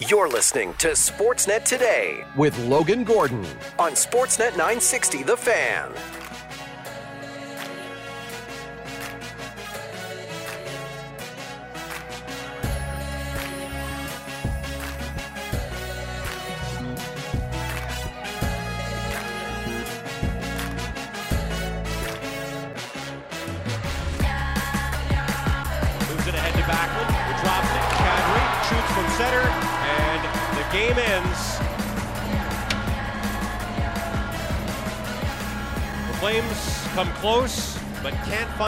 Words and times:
You're 0.00 0.28
listening 0.28 0.74
to 0.78 0.88
Sportsnet 0.88 1.62
Today 1.64 2.24
with 2.36 2.58
Logan 2.66 3.04
Gordon. 3.04 3.46
on 3.78 3.92
Sportsnet 3.92 4.50
960 4.56 5.22
The 5.22 5.36
Fan. 5.36 5.92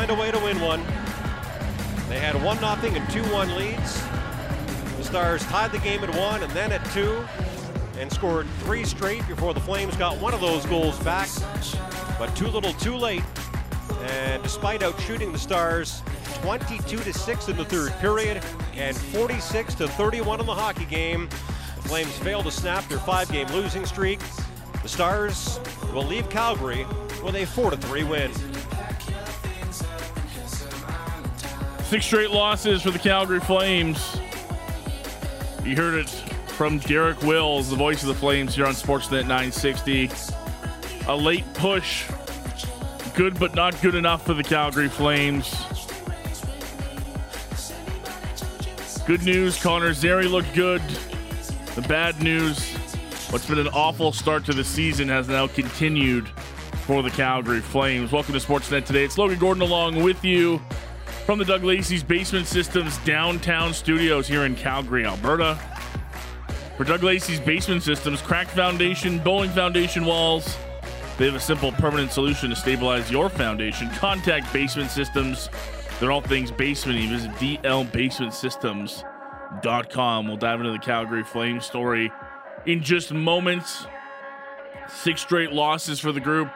Find 0.07 0.19
a 0.19 0.23
way 0.23 0.31
to 0.31 0.39
win 0.39 0.61
one. 0.61 0.81
They 2.09 2.21
had 2.21 2.41
1 2.41 2.59
0 2.59 2.95
and 2.95 3.11
2 3.11 3.23
1 3.33 3.57
leads. 3.57 4.03
The 4.99 5.05
Stars 5.05 5.43
tied 5.47 5.73
the 5.73 5.79
game 5.79 6.05
at 6.05 6.15
1 6.15 6.43
and 6.45 6.53
then 6.53 6.71
at 6.71 6.85
2, 6.93 7.27
and 7.99 8.13
scored 8.13 8.47
three 8.61 8.85
straight 8.85 9.27
before 9.27 9.53
the 9.53 9.61
Flames 9.61 9.97
got 9.97 10.21
one 10.21 10.33
of 10.33 10.41
those 10.41 10.65
goals 10.67 10.97
back, 11.01 11.29
but 12.21 12.35
too 12.37 12.47
little 12.47 12.73
too 12.75 12.95
late. 12.95 13.25
And 14.03 14.43
despite 14.45 14.85
out 14.85 15.01
shooting 15.01 15.33
the 15.33 15.39
Stars 15.39 16.03
22 16.43 16.99
to 16.99 17.13
6 17.13 17.49
in 17.49 17.57
the 17.57 17.65
third 17.65 17.93
period 17.99 18.45
and 18.75 18.97
46 18.97 19.75
to 19.77 19.89
31 19.89 20.39
in 20.39 20.47
the 20.47 20.55
hockey 20.55 20.85
game, 20.85 21.29
the 21.75 21.89
Flames 21.89 22.17
failed 22.19 22.45
to 22.45 22.53
snap 22.53 22.89
their 22.89 22.99
five 22.99 23.31
game 23.33 23.49
losing 23.49 23.85
streak. 23.85 24.21
The 24.83 24.89
Stars 24.89 25.59
will 25.93 26.07
leave 26.07 26.31
Calgary 26.31 26.87
with 27.25 27.35
a 27.35 27.45
4 27.45 27.73
3 27.73 28.05
win. 28.05 28.31
Six 31.97 32.05
straight 32.05 32.31
losses 32.31 32.83
for 32.83 32.91
the 32.91 32.99
Calgary 32.99 33.41
Flames. 33.41 34.21
You 35.65 35.77
heard 35.77 35.95
it 35.95 36.11
from 36.49 36.79
Derek 36.81 37.23
Wills, 37.23 37.71
the 37.71 37.77
voice 37.77 38.03
of 38.03 38.09
the 38.09 38.15
Flames 38.15 38.55
here 38.55 38.67
on 38.67 38.75
Sportsnet 38.75 39.23
960. 39.23 40.11
A 41.09 41.17
late 41.17 41.51
push. 41.55 42.05
Good 43.15 43.41
but 43.41 43.55
not 43.55 43.81
good 43.81 43.95
enough 43.95 44.27
for 44.27 44.35
the 44.35 44.43
Calgary 44.43 44.91
Flames. 44.91 45.55
Good 49.07 49.23
news, 49.23 49.59
Connor 49.63 49.95
Zary 49.95 50.27
looked 50.27 50.53
good. 50.53 50.83
The 51.77 51.87
bad 51.89 52.23
news, 52.23 52.75
what's 53.31 53.47
been 53.47 53.59
an 53.59 53.69
awful 53.69 54.13
start 54.13 54.45
to 54.45 54.53
the 54.53 54.65
season 54.65 55.09
has 55.09 55.29
now 55.29 55.47
continued 55.47 56.29
for 56.85 57.03
the 57.03 57.11
Calgary 57.11 57.63
Flames. 57.63 58.13
Welcome 58.13 58.35
to 58.35 58.41
Sportsnet 58.41 58.85
today. 58.85 59.07
It's 59.07 59.17
Logan 59.17 59.39
Gordon 59.39 59.63
along 59.63 60.03
with 60.03 60.23
you 60.27 60.61
from 61.27 61.39
the 61.41 61.45
Doug 61.45 61.65
Lacey's 61.65 62.05
Basement 62.05 62.47
Systems 62.47 62.99
downtown 62.99 63.75
studios 63.75 64.29
here 64.29 64.45
in 64.45 64.55
Calgary, 64.55 65.05
Alberta. 65.05 65.59
For 66.77 66.85
Doug 66.85 67.03
Lacey's 67.03 67.41
Basement 67.41 67.83
Systems, 67.83 68.23
cracked 68.23 68.53
foundation, 68.53 69.19
bowling 69.19 69.51
foundation 69.51 70.05
walls, 70.05 70.57
they 71.19 71.27
have 71.27 71.35
a 71.35 71.41
simple 71.41 71.73
permanent 71.73 72.13
solution 72.13 72.51
to 72.51 72.57
stabilize 72.57 73.11
your 73.11 73.29
foundation. 73.29 73.91
Contact 73.91 74.53
Basement 74.53 74.89
Systems. 74.89 75.49
They're 75.99 76.13
all 76.13 76.21
things 76.21 76.53
basement. 76.53 77.01
You 77.01 77.09
visit 77.09 77.33
dlbasementsystems.com. 77.33 80.29
We'll 80.29 80.37
dive 80.37 80.61
into 80.61 80.71
the 80.71 80.79
Calgary 80.79 81.25
Flames 81.25 81.67
story 81.67 82.13
in 82.67 82.85
just 82.85 83.13
moments. 83.13 83.85
Six 84.89 85.23
straight 85.23 85.51
losses 85.51 85.99
for 85.99 86.13
the 86.13 86.21
group. 86.21 86.53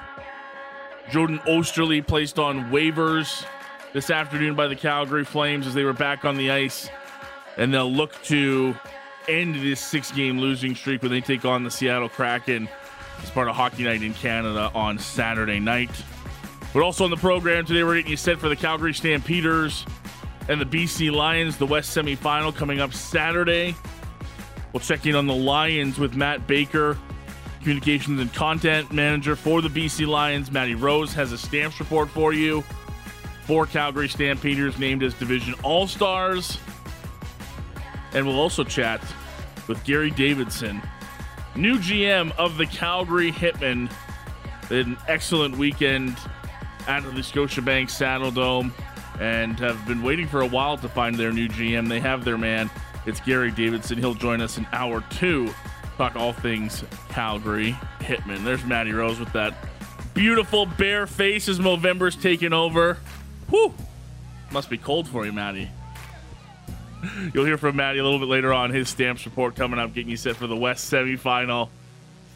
Jordan 1.11 1.41
Oesterle 1.41 2.06
placed 2.06 2.39
on 2.39 2.71
waivers 2.71 3.44
this 3.93 4.11
afternoon 4.11 4.55
by 4.55 4.69
the 4.69 4.77
Calgary 4.77 5.25
Flames 5.25 5.67
as 5.67 5.75
they 5.75 5.84
were 5.84 5.93
back 5.93 6.25
on 6.25 6.37
the 6.37 6.51
ice. 6.51 6.89
And 7.56 7.75
they'll 7.75 7.93
look 7.93 8.21
to 8.25 8.75
end 9.28 9.56
this 9.56 9.81
six 9.81 10.11
game 10.12 10.39
losing 10.39 10.75
streak 10.75 11.03
when 11.03 11.11
they 11.11 11.21
take 11.21 11.45
on 11.45 11.65
the 11.65 11.71
Seattle 11.71 12.09
Kraken 12.09 12.69
as 13.23 13.31
part 13.31 13.49
of 13.49 13.56
Hockey 13.56 13.84
Night 13.84 14.03
in 14.03 14.15
Canada 14.15 14.71
on 14.75 14.99
Saturday 14.99 15.61
night. 15.61 15.91
But 16.73 16.83
also 16.83 17.05
on 17.05 17.11
the 17.11 17.17
program 17.17 17.67
today, 17.67 17.83
we're 17.83 17.97
getting 17.97 18.12
you 18.12 18.17
set 18.17 18.39
for 18.39 18.49
the 18.49 18.56
Calgary 18.56 18.95
Stampeders 18.95 19.84
and 20.49 20.61
the 20.61 20.65
BC 20.65 21.12
Lions, 21.12 21.56
the 21.56 21.67
West 21.67 21.97
semifinal 21.97 22.55
coming 22.55 22.81
up 22.81 22.95
Saturday. 22.95 23.75
We'll 24.73 24.81
check 24.81 25.05
in 25.05 25.17
on 25.17 25.27
the 25.27 25.34
Lions 25.34 25.99
with 25.99 26.15
Matt 26.15 26.47
Baker, 26.47 26.97
communications 27.59 28.21
and 28.21 28.33
content 28.33 28.93
manager 28.93 29.34
for 29.34 29.61
the 29.61 29.69
BC 29.69 30.06
Lions. 30.06 30.53
Matty 30.53 30.77
Rose 30.77 31.12
has 31.12 31.33
a 31.33 31.39
stamps 31.39 31.81
report 31.81 32.09
for 32.09 32.33
you. 32.33 32.62
Four 33.47 33.67
Calgary 33.67 34.09
Stampeders 34.09 34.78
named 34.78 35.03
as 35.03 35.15
Division 35.15 35.55
All 35.62 35.87
Stars. 35.87 36.59
And 38.12 38.27
we'll 38.27 38.41
also 38.41 38.65
chat 38.65 39.03
with 39.69 39.83
Gary 39.84 40.11
Davidson, 40.11 40.83
new 41.55 41.79
GM 41.79 42.33
of 42.37 42.56
the 42.56 42.67
Calgary 42.67 43.31
Hitmen. 43.31 43.91
They 44.69 44.79
had 44.79 44.87
an 44.87 44.97
excellent 45.09 45.56
weekend 45.56 46.17
at 46.87 47.03
the 47.03 47.21
Scotiabank 47.21 47.87
Saddledome 47.87 48.73
and 49.21 49.59
have 49.61 49.87
been 49.87 50.03
waiting 50.03 50.27
for 50.27 50.41
a 50.41 50.47
while 50.47 50.77
to 50.79 50.89
find 50.89 51.17
their 51.17 51.33
new 51.33 51.49
GM. 51.49 51.89
They 51.89 52.00
have 52.00 52.25
their 52.25 52.39
man. 52.39 52.71
It's 53.06 53.21
Gary 53.21 53.50
Davidson. 53.50 53.99
He'll 53.99 54.15
join 54.15 54.41
us 54.41 54.59
in 54.59 54.67
hour 54.73 55.05
two. 55.11 55.53
Talk 55.97 56.17
all 56.17 56.33
things 56.33 56.84
Calgary 57.11 57.77
Hitmen. 58.00 58.45
There's 58.45 58.65
Matty 58.65 58.93
Rose 58.93 59.21
with 59.21 59.33
that 59.34 59.55
beautiful 60.15 60.67
bare 60.67 61.06
face 61.06 61.49
as 61.49 61.59
November's 61.59 62.17
taken 62.17 62.53
over. 62.53 62.99
Whew! 63.50 63.75
Must 64.53 64.71
be 64.71 64.78
cold 64.78 65.09
for 65.09 65.27
you, 65.27 65.33
Matty. 65.33 65.69
You'll 67.34 67.44
hear 67.44 67.59
from 67.59 67.77
Matty 67.77 67.99
a 67.99 68.05
little 68.05 68.19
bit 68.19 68.28
later 68.28 68.53
on. 68.53 68.71
His 68.71 68.88
stamps 68.88 69.25
report 69.27 69.56
coming 69.56 69.78
up, 69.78 69.93
getting 69.93 70.11
you 70.11 70.16
set 70.16 70.37
for 70.37 70.47
the 70.47 70.56
West 70.56 70.91
semifinal. 70.91 71.69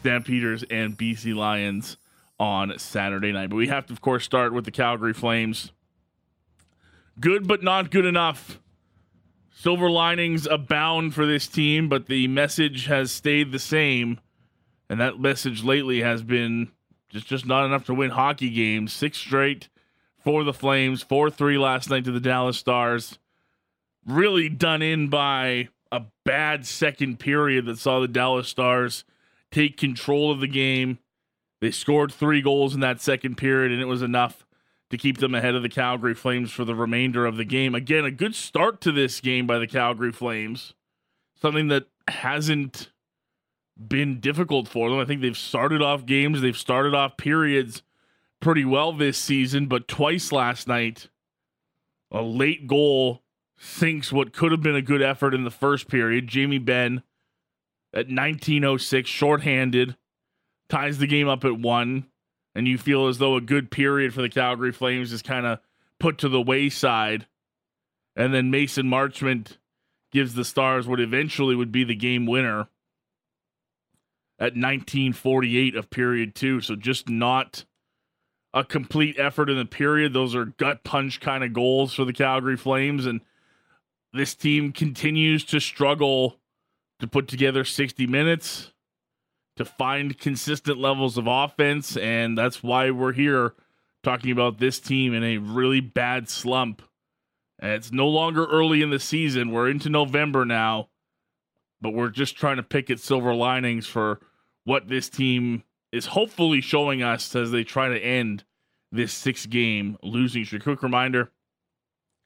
Stampeders 0.01 0.63
and 0.69 0.97
BC 0.97 1.33
Lions 1.35 1.97
on 2.39 2.77
Saturday 2.77 3.31
night. 3.31 3.49
But 3.49 3.55
we 3.55 3.67
have 3.69 3.87
to, 3.87 3.93
of 3.93 4.01
course, 4.01 4.23
start 4.23 4.53
with 4.53 4.65
the 4.65 4.71
Calgary 4.71 5.13
Flames. 5.13 5.71
Good, 7.19 7.47
but 7.47 7.63
not 7.63 7.91
good 7.91 8.05
enough. 8.05 8.59
Silver 9.55 9.89
linings 9.89 10.45
abound 10.45 11.15
for 11.15 11.25
this 11.25 11.47
team, 11.47 11.87
but 11.89 12.07
the 12.07 12.27
message 12.27 12.85
has 12.85 13.11
stayed 13.11 13.51
the 13.51 13.59
same. 13.59 14.19
And 14.89 14.99
that 14.99 15.19
message 15.19 15.63
lately 15.63 16.01
has 16.01 16.21
been 16.21 16.71
just, 17.09 17.25
just 17.25 17.45
not 17.45 17.65
enough 17.65 17.85
to 17.85 17.93
win 17.93 18.11
hockey 18.11 18.49
games. 18.49 18.93
Six 18.93 19.17
straight 19.17 19.69
for 20.25 20.43
the 20.43 20.53
Flames, 20.53 21.03
4 21.03 21.29
3 21.29 21.57
last 21.57 21.89
night 21.89 22.03
to 22.03 22.11
the 22.11 22.19
Dallas 22.19 22.57
Stars. 22.57 23.19
Really 24.05 24.49
done 24.49 24.81
in 24.81 25.07
by 25.07 25.69
a 25.91 26.01
bad 26.25 26.65
second 26.65 27.19
period 27.19 27.67
that 27.67 27.77
saw 27.77 27.99
the 27.99 28.07
Dallas 28.07 28.49
Stars 28.49 29.05
take 29.51 29.77
control 29.77 30.31
of 30.31 30.41
the 30.41 30.47
game. 30.47 30.97
They 31.61 31.71
scored 31.71 32.11
three 32.11 32.41
goals 32.41 32.73
in 32.73 32.81
that 32.81 33.01
second 33.01 33.35
period, 33.37 33.71
and 33.71 33.81
it 33.81 33.85
was 33.85 34.01
enough 34.01 34.45
to 34.89 34.97
keep 34.97 35.19
them 35.19 35.35
ahead 35.35 35.55
of 35.55 35.61
the 35.61 35.69
Calgary 35.69 36.13
Flames 36.13 36.51
for 36.51 36.65
the 36.65 36.75
remainder 36.75 37.25
of 37.25 37.37
the 37.37 37.45
game. 37.45 37.73
Again, 37.75 38.03
a 38.03 38.11
good 38.11 38.35
start 38.35 38.81
to 38.81 38.91
this 38.91 39.21
game 39.21 39.47
by 39.47 39.59
the 39.59 39.67
Calgary 39.67 40.11
Flames. 40.11 40.73
Something 41.39 41.67
that 41.67 41.85
hasn't 42.07 42.91
been 43.87 44.19
difficult 44.19 44.67
for 44.67 44.89
them. 44.89 44.99
I 44.99 45.05
think 45.05 45.21
they've 45.21 45.37
started 45.37 45.81
off 45.81 46.05
games, 46.05 46.41
they've 46.41 46.57
started 46.57 46.95
off 46.95 47.15
periods 47.17 47.83
pretty 48.39 48.65
well 48.65 48.93
this 48.93 49.17
season, 49.17 49.67
but 49.67 49.87
twice 49.87 50.31
last 50.31 50.67
night, 50.67 51.09
a 52.11 52.21
late 52.21 52.67
goal 52.67 53.23
sinks 53.57 54.11
what 54.11 54.33
could 54.33 54.51
have 54.51 54.61
been 54.61 54.75
a 54.75 54.81
good 54.81 55.01
effort 55.01 55.33
in 55.33 55.43
the 55.43 55.51
first 55.51 55.87
period. 55.87 56.27
Jamie 56.27 56.57
Benn 56.57 57.03
at 57.93 58.07
1906, 58.07 59.09
shorthanded, 59.09 59.95
ties 60.69 60.97
the 60.97 61.07
game 61.07 61.27
up 61.27 61.45
at 61.45 61.59
one, 61.59 62.07
and 62.53 62.67
you 62.67 62.77
feel 62.77 63.07
as 63.07 63.17
though 63.17 63.35
a 63.35 63.41
good 63.41 63.71
period 63.71 64.13
for 64.13 64.21
the 64.21 64.29
Calgary 64.29 64.71
Flames 64.71 65.11
is 65.11 65.21
kind 65.21 65.45
of 65.45 65.59
put 65.99 66.17
to 66.19 66.29
the 66.29 66.41
wayside. 66.41 67.27
And 68.15 68.33
then 68.33 68.51
Mason 68.51 68.85
Marchment 68.87 69.57
gives 70.11 70.35
the 70.35 70.45
Stars 70.45 70.87
what 70.87 70.99
eventually 70.99 71.55
would 71.55 71.71
be 71.71 71.83
the 71.83 71.95
game 71.95 72.25
winner 72.25 72.69
at 74.39 74.53
1948 74.53 75.75
of 75.75 75.89
period 75.89 76.35
two. 76.35 76.61
So 76.61 76.75
just 76.75 77.09
not 77.09 77.65
a 78.55 78.63
complete 78.63 79.19
effort 79.19 79.49
in 79.49 79.57
the 79.57 79.65
period. 79.65 80.13
Those 80.13 80.33
are 80.33 80.45
gut 80.45 80.83
punch 80.83 81.19
kind 81.19 81.43
of 81.43 81.53
goals 81.53 81.93
for 81.93 82.05
the 82.05 82.13
Calgary 82.13 82.57
Flames. 82.57 83.05
And 83.05 83.21
this 84.13 84.33
team 84.33 84.71
continues 84.71 85.43
to 85.45 85.59
struggle 85.59 86.37
to 86.99 87.07
put 87.07 87.27
together 87.27 87.65
60 87.65 88.07
minutes, 88.07 88.71
to 89.57 89.65
find 89.65 90.17
consistent 90.17 90.77
levels 90.77 91.17
of 91.17 91.27
offense. 91.27 91.97
And 91.97 92.37
that's 92.37 92.63
why 92.63 92.91
we're 92.91 93.11
here 93.11 93.53
talking 94.03 94.31
about 94.31 94.59
this 94.59 94.79
team 94.79 95.13
in 95.13 95.23
a 95.23 95.37
really 95.37 95.81
bad 95.81 96.29
slump. 96.29 96.81
And 97.59 97.73
it's 97.73 97.91
no 97.91 98.07
longer 98.07 98.45
early 98.45 98.81
in 98.81 98.89
the 98.89 98.99
season. 98.99 99.51
We're 99.51 99.69
into 99.69 99.89
November 99.89 100.45
now. 100.45 100.89
but 101.81 101.93
we're 101.93 102.09
just 102.09 102.35
trying 102.35 102.57
to 102.57 102.63
pick 102.63 102.89
at 102.89 102.99
silver 102.99 103.33
linings 103.35 103.85
for 103.85 104.19
what 104.63 104.87
this 104.87 105.09
team 105.09 105.63
is 105.91 106.07
hopefully 106.07 106.61
showing 106.61 107.01
us 107.01 107.35
as 107.35 107.51
they 107.51 107.63
try 107.63 107.87
to 107.87 107.99
end 107.99 108.43
this 108.91 109.13
six 109.13 109.45
game 109.45 109.97
losing 110.03 110.45
streak. 110.45 110.63
Quick 110.63 110.83
reminder 110.83 111.31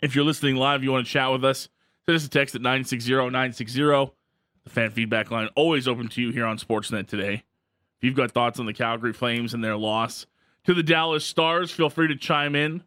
if 0.01 0.15
you're 0.15 0.25
listening 0.25 0.55
live, 0.55 0.83
you 0.83 0.91
want 0.91 1.05
to 1.05 1.11
chat 1.11 1.31
with 1.31 1.43
us, 1.43 1.69
send 2.05 2.15
us 2.15 2.25
a 2.25 2.29
text 2.29 2.55
at 2.55 2.61
960 2.61 3.11
960. 3.11 3.81
The 4.63 4.69
fan 4.69 4.91
feedback 4.91 5.31
line 5.31 5.49
always 5.55 5.87
open 5.87 6.07
to 6.09 6.21
you 6.21 6.31
here 6.31 6.45
on 6.45 6.57
Sportsnet 6.57 7.07
today. 7.07 7.43
If 7.97 8.03
you've 8.03 8.15
got 8.15 8.31
thoughts 8.31 8.59
on 8.59 8.65
the 8.65 8.73
Calgary 8.73 9.13
Flames 9.13 9.53
and 9.53 9.63
their 9.63 9.75
loss 9.75 10.25
to 10.65 10.73
the 10.73 10.83
Dallas 10.83 11.25
Stars, 11.25 11.71
feel 11.71 11.89
free 11.89 12.07
to 12.07 12.15
chime 12.15 12.55
in. 12.55 12.83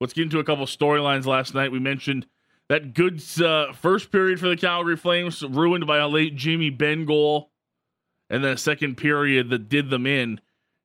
Let's 0.00 0.12
get 0.12 0.22
into 0.22 0.38
a 0.38 0.44
couple 0.44 0.66
storylines 0.66 1.26
last 1.26 1.54
night. 1.54 1.72
We 1.72 1.78
mentioned 1.78 2.26
that 2.68 2.94
good 2.94 3.20
uh, 3.42 3.72
first 3.72 4.12
period 4.12 4.38
for 4.38 4.48
the 4.48 4.56
Calgary 4.56 4.96
Flames, 4.96 5.42
ruined 5.42 5.86
by 5.86 5.98
a 5.98 6.08
late 6.08 6.36
Jamie 6.36 6.70
Benn 6.70 7.04
goal, 7.04 7.49
and 8.30 8.42
then 8.42 8.52
a 8.52 8.56
second 8.56 8.96
period 8.96 9.50
that 9.50 9.68
did 9.68 9.90
them 9.90 10.06
in. 10.06 10.40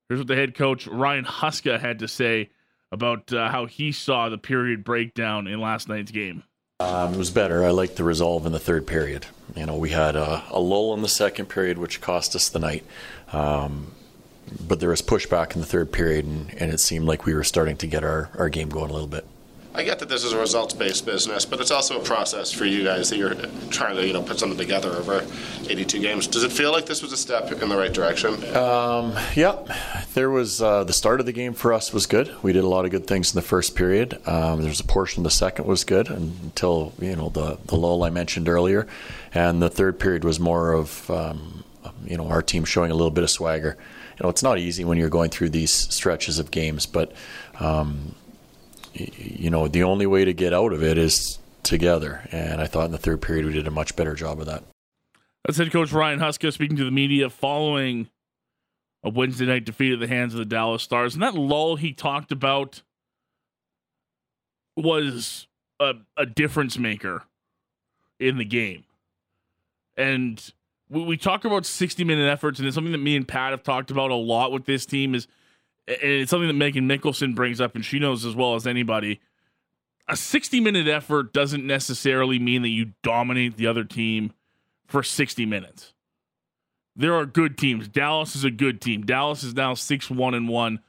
Here's 0.10 0.20
what 0.20 0.28
the 0.28 0.36
head 0.36 0.56
coach 0.56 0.88
Ryan 0.88 1.26
Huska 1.26 1.80
had 1.80 2.00
to 2.00 2.08
say 2.08 2.50
about 2.92 3.32
uh, 3.32 3.50
how 3.50 3.66
he 3.66 3.92
saw 3.92 4.30
the 4.30 4.38
period 4.38 4.84
breakdown 4.84 5.48
in 5.48 5.62
last 5.62 5.88
night's 5.88 6.12
game. 6.12 6.44
Um, 6.80 7.14
it 7.14 7.18
was 7.18 7.32
better. 7.32 7.64
I 7.64 7.70
liked 7.70 7.96
the 7.96 8.04
resolve 8.04 8.46
in 8.46 8.52
the 8.52 8.60
third 8.60 8.86
period. 8.86 9.28
You 9.56 9.66
know, 9.66 9.78
we 9.78 9.92
had 9.92 10.16
a, 10.16 10.44
a 10.50 10.60
lull 10.60 10.94
in 10.94 11.02
the 11.02 11.08
second 11.08 11.46
period, 11.46 11.78
which 11.78 12.02
cost 12.02 12.36
us 12.36 12.50
the 12.50 12.60
night. 12.60 12.84
Um, 13.32 13.94
but 14.68 14.80
there 14.80 14.90
was 14.90 15.02
pushback 15.02 15.56
in 15.56 15.62
the 15.62 15.68
third 15.68 15.92
period, 15.92 16.26
and, 16.26 16.54
and 16.60 16.72
it 16.72 16.80
seemed 16.80 17.06
like 17.06 17.26
we 17.26 17.34
were 17.34 17.44
starting 17.44 17.78
to 17.78 17.88
get 17.88 18.04
our, 18.04 18.30
our 18.38 18.50
game 18.50 18.70
going 18.70 18.90
a 18.90 18.94
little 18.94 19.08
bit. 19.08 19.26
I 19.76 19.84
get 19.84 20.00
that 20.00 20.08
this 20.08 20.24
is 20.24 20.32
a 20.32 20.40
results-based 20.40 21.06
business, 21.06 21.46
but 21.46 21.60
it's 21.60 21.70
also 21.70 22.00
a 22.00 22.04
process 22.04 22.50
for 22.50 22.64
you 22.64 22.86
guys 22.86 23.10
that 23.10 23.18
you're 23.18 23.36
trying 23.70 23.98
to, 23.98 24.08
you 24.08 24.14
know, 24.14 24.22
put 24.22 24.40
something 24.40 24.58
together 24.58 24.90
over 24.92 25.26
82 25.70 26.00
games. 26.00 26.28
Does 26.28 26.44
it 26.44 26.52
feel 26.54 26.72
like 26.72 26.86
this 26.86 27.02
was 27.02 27.12
a 27.12 27.18
step 27.18 27.52
in 27.52 27.68
the 27.68 27.76
right 27.76 27.92
direction? 27.92 28.36
Um, 28.56 29.14
yeah, 29.36 29.58
there 30.14 30.30
was 30.30 30.62
uh, 30.62 30.86
the 30.86 30.94
start 30.94 31.20
of 31.20 31.26
the 31.26 31.34
game 31.34 31.54
for 31.54 31.74
us 31.74 31.92
was 31.92 32.06
good. 32.06 32.34
We 32.42 32.54
did 32.54 32.64
a 32.64 32.68
lot 32.68 32.86
of 32.86 32.92
good 32.92 33.06
things 33.06 33.34
in 33.34 33.38
the 33.38 33.46
first 33.46 33.76
period. 33.76 34.14
Um, 34.26 34.62
there 34.62 34.70
was 34.70 34.80
a 34.80 34.86
portion 34.86 35.20
of 35.20 35.24
the 35.26 35.32
second 35.32 35.66
was 35.66 35.84
good 35.84 36.10
until 36.10 36.94
you 37.00 37.16
know 37.18 37.28
the 37.28 37.58
the 37.66 37.76
lull 37.76 38.04
I 38.04 38.10
mentioned 38.12 38.48
earlier, 38.48 38.88
and 39.34 39.62
the 39.62 39.70
third 39.70 40.00
period 40.00 40.24
was 40.24 40.40
more 40.40 40.72
of 40.72 41.10
um, 41.12 41.66
you 42.06 42.16
know 42.16 42.30
our 42.30 42.42
team 42.42 42.64
showing 42.64 42.92
a 42.92 42.96
little 42.96 43.12
bit 43.12 43.26
of 43.26 43.30
swagger. 43.30 43.78
You 44.18 44.24
know, 44.24 44.30
it's 44.30 44.44
not 44.44 44.58
easy 44.58 44.86
when 44.86 44.98
you're 44.98 45.10
going 45.10 45.32
through 45.32 45.50
these 45.50 45.72
stretches 45.72 46.40
of 46.40 46.50
games, 46.50 46.86
but 46.86 47.12
um, 47.60 48.16
you 48.96 49.50
know, 49.50 49.68
the 49.68 49.84
only 49.84 50.06
way 50.06 50.26
to 50.26 50.34
get 50.34 50.54
out 50.54 50.74
of 50.74 50.84
it 50.84 50.98
is 50.98 51.40
together. 51.64 52.28
And 52.32 52.62
I 52.62 52.68
thought 52.68 52.86
in 52.86 52.92
the 52.92 52.98
third 52.98 53.22
period 53.22 53.46
we 53.46 53.54
did 53.54 53.68
a 53.68 53.72
much 53.72 53.96
better 53.96 54.16
job 54.16 54.40
of 54.40 54.46
that. 54.46 54.64
That's 55.44 55.58
head 55.58 55.72
coach 55.72 55.92
Ryan 55.92 56.20
Huska 56.20 56.52
speaking 56.52 56.78
to 56.78 56.86
the 56.86 56.92
media 56.92 57.30
following 57.30 58.10
a 59.04 59.10
Wednesday 59.10 59.46
night 59.46 59.66
defeat 59.66 59.94
at 59.94 60.00
the 60.00 60.08
hands 60.08 60.34
of 60.34 60.40
the 60.40 60.46
Dallas 60.46 60.82
Stars. 60.82 61.14
And 61.14 61.22
that 61.22 61.36
lull 61.36 61.76
he 61.76 61.94
talked 61.94 62.32
about 62.32 62.82
was 64.76 65.48
a, 65.80 65.94
a 66.18 66.26
difference 66.26 66.78
maker 66.78 67.24
in 68.20 68.38
the 68.38 68.46
game. 68.46 68.86
And 69.96 70.52
we, 70.90 71.04
we 71.04 71.18
talk 71.18 71.46
about 71.46 71.66
60 71.66 72.04
minute 72.04 72.28
efforts, 72.28 72.60
and 72.60 72.68
it's 72.68 72.76
something 72.76 72.92
that 72.92 72.98
me 72.98 73.16
and 73.16 73.28
Pat 73.28 73.52
have 73.52 73.64
talked 73.64 73.92
about 73.92 74.10
a 74.10 74.16
lot 74.16 74.52
with 74.52 74.66
this 74.66 74.86
team 74.86 75.14
is– 75.14 75.28
and 75.88 75.98
it's 76.02 76.32
something 76.32 76.48
that 76.48 76.54
Megan 76.54 76.88
Mickelson 76.88 77.36
brings 77.36 77.62
up, 77.62 77.76
and 77.76 77.86
she 77.86 78.00
knows 78.00 78.26
as 78.26 78.36
well 78.36 78.56
as 78.56 78.66
anybody. 78.66 79.20
A 80.08 80.16
60 80.16 80.60
minute 80.60 80.88
effort 80.88 81.34
doesn't 81.34 81.66
necessarily 81.66 82.40
mean 82.40 82.62
that 82.62 82.70
you 82.70 82.94
dominate 83.04 83.58
the 83.58 83.68
other 83.68 83.84
team 83.84 84.34
for 84.88 85.02
60 85.02 85.46
minutes. 85.46 85.94
There 86.96 87.14
are 87.14 87.26
good 87.26 87.58
teams. 87.58 87.88
Dallas 87.88 88.36
is 88.36 88.44
a 88.44 88.52
good 88.52 88.82
team. 88.82 89.06
Dallas 89.06 89.44
is 89.44 89.54
now 89.54 89.74
6 89.74 90.10
1 90.10 90.34
and 90.34 90.48
1 90.48 90.80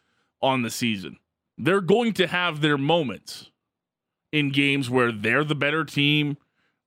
on 0.42 0.62
the 0.62 0.70
season. 0.70 1.18
They're 1.58 1.80
going 1.80 2.12
to 2.14 2.26
have 2.26 2.60
their 2.60 2.78
moments 2.78 3.50
in 4.32 4.50
games 4.50 4.90
where 4.90 5.10
they're 5.10 5.44
the 5.44 5.54
better 5.54 5.84
team, 5.84 6.36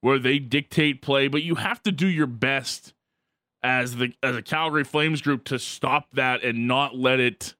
where 0.01 0.19
they 0.19 0.39
dictate 0.39 1.01
play, 1.01 1.27
but 1.27 1.43
you 1.43 1.55
have 1.55 1.81
to 1.83 1.91
do 1.91 2.07
your 2.07 2.27
best 2.27 2.93
as 3.61 3.97
the 3.97 4.13
as 4.23 4.35
a 4.35 4.41
Calgary 4.41 4.83
Flames 4.83 5.21
group 5.21 5.43
to 5.45 5.59
stop 5.59 6.07
that 6.13 6.43
and 6.43 6.67
not 6.67 6.95
let 6.95 7.19
it 7.19 7.55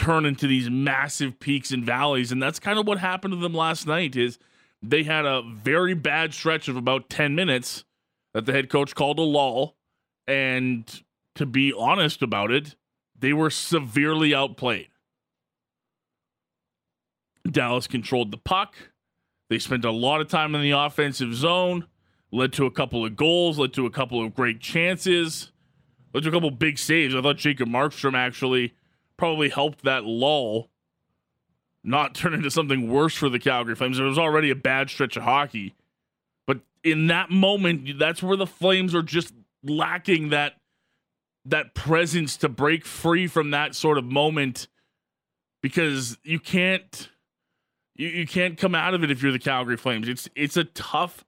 turn 0.00 0.24
into 0.24 0.46
these 0.46 0.70
massive 0.70 1.38
peaks 1.40 1.72
and 1.72 1.84
valleys 1.84 2.32
and 2.32 2.42
that's 2.42 2.58
kind 2.58 2.78
of 2.78 2.86
what 2.86 2.98
happened 2.98 3.32
to 3.32 3.38
them 3.38 3.52
last 3.52 3.86
night 3.86 4.16
is 4.16 4.38
they 4.82 5.02
had 5.02 5.26
a 5.26 5.42
very 5.42 5.92
bad 5.92 6.32
stretch 6.32 6.68
of 6.68 6.76
about 6.76 7.10
10 7.10 7.34
minutes 7.34 7.84
that 8.32 8.46
the 8.46 8.52
head 8.52 8.70
coach 8.70 8.94
called 8.94 9.18
a 9.18 9.22
lull 9.22 9.76
and 10.26 11.02
to 11.34 11.44
be 11.44 11.70
honest 11.76 12.22
about 12.22 12.50
it 12.50 12.76
they 13.20 13.34
were 13.34 13.50
severely 13.50 14.34
outplayed. 14.34 14.88
Dallas 17.48 17.86
controlled 17.86 18.30
the 18.30 18.38
puck. 18.38 18.74
They 19.50 19.58
spent 19.58 19.84
a 19.84 19.90
lot 19.90 20.20
of 20.20 20.28
time 20.28 20.54
in 20.54 20.62
the 20.62 20.70
offensive 20.70 21.34
zone 21.34 21.86
led 22.32 22.52
to 22.54 22.64
a 22.64 22.70
couple 22.70 23.04
of 23.04 23.16
goals 23.16 23.58
led 23.58 23.72
to 23.74 23.86
a 23.86 23.90
couple 23.90 24.24
of 24.24 24.34
great 24.34 24.60
chances 24.60 25.50
led 26.14 26.22
to 26.22 26.28
a 26.28 26.32
couple 26.32 26.50
big 26.50 26.78
saves. 26.78 27.14
I 27.14 27.20
thought 27.20 27.36
jacob 27.36 27.68
markstrom 27.68 28.14
actually 28.14 28.72
probably 29.20 29.50
helped 29.50 29.84
that 29.84 30.04
lull 30.04 30.70
not 31.84 32.14
turn 32.16 32.32
into 32.32 32.50
something 32.50 32.90
worse 32.90 33.14
for 33.14 33.28
the 33.28 33.38
Calgary 33.38 33.76
Flames. 33.76 33.98
It 33.98 34.02
was 34.02 34.18
already 34.18 34.50
a 34.50 34.56
bad 34.56 34.88
stretch 34.88 35.16
of 35.16 35.22
hockey. 35.22 35.74
But 36.46 36.60
in 36.82 37.06
that 37.08 37.30
moment, 37.30 37.98
that's 37.98 38.22
where 38.22 38.36
the 38.36 38.46
Flames 38.46 38.94
are 38.94 39.02
just 39.02 39.34
lacking 39.62 40.30
that 40.30 40.54
that 41.44 41.74
presence 41.74 42.36
to 42.38 42.48
break 42.48 42.84
free 42.84 43.26
from 43.26 43.50
that 43.50 43.74
sort 43.74 43.96
of 43.96 44.04
moment 44.04 44.68
because 45.62 46.18
you 46.22 46.38
can't 46.38 47.08
you, 47.96 48.08
you 48.08 48.26
can't 48.26 48.58
come 48.58 48.74
out 48.74 48.94
of 48.94 49.02
it 49.02 49.10
if 49.10 49.22
you're 49.22 49.32
the 49.32 49.38
Calgary 49.38 49.76
Flames. 49.76 50.08
It's 50.08 50.28
it's 50.34 50.56
a 50.56 50.64
tough 50.64 51.24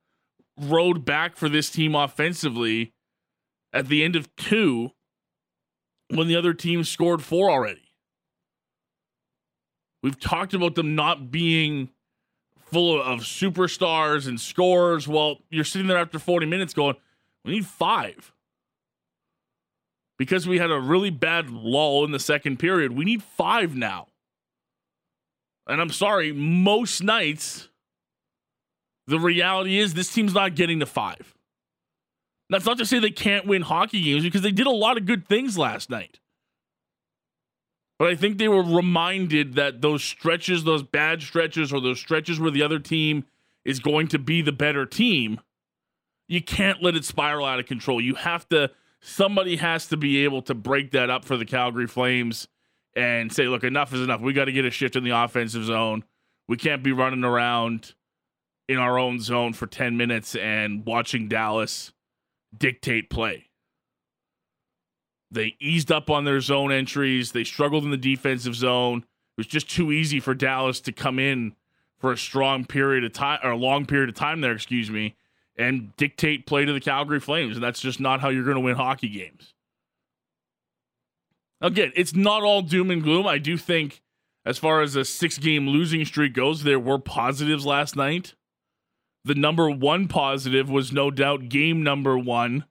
road 0.59 1.05
back 1.05 1.37
for 1.37 1.49
this 1.49 1.69
team 1.69 1.95
offensively 1.95 2.93
at 3.73 3.89
the 3.89 4.03
end 4.03 4.17
of 4.17 4.35
two 4.37 4.93
when 6.09 6.29
the 6.29 6.37
other 6.37 6.55
team 6.55 6.85
scored 6.85 7.23
four 7.23 7.51
already. 7.51 7.82
We've 10.03 10.19
talked 10.19 10.53
about 10.55 10.75
them 10.75 10.95
not 10.95 11.31
being 11.31 11.91
full 12.73 13.01
of 13.01 13.21
superstars 13.21 14.27
and 14.27 14.41
scores. 14.41 15.07
Well, 15.07 15.39
you're 15.51 15.65
sitting 15.65 15.87
there 15.87 15.99
after 15.99 16.19
40 16.19 16.47
minutes 16.47 16.75
going, 16.75 16.97
we 17.45 17.53
need 17.53 17.67
five. 17.67 18.33
Because 20.19 20.47
we 20.49 20.59
had 20.59 20.71
a 20.71 20.79
really 20.79 21.11
bad 21.11 21.51
lull 21.51 22.05
in 22.05 22.13
the 22.13 22.19
second 22.19 22.59
period, 22.59 22.93
we 22.93 23.05
need 23.05 23.23
five 23.23 23.75
now. 23.77 24.09
And 25.67 25.81
I'm 25.81 25.91
sorry, 25.91 26.33
most 26.33 27.03
nights, 27.03 27.69
the 29.07 29.19
reality 29.19 29.79
is 29.79 29.95
this 29.95 30.13
team's 30.13 30.35
not 30.35 30.55
getting 30.55 30.81
to 30.81 30.87
five. 30.87 31.35
That's 32.51 32.67
not 32.67 32.79
to 32.79 32.87
say 32.87 32.99
they 32.99 33.11
can't 33.11 33.47
win 33.47 33.63
hockey 33.63 34.03
games 34.03 34.23
because 34.23 34.43
they 34.43 34.51
did 34.53 34.67
a 34.67 34.71
lot 34.71 34.97
of 34.97 35.07
good 35.07 35.27
things 35.27 35.57
last 35.57 35.89
night. 35.89 36.21
But 38.03 38.11
I 38.11 38.17
think 38.17 38.39
they 38.39 38.49
were 38.49 38.65
reminded 38.65 39.55
that 39.55 39.81
those 39.81 40.03
stretches, 40.03 40.65
those 40.65 40.83
bad 40.83 41.23
stretches, 41.23 41.73
or 41.73 41.81
those 41.81 42.01
stretches 42.01 42.41
where 42.41 42.51
the 42.51 42.65
other 42.65 42.81
team 42.81 43.23
is 43.65 43.79
going 43.79 44.09
to 44.09 44.19
be 44.19 44.43
the 44.43 44.51
better 44.51 44.85
team, 44.85 45.39
you 46.27 46.43
can't 46.43 46.83
let 46.83 46.97
it 46.97 47.05
spiral 47.05 47.47
out 47.47 47.61
of 47.61 47.67
control. 47.67 48.01
You 48.01 48.17
have 48.17 48.49
to, 48.49 48.73
somebody 48.99 49.55
has 49.55 49.87
to 49.87 49.97
be 49.97 50.25
able 50.25 50.43
to 50.43 50.53
break 50.53 50.91
that 50.91 51.11
up 51.11 51.25
for 51.25 51.37
the 51.37 51.45
Calgary 51.45 51.87
Flames 51.87 52.49
and 52.97 53.33
say, 53.33 53.47
look, 53.47 53.63
enough 53.63 53.95
is 53.95 54.01
enough. 54.01 54.21
We 54.21 54.33
got 54.33 54.47
to 54.47 54.53
get 54.53 54.65
a 54.65 54.73
shift 54.73 54.97
in 54.97 55.05
the 55.05 55.11
offensive 55.11 55.63
zone. 55.63 56.03
We 56.49 56.57
can't 56.57 56.83
be 56.83 56.91
running 56.91 57.23
around 57.23 57.95
in 58.69 58.79
our 58.79 58.99
own 58.99 59.21
zone 59.21 59.53
for 59.53 59.69
10 59.69 59.97
minutes 59.97 60.35
and 60.35 60.85
watching 60.85 61.29
Dallas 61.29 61.93
dictate 62.59 63.11
play. 63.11 63.52
They 65.33 65.57
eased 65.59 65.91
up 65.91 66.11
on 66.11 66.25
their 66.25 66.41
zone 66.41 66.71
entries. 66.71 67.33
They 67.33 67.45
struggled 67.45 67.85
in 67.85 67.91
the 67.91 67.97
defensive 67.97 68.55
zone. 68.55 68.99
It 68.99 69.39
was 69.39 69.47
just 69.47 69.71
too 69.71 69.91
easy 69.91 70.21
for 70.21 70.35
Dallas 70.35 70.79
to 70.83 70.93
come 70.93 71.19
in 71.19 71.55
for 71.99 72.13
a 72.13 72.19
strong 72.19 72.67
period 72.67 73.03
of 73.03 73.15
time 73.15 73.39
or 73.43 73.53
a 73.53 73.57
long 73.57 73.87
period 73.87 74.11
of 74.11 74.15
time 74.15 74.43
there, 74.43 74.53
excuse 74.53 74.91
me, 74.91 75.17
and 75.57 75.97
dictate 75.97 76.47
play 76.47 76.67
to 76.67 76.73
the 76.73 76.81
Calgary 76.81 77.19
Flames. 77.19 77.57
And 77.57 77.65
that's 77.65 77.81
just 77.81 77.99
not 77.99 78.21
how 78.21 78.29
you're 78.29 78.45
going 78.45 78.57
to 78.57 78.61
win 78.61 78.77
hockey 78.77 79.09
games. 79.09 79.55
Again, 81.63 81.93
it's 81.97 82.15
not 82.15 82.43
all 82.43 82.61
doom 82.61 82.91
and 82.91 83.03
gloom. 83.03 83.27
I 83.27 83.39
do 83.39 83.57
think, 83.57 84.03
as 84.45 84.59
far 84.59 84.83
as 84.83 84.97
a 84.97 85.05
six 85.05 85.39
game 85.39 85.67
losing 85.67 86.05
streak 86.05 86.35
goes, 86.35 86.63
there 86.63 86.81
were 86.81 86.99
positives 86.99 87.65
last 87.65 87.97
night. 87.97 88.35
The 89.25 89.37
number 89.37 89.71
one 89.71 90.09
positive 90.09 90.69
was 90.69 90.93
no 90.93 91.11
doubt 91.11 91.49
game 91.49 91.83
number 91.83 92.19
one 92.19 92.65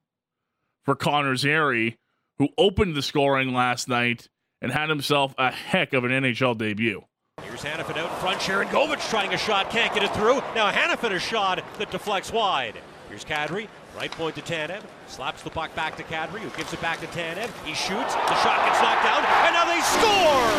for 0.84 0.96
Connor 0.96 1.38
Zary 1.38 1.98
who 2.41 2.50
opened 2.57 2.95
the 2.95 3.03
scoring 3.03 3.53
last 3.53 3.88
night 3.88 4.27
and 4.63 4.71
had 4.71 4.89
himself 4.89 5.36
a 5.38 5.51
heck 5.51 5.93
of 5.93 6.03
an 6.03 6.10
NHL 6.10 6.57
debut. 6.57 7.03
Here's 7.43 7.62
Hanifin 7.62 7.95
out 7.98 8.10
in 8.10 8.17
front. 8.17 8.39
Sharangovich 8.39 9.07
trying 9.12 9.31
a 9.31 9.38
shot, 9.38 9.69
can't 9.69 9.93
get 9.93 10.01
it 10.01 10.12
through. 10.15 10.38
Now 10.55 10.71
Hanifin 10.71 11.12
a 11.12 11.19
shot 11.19 11.63
that 11.77 11.91
deflects 11.91 12.31
wide. 12.31 12.74
Here's 13.10 13.24
Kadri, 13.24 13.67
right 13.95 14.10
point 14.10 14.33
to 14.38 14.41
Tanev, 14.41 14.81
slaps 15.05 15.43
the 15.43 15.51
puck 15.51 15.75
back 15.75 15.95
to 15.98 16.03
Kadri, 16.03 16.39
who 16.39 16.50
gives 16.57 16.74
it 16.74 16.81
back 16.81 17.00
to 17.01 17.07
Tanev. 17.07 17.51
He 17.63 17.75
shoots, 17.75 18.15
the 18.15 18.36
shot 18.41 18.65
gets 18.65 18.81
knocked 18.81 19.03
down, 19.03 19.24
and 19.45 19.53
now 19.53 19.65
they 19.69 19.81
score! 19.86 20.51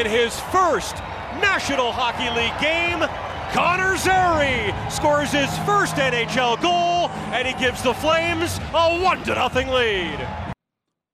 In 0.00 0.06
his 0.06 0.40
first 0.50 0.96
National 1.42 1.92
Hockey 1.92 2.30
League 2.34 2.58
game, 2.58 3.06
Connor 3.54 3.96
Zary 3.96 4.74
scores 4.90 5.30
his 5.30 5.56
first 5.58 5.94
NHL 5.94 6.60
goal, 6.60 7.08
and 7.32 7.46
he 7.46 7.54
gives 7.54 7.84
the 7.84 7.94
Flames 7.94 8.58
a 8.74 8.98
one 9.00 9.22
to 9.22 9.34
nothing 9.36 9.68
lead. 9.68 10.26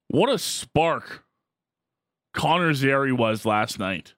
What 0.07 0.27
a 0.27 0.39
spark 0.39 1.23
Connor 2.33 2.73
Zary 2.73 3.13
was 3.13 3.45
last 3.45 3.77
night. 3.77 4.15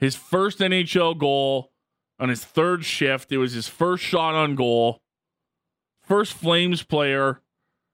His 0.00 0.16
first 0.16 0.58
NHL 0.58 1.16
goal 1.16 1.70
on 2.18 2.30
his 2.30 2.44
third 2.44 2.84
shift. 2.84 3.30
It 3.30 3.38
was 3.38 3.52
his 3.52 3.68
first 3.68 4.02
shot 4.02 4.34
on 4.34 4.56
goal. 4.56 4.98
First 6.02 6.32
Flames 6.32 6.82
player 6.82 7.40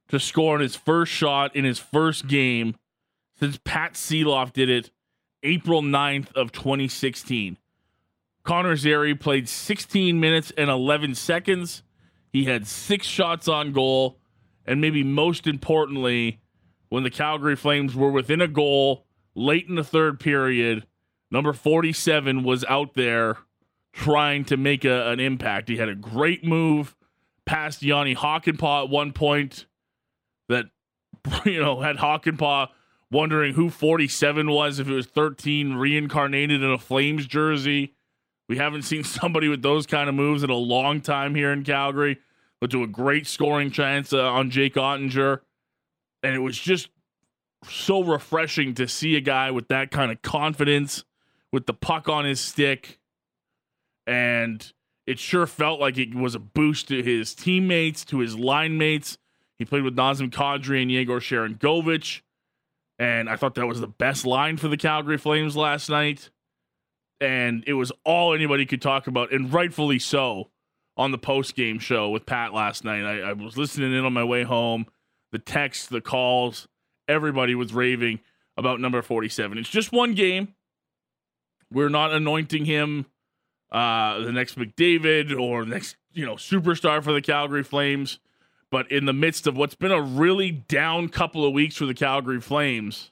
to 0.08 0.18
score 0.18 0.54
on 0.54 0.60
his 0.60 0.76
first 0.76 1.12
shot 1.12 1.54
in 1.54 1.66
his 1.66 1.78
first 1.78 2.26
game 2.26 2.74
since 3.38 3.58
Pat 3.66 3.94
Sieloff 3.94 4.54
did 4.54 4.70
it 4.70 4.90
April 5.42 5.82
9th 5.82 6.32
of 6.32 6.52
2016. 6.52 7.58
Connor 8.44 8.76
Zary 8.76 9.14
played 9.14 9.48
16 9.48 10.20
minutes 10.20 10.52
and 10.56 10.70
11 10.70 11.14
seconds. 11.14 11.82
He 12.30 12.44
had 12.44 12.66
six 12.66 13.06
shots 13.06 13.48
on 13.48 13.72
goal. 13.72 14.18
And 14.66 14.80
maybe 14.80 15.02
most 15.02 15.46
importantly, 15.46 16.40
when 16.88 17.02
the 17.02 17.10
Calgary 17.10 17.56
Flames 17.56 17.94
were 17.94 18.10
within 18.10 18.40
a 18.40 18.48
goal 18.48 19.06
late 19.34 19.66
in 19.68 19.74
the 19.74 19.84
third 19.84 20.20
period, 20.20 20.86
number 21.30 21.52
47 21.52 22.44
was 22.44 22.64
out 22.64 22.94
there 22.94 23.38
trying 23.92 24.44
to 24.46 24.56
make 24.56 24.84
a, 24.84 25.10
an 25.10 25.20
impact. 25.20 25.68
He 25.68 25.76
had 25.76 25.88
a 25.88 25.94
great 25.94 26.44
move 26.44 26.94
past 27.46 27.82
Jani 27.82 28.14
Hakanpää 28.14 28.84
at 28.84 28.90
one 28.90 29.12
point 29.12 29.66
that, 30.48 30.66
you 31.44 31.60
know, 31.60 31.80
had 31.80 31.96
Hakanpää 31.96 32.68
wondering 33.10 33.54
who 33.54 33.70
47 33.70 34.50
was, 34.50 34.78
if 34.78 34.88
it 34.88 34.94
was 34.94 35.06
13 35.06 35.74
reincarnated 35.74 36.62
in 36.62 36.70
a 36.70 36.78
Flames 36.78 37.26
jersey. 37.26 37.94
We 38.54 38.58
haven't 38.58 38.82
seen 38.82 39.02
somebody 39.02 39.48
with 39.48 39.62
those 39.62 39.84
kind 39.84 40.08
of 40.08 40.14
moves 40.14 40.44
in 40.44 40.50
a 40.50 40.54
long 40.54 41.00
time 41.00 41.34
here 41.34 41.52
in 41.52 41.64
Calgary. 41.64 42.18
But 42.60 42.70
to 42.70 42.84
a 42.84 42.86
great 42.86 43.26
scoring 43.26 43.72
chance 43.72 44.12
uh, 44.12 44.22
on 44.22 44.50
Jake 44.50 44.74
Oettinger. 44.74 45.40
And 46.22 46.36
it 46.36 46.38
was 46.38 46.56
just 46.56 46.88
so 47.68 48.04
refreshing 48.04 48.74
to 48.74 48.86
see 48.86 49.16
a 49.16 49.20
guy 49.20 49.50
with 49.50 49.66
that 49.68 49.90
kind 49.90 50.12
of 50.12 50.22
confidence, 50.22 51.04
with 51.52 51.66
the 51.66 51.74
puck 51.74 52.08
on 52.08 52.24
his 52.24 52.38
stick. 52.38 53.00
And 54.06 54.72
it 55.04 55.18
sure 55.18 55.48
felt 55.48 55.80
like 55.80 55.98
it 55.98 56.14
was 56.14 56.36
a 56.36 56.38
boost 56.38 56.86
to 56.88 57.02
his 57.02 57.34
teammates, 57.34 58.04
to 58.04 58.20
his 58.20 58.38
line 58.38 58.78
mates. 58.78 59.18
He 59.58 59.64
played 59.64 59.82
with 59.82 59.96
Nazem 59.96 60.30
Kadri 60.30 60.80
and 60.80 60.92
Yegor 60.92 61.18
Sharangovich. 61.18 62.20
And 63.00 63.28
I 63.28 63.34
thought 63.34 63.56
that 63.56 63.66
was 63.66 63.80
the 63.80 63.88
best 63.88 64.24
line 64.24 64.58
for 64.58 64.68
the 64.68 64.76
Calgary 64.76 65.18
Flames 65.18 65.56
last 65.56 65.90
night. 65.90 66.30
And 67.24 67.64
it 67.66 67.72
was 67.72 67.90
all 68.04 68.34
anybody 68.34 68.66
could 68.66 68.82
talk 68.82 69.06
about, 69.06 69.32
and 69.32 69.50
rightfully 69.50 69.98
so, 69.98 70.50
on 70.96 71.10
the 71.10 71.18
post 71.18 71.54
game 71.54 71.78
show 71.78 72.10
with 72.10 72.26
Pat 72.26 72.52
last 72.52 72.84
night. 72.84 73.02
I, 73.02 73.30
I, 73.30 73.32
was 73.32 73.56
listening 73.56 73.94
in 73.94 74.04
on 74.04 74.12
my 74.12 74.24
way 74.24 74.42
home. 74.42 74.86
The 75.32 75.38
texts, 75.38 75.86
the 75.86 76.02
calls, 76.02 76.68
everybody 77.08 77.54
was 77.54 77.72
raving 77.72 78.20
about 78.58 78.78
number 78.78 79.00
47. 79.00 79.56
It's 79.58 79.70
just 79.70 79.90
one 79.90 80.14
game. 80.14 80.54
We're 81.72 81.88
not 81.88 82.12
anointing 82.12 82.66
him 82.66 83.06
uh, 83.72 84.20
the 84.20 84.32
next 84.32 84.56
McDavid 84.56 85.36
or 85.36 85.64
next, 85.64 85.96
you 86.12 86.24
know, 86.24 86.34
superstar 86.34 87.02
for 87.02 87.12
the 87.12 87.22
Calgary 87.22 87.64
Flames. 87.64 88.20
But 88.70 88.92
in 88.92 89.06
the 89.06 89.12
midst 89.12 89.46
of 89.46 89.56
what's 89.56 89.74
been 89.74 89.92
a 89.92 90.00
really 90.00 90.50
down 90.50 91.08
couple 91.08 91.44
of 91.44 91.52
weeks 91.52 91.76
for 91.76 91.86
the 91.86 91.94
Calgary 91.94 92.40
Flames, 92.40 93.10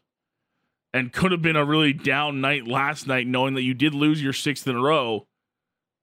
and 0.93 1.13
could 1.13 1.33
have 1.33 1.43
been 1.43 1.57
a 1.57 1.65
really 1.65 1.93
down 1.93 2.41
night 2.41 2.67
last 2.67 3.07
night, 3.07 3.27
knowing 3.27 3.55
that 3.55 3.63
you 3.63 3.75
did 3.75 3.95
lose 3.95 4.23
your 4.23 4.33
sixth 4.33 4.67
in 4.67 4.77
a 4.77 4.81
row, 4.81 5.27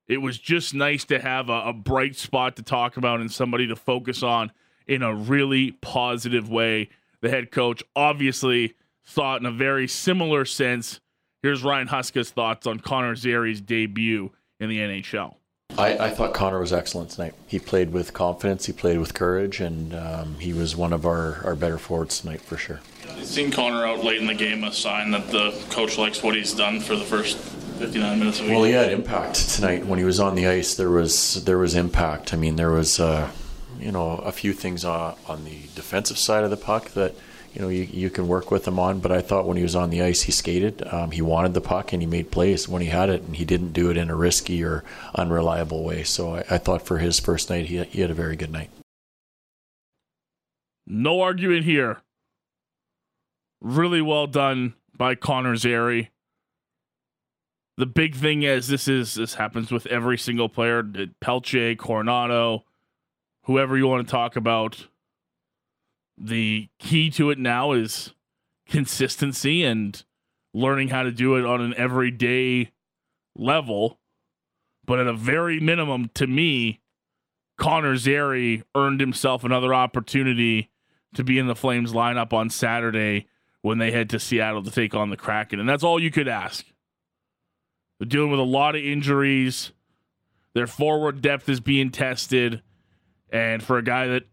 it 0.07 0.17
was 0.17 0.39
just 0.39 0.73
nice 0.73 1.05
to 1.05 1.19
have 1.19 1.49
a, 1.49 1.61
a 1.65 1.73
bright 1.73 2.15
spot 2.15 2.55
to 2.55 2.63
talk 2.63 2.97
about 2.97 3.21
and 3.21 3.31
somebody 3.31 3.67
to 3.67 3.75
focus 3.75 4.23
on 4.23 4.51
in 4.87 5.03
a 5.03 5.13
really 5.13 5.71
positive 5.71 6.49
way. 6.49 6.89
The 7.21 7.29
head 7.29 7.51
coach 7.51 7.83
obviously 7.95 8.73
thought 9.05 9.39
in 9.39 9.45
a 9.45 9.51
very 9.51 9.87
similar 9.87 10.45
sense. 10.45 10.99
Here's 11.43 11.63
Ryan 11.63 11.87
Huska's 11.87 12.31
thoughts 12.31 12.65
on 12.65 12.79
Connor 12.79 13.15
Zary's 13.15 13.61
debut 13.61 14.31
in 14.59 14.69
the 14.69 14.79
NHL. 14.79 15.35
I, 15.77 15.97
I, 15.97 16.09
thought 16.09 16.33
Connor 16.33 16.59
was 16.59 16.73
excellent 16.73 17.11
tonight. 17.11 17.35
He 17.45 17.59
played 17.59 17.93
with 17.93 18.11
confidence, 18.11 18.65
he 18.65 18.73
played 18.73 18.97
with 18.97 19.13
courage, 19.13 19.61
and 19.61 19.93
um, 19.93 20.35
he 20.39 20.51
was 20.51 20.75
one 20.75 20.91
of 20.91 21.05
our, 21.05 21.41
our 21.45 21.55
better 21.55 21.77
forwards 21.77 22.19
tonight 22.19 22.41
for 22.41 22.57
sure. 22.57 22.81
Seeing 23.23 23.51
Connor 23.51 23.85
out 23.85 24.03
late 24.03 24.19
in 24.19 24.27
the 24.27 24.33
game 24.33 24.63
a 24.63 24.71
sign 24.71 25.11
that 25.11 25.27
the 25.29 25.51
coach 25.69 25.97
likes 25.97 26.23
what 26.23 26.35
he's 26.35 26.53
done 26.53 26.79
for 26.79 26.95
the 26.95 27.05
first 27.05 27.37
59 27.37 28.19
minutes 28.19 28.39
of 28.39 28.47
the 28.47 28.51
Well, 28.51 28.63
he 28.63 28.73
had 28.73 28.91
impact 28.91 29.49
tonight 29.51 29.85
when 29.85 29.99
he 29.99 30.05
was 30.05 30.19
on 30.19 30.35
the 30.35 30.47
ice. 30.47 30.75
There 30.75 30.89
was 30.89 31.43
there 31.45 31.57
was 31.57 31.75
impact. 31.75 32.33
I 32.33 32.37
mean, 32.37 32.57
there 32.57 32.71
was 32.71 32.99
uh, 32.99 33.31
you 33.79 33.91
know 33.91 34.17
a 34.17 34.31
few 34.31 34.51
things 34.51 34.83
on, 34.83 35.15
on 35.27 35.45
the 35.45 35.61
defensive 35.75 36.17
side 36.17 36.43
of 36.43 36.49
the 36.49 36.57
puck 36.57 36.89
that 36.89 37.15
you 37.53 37.61
know 37.61 37.69
you, 37.69 37.83
you 37.83 38.09
can 38.09 38.27
work 38.27 38.51
with 38.51 38.67
him 38.67 38.79
on. 38.79 38.99
But 38.99 39.13
I 39.13 39.21
thought 39.21 39.47
when 39.47 39.55
he 39.55 39.63
was 39.63 39.75
on 39.75 39.91
the 39.91 40.01
ice, 40.01 40.23
he 40.23 40.31
skated. 40.31 40.85
Um, 40.91 41.11
he 41.11 41.21
wanted 41.21 41.53
the 41.53 41.61
puck 41.61 41.93
and 41.93 42.01
he 42.01 42.07
made 42.07 42.31
plays 42.31 42.67
when 42.67 42.81
he 42.81 42.89
had 42.89 43.09
it, 43.09 43.21
and 43.21 43.37
he 43.37 43.45
didn't 43.45 43.71
do 43.71 43.89
it 43.89 43.95
in 43.95 44.09
a 44.09 44.15
risky 44.15 44.63
or 44.63 44.83
unreliable 45.15 45.83
way. 45.83 46.03
So 46.03 46.35
I, 46.35 46.43
I 46.49 46.57
thought 46.57 46.81
for 46.81 46.97
his 46.97 47.19
first 47.19 47.49
night, 47.49 47.67
he 47.67 47.81
he 47.83 48.01
had 48.01 48.11
a 48.11 48.15
very 48.15 48.35
good 48.35 48.51
night. 48.51 48.71
No 50.85 51.21
argument 51.21 51.63
here. 51.63 52.01
Really 53.61 54.01
well 54.01 54.27
done 54.27 54.75
by 54.97 55.15
Connor 55.15 55.55
Zary. 55.55 56.11
The 57.77 57.85
big 57.85 58.15
thing 58.15 58.43
is 58.43 58.67
this 58.67 58.87
is 58.87 59.15
this 59.15 59.35
happens 59.35 59.71
with 59.71 59.85
every 59.87 60.17
single 60.17 60.49
player, 60.49 60.79
uh, 60.79 61.05
Pelche, 61.21 61.77
Coronato, 61.77 62.63
whoever 63.43 63.77
you 63.77 63.87
want 63.87 64.05
to 64.05 64.11
talk 64.11 64.35
about 64.35 64.87
the 66.17 66.69
key 66.79 67.09
to 67.11 67.29
it 67.29 67.39
now 67.39 67.71
is 67.71 68.13
consistency 68.67 69.63
and 69.63 70.03
learning 70.53 70.89
how 70.89 71.03
to 71.03 71.11
do 71.11 71.35
it 71.35 71.45
on 71.45 71.61
an 71.61 71.73
everyday 71.75 72.71
level. 73.35 73.99
But 74.85 74.99
at 74.99 75.07
a 75.07 75.13
very 75.13 75.59
minimum, 75.59 76.09
to 76.15 76.27
me, 76.27 76.81
Connor 77.57 77.95
Zary 77.95 78.63
earned 78.75 78.99
himself 78.99 79.43
another 79.43 79.73
opportunity 79.73 80.69
to 81.13 81.23
be 81.23 81.39
in 81.39 81.47
the 81.47 81.55
Flames 81.55 81.93
lineup 81.93 82.33
on 82.33 82.49
Saturday 82.49 83.27
when 83.61 83.77
they 83.77 83.91
head 83.91 84.09
to 84.09 84.19
Seattle 84.19 84.63
to 84.63 84.71
take 84.71 84.93
on 84.93 85.09
the 85.09 85.17
Kraken. 85.17 85.59
And 85.59 85.67
that's 85.67 85.83
all 85.83 86.01
you 86.01 86.11
could 86.11 86.27
ask. 86.27 86.65
They're 87.99 88.07
dealing 88.07 88.31
with 88.31 88.39
a 88.39 88.43
lot 88.43 88.75
of 88.75 88.83
injuries. 88.83 89.71
Their 90.53 90.67
forward 90.67 91.21
depth 91.21 91.49
is 91.49 91.59
being 91.59 91.91
tested. 91.91 92.61
And 93.31 93.61
for 93.61 93.77
a 93.77 93.83
guy 93.83 94.07
that 94.07 94.23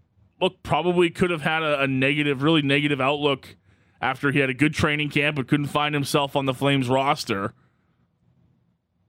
look, 0.41 0.63
probably 0.63 1.11
could 1.11 1.31
have 1.31 1.43
had 1.43 1.63
a, 1.63 1.83
a, 1.83 1.87
negative, 1.87 2.43
really 2.43 2.63
negative 2.63 3.01
outlook 3.01 3.57
after 4.01 4.31
he 4.31 4.39
had 4.39 4.51
a 4.51 4.55
good 4.55 4.75
training 4.75 5.11
camp 5.11 5.37
but 5.37 5.49
couldn't 5.49 5.67
find 5.67 5.95
himself 5.95 6.37
on 6.37 6.47
the 6.47 6.55
Flames 6.55 6.89
roster. 6.89 7.53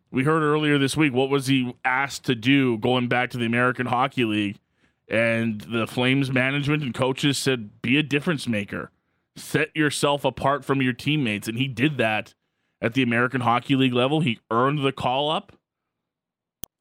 We 0.09 0.23
heard 0.23 0.41
earlier 0.41 0.77
this 0.77 0.95
week 0.95 1.13
what 1.13 1.29
was 1.29 1.47
he 1.47 1.75
asked 1.83 2.25
to 2.25 2.35
do 2.35 2.77
going 2.77 3.07
back 3.07 3.29
to 3.31 3.37
the 3.37 3.45
American 3.45 3.87
Hockey 3.87 4.23
League, 4.23 4.57
and 5.09 5.61
the 5.61 5.85
Flames 5.85 6.31
management 6.31 6.81
and 6.81 6.93
coaches 6.93 7.37
said, 7.37 7.81
"Be 7.81 7.97
a 7.97 8.03
difference 8.03 8.47
maker, 8.47 8.91
set 9.37 9.75
yourself 9.75 10.25
apart 10.25 10.65
from 10.65 10.81
your 10.81 10.93
teammates," 10.93 11.47
and 11.47 11.57
he 11.57 11.67
did 11.67 11.97
that 11.97 12.33
at 12.81 12.93
the 12.93 13.03
American 13.03 13.41
Hockey 13.41 13.75
League 13.75 13.93
level. 13.93 14.19
He 14.21 14.39
earned 14.51 14.85
the 14.85 14.91
call 14.91 15.29
up, 15.29 15.53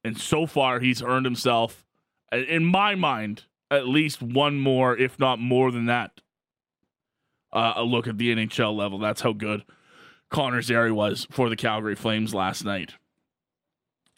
and 0.03 0.19
so 0.19 0.47
far 0.47 0.81
he's 0.81 1.03
earned 1.03 1.27
himself, 1.27 1.87
in 2.33 2.65
my 2.65 2.95
mind, 2.95 3.45
at 3.71 3.89
least 3.89 4.23
one 4.23 4.59
more, 4.59 4.97
if 4.97 5.19
not 5.19 5.39
more 5.39 5.71
than 5.71 5.87
that, 5.87 6.21
uh, 7.53 7.75
a 7.77 7.83
look 7.83 8.07
at 8.07 8.19
the 8.19 8.35
NHL 8.35 8.77
level. 8.77 8.99
That's 8.99 9.21
how 9.21 9.33
good 9.33 9.65
Connor 10.31 10.63
Zary 10.63 10.93
was 10.93 11.27
for 11.31 11.49
the 11.49 11.57
Calgary 11.57 11.95
Flames 11.95 12.35
last 12.35 12.65
night. 12.65 12.95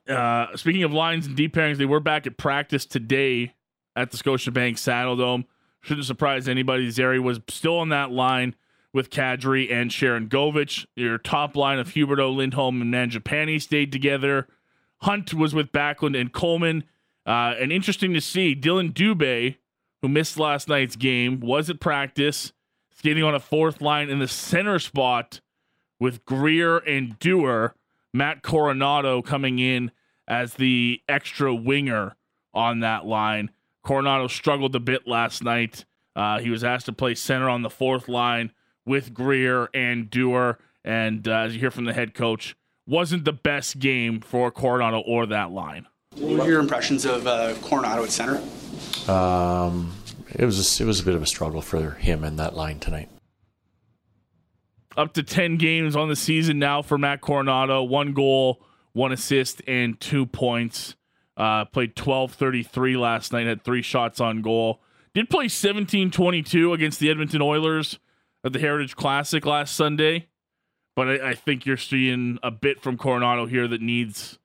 Uh, 0.08 0.56
speaking 0.56 0.82
of 0.84 0.92
lines 0.92 1.26
and 1.26 1.36
deep 1.36 1.54
pairings, 1.54 1.76
they 1.76 1.84
were 1.84 2.00
back 2.00 2.26
at 2.26 2.38
practice 2.38 2.86
today 2.86 3.52
at 3.94 4.10
the 4.10 4.16
Scotiabank 4.16 4.74
Saddledome. 4.74 5.44
Shouldn't 5.80 6.06
surprise 6.06 6.48
anybody. 6.48 6.90
Zary 6.90 7.20
was 7.20 7.40
still 7.48 7.78
on 7.78 7.88
that 7.90 8.10
line 8.10 8.54
with 8.92 9.10
Kadri 9.10 9.70
and 9.70 9.90
Sharangovich. 9.90 10.86
Your 10.96 11.18
top 11.18 11.56
line 11.56 11.78
of 11.78 11.90
Huberdeau, 11.90 12.34
Lindholm, 12.34 12.82
and 12.82 12.92
Mangiapane 12.92 13.60
stayed 13.60 13.92
together. 13.92 14.48
Hunt 15.02 15.32
was 15.34 15.54
with 15.54 15.72
Backlund 15.72 16.20
and 16.20 16.32
Coleman. 16.32 16.84
Uh, 17.26 17.54
and 17.58 17.70
interesting 17.70 18.14
to 18.14 18.20
see 18.20 18.56
Dylan 18.56 18.92
Dubé, 18.92 19.56
who 20.02 20.08
missed 20.08 20.38
last 20.38 20.68
night's 20.68 20.96
game, 20.96 21.40
was 21.40 21.68
at 21.70 21.78
practice, 21.78 22.52
skating 22.96 23.22
on 23.22 23.34
a 23.34 23.40
fourth 23.40 23.80
line 23.80 24.08
in 24.08 24.18
the 24.18 24.28
center 24.28 24.78
spot 24.78 25.40
with 26.00 26.24
Greer 26.24 26.78
and 26.78 27.18
Dewar. 27.18 27.74
Matt 28.14 28.42
Coronato 28.42 29.24
coming 29.24 29.58
in 29.58 29.90
as 30.26 30.54
the 30.54 31.00
extra 31.08 31.54
winger 31.54 32.16
on 32.54 32.80
that 32.80 33.04
line. 33.04 33.50
Coronato 33.84 34.30
struggled 34.30 34.74
a 34.74 34.80
bit 34.80 35.06
last 35.06 35.42
night. 35.42 35.84
Uh, 36.14 36.40
he 36.40 36.50
was 36.50 36.64
asked 36.64 36.86
to 36.86 36.92
play 36.92 37.14
center 37.14 37.48
on 37.48 37.62
the 37.62 37.70
fourth 37.70 38.08
line 38.08 38.52
with 38.84 39.14
Greer 39.14 39.68
and 39.72 40.10
Dewar. 40.10 40.58
And 40.84 41.26
uh, 41.28 41.40
as 41.40 41.54
you 41.54 41.60
hear 41.60 41.70
from 41.70 41.84
the 41.84 41.92
head 41.92 42.14
coach, 42.14 42.56
wasn't 42.86 43.24
the 43.24 43.32
best 43.32 43.78
game 43.78 44.20
for 44.20 44.50
Coronato 44.50 45.02
or 45.06 45.26
that 45.26 45.50
line. 45.50 45.86
What 46.16 46.38
were 46.38 46.50
your 46.50 46.60
impressions 46.60 47.04
of 47.04 47.26
uh, 47.26 47.54
Coronato 47.56 48.04
at 48.04 48.10
center? 48.10 48.42
Um, 49.10 49.94
it 50.34 50.44
was 50.44 50.80
a, 50.80 50.82
it 50.82 50.86
was 50.86 51.00
a 51.00 51.04
bit 51.04 51.14
of 51.14 51.22
a 51.22 51.26
struggle 51.26 51.60
for 51.60 51.92
him 51.92 52.24
and 52.24 52.38
that 52.38 52.56
line 52.56 52.80
tonight. 52.80 53.10
Up 54.96 55.12
to 55.14 55.22
ten 55.22 55.58
games 55.58 55.94
on 55.94 56.08
the 56.08 56.16
season 56.16 56.58
now 56.58 56.82
for 56.82 56.98
Matt 56.98 57.20
Coronato. 57.20 57.86
One 57.86 58.14
goal, 58.14 58.60
one 58.92 59.12
assist, 59.12 59.62
and 59.68 60.00
two 60.00 60.26
points. 60.26 60.96
Uh, 61.38 61.64
played 61.64 61.94
12-33 61.94 62.98
last 62.98 63.32
night. 63.32 63.46
Had 63.46 63.62
three 63.62 63.80
shots 63.80 64.20
on 64.20 64.42
goal. 64.42 64.80
Did 65.14 65.30
play 65.30 65.46
17-22 65.46 66.74
against 66.74 66.98
the 66.98 67.08
Edmonton 67.08 67.40
Oilers 67.40 67.98
at 68.44 68.52
the 68.52 68.58
Heritage 68.58 68.96
Classic 68.96 69.46
last 69.46 69.74
Sunday. 69.74 70.26
But 70.96 71.08
I, 71.08 71.30
I 71.30 71.34
think 71.34 71.64
you're 71.64 71.76
seeing 71.76 72.38
a 72.42 72.50
bit 72.50 72.82
from 72.82 72.98
Coronato 72.98 73.48
here 73.48 73.68
that 73.68 73.80
needs, 73.80 74.38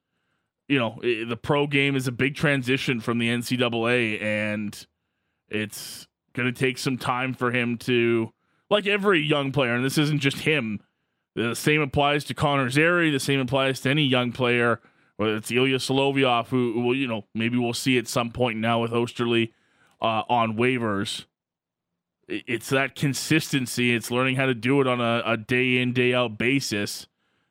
you 0.67 0.77
know, 0.77 0.99
the 1.01 1.37
pro 1.41 1.65
game 1.65 1.95
is 1.95 2.07
a 2.07 2.11
big 2.11 2.35
transition 2.35 2.99
from 2.99 3.17
the 3.17 3.27
NCAA, 3.27 4.21
and 4.21 4.85
it's 5.49 6.07
going 6.33 6.51
to 6.51 6.57
take 6.57 6.77
some 6.77 6.97
time 6.97 7.33
for 7.33 7.51
him 7.51 7.77
to, 7.79 8.31
like 8.69 8.85
every 8.85 9.19
young 9.19 9.51
player, 9.51 9.73
and 9.73 9.83
this 9.83 9.97
isn't 9.97 10.19
just 10.19 10.39
him. 10.39 10.79
The 11.35 11.55
same 11.55 11.81
applies 11.81 12.23
to 12.25 12.35
Connor 12.35 12.69
Zary. 12.69 13.09
The 13.09 13.19
same 13.19 13.39
applies 13.39 13.79
to 13.81 13.89
any 13.89 14.03
young 14.03 14.31
player, 14.31 14.79
it's 15.23 15.51
Ilya 15.51 15.77
Solovyov, 15.77 16.47
who, 16.47 16.73
who 16.73 16.93
you 16.93 17.07
know, 17.07 17.25
maybe 17.33 17.57
we'll 17.57 17.73
see 17.73 17.97
at 17.97 18.07
some 18.07 18.31
point 18.31 18.59
now 18.59 18.81
with 18.81 18.91
Oesterle 18.91 19.51
uh, 20.01 20.23
on 20.29 20.55
waivers 20.55 21.25
it's 22.27 22.69
that 22.69 22.95
consistency. 22.95 23.93
It's 23.93 24.09
learning 24.11 24.35
how 24.35 24.45
to 24.45 24.53
do 24.53 24.81
it 24.81 24.87
on 24.87 25.01
a, 25.01 25.21
a 25.25 25.37
day 25.37 25.77
in, 25.77 25.93
day 25.93 26.13
out 26.13 26.37
basis. 26.37 27.07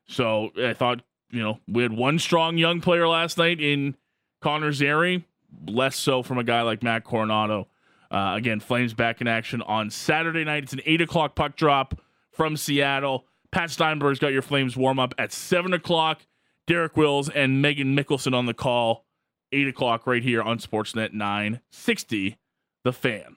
So 0.06 0.50
I 0.56 0.74
thought, 0.74 1.02
you 1.30 1.42
know, 1.42 1.58
we 1.68 1.82
had 1.82 1.92
one 1.92 2.18
strong 2.18 2.56
young 2.58 2.80
player 2.80 3.08
last 3.08 3.38
night 3.38 3.60
in 3.60 3.96
Connor 4.40 4.72
Zary, 4.72 5.24
less 5.66 5.96
so 5.96 6.22
from 6.22 6.38
a 6.38 6.44
guy 6.44 6.62
like 6.62 6.82
Matt 6.82 7.04
Coronato. 7.04 7.66
Uh, 8.10 8.34
again, 8.36 8.60
Flames 8.60 8.92
back 8.92 9.20
in 9.20 9.28
action 9.28 9.62
on 9.62 9.90
Saturday 9.90 10.44
night. 10.44 10.64
It's 10.64 10.72
an 10.72 10.82
8 10.84 11.00
o'clock 11.02 11.34
puck 11.34 11.56
drop 11.56 12.00
from 12.30 12.56
Seattle. 12.56 13.26
Pat 13.50 13.70
Steinberg's 13.70 14.18
got 14.18 14.32
your 14.32 14.42
Flames 14.42 14.76
warm 14.76 14.98
up 14.98 15.14
at 15.18 15.32
7 15.32 15.72
o'clock. 15.72 16.20
Derek 16.66 16.96
Wills 16.96 17.28
and 17.28 17.60
Megan 17.60 17.96
Mickelson 17.96 18.34
on 18.34 18.46
the 18.46 18.54
call, 18.54 19.04
8 19.52 19.68
o'clock 19.68 20.06
right 20.06 20.22
here 20.22 20.42
on 20.42 20.58
Sportsnet 20.58 21.12
960, 21.12 22.38
The 22.84 22.92
Fan. 22.92 23.36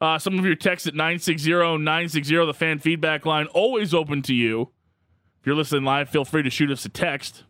Uh, 0.00 0.18
some 0.18 0.36
of 0.36 0.44
your 0.44 0.56
texts 0.56 0.88
at 0.88 0.94
960 0.94 1.52
960, 1.52 2.46
the 2.46 2.52
fan 2.52 2.80
feedback 2.80 3.24
line, 3.24 3.46
always 3.46 3.94
open 3.94 4.20
to 4.22 4.34
you. 4.34 4.70
If 5.40 5.46
you're 5.46 5.54
listening 5.54 5.84
live, 5.84 6.08
feel 6.08 6.24
free 6.24 6.42
to 6.42 6.50
shoot 6.50 6.72
us 6.72 6.84
a 6.84 6.88
text. 6.88 7.44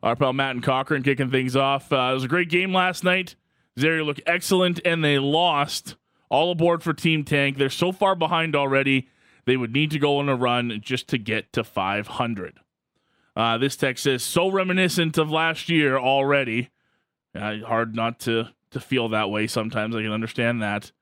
Our 0.00 0.14
pal 0.14 0.32
Matt 0.32 0.52
and 0.52 0.62
Cochrane 0.62 1.02
kicking 1.02 1.30
things 1.30 1.56
off. 1.56 1.92
Uh, 1.92 2.10
it 2.10 2.14
was 2.14 2.24
a 2.24 2.28
great 2.28 2.48
game 2.48 2.72
last 2.72 3.02
night. 3.02 3.34
Zary 3.78 4.02
looked 4.02 4.22
excellent, 4.26 4.80
and 4.84 5.04
they 5.04 5.18
lost. 5.18 5.96
All 6.28 6.52
aboard 6.52 6.84
for 6.84 6.92
Team 6.92 7.24
Tank. 7.24 7.58
They're 7.58 7.68
so 7.68 7.90
far 7.90 8.14
behind 8.14 8.54
already, 8.54 9.08
they 9.44 9.56
would 9.56 9.72
need 9.72 9.90
to 9.90 9.98
go 9.98 10.18
on 10.18 10.28
a 10.28 10.36
run 10.36 10.78
just 10.82 11.08
to 11.08 11.18
get 11.18 11.52
to 11.52 11.64
500. 11.64 12.60
Uh, 13.34 13.58
this 13.58 13.76
text 13.76 14.04
says, 14.04 14.22
so 14.22 14.50
reminiscent 14.50 15.16
of 15.18 15.30
last 15.30 15.68
year 15.68 15.98
already. 15.98 16.70
Uh, 17.34 17.58
hard 17.66 17.94
not 17.94 18.20
to 18.20 18.50
to 18.72 18.80
feel 18.80 19.08
that 19.10 19.30
way 19.30 19.46
sometimes. 19.46 19.94
I 19.94 20.02
can 20.02 20.12
understand 20.12 20.62
that. 20.62 20.92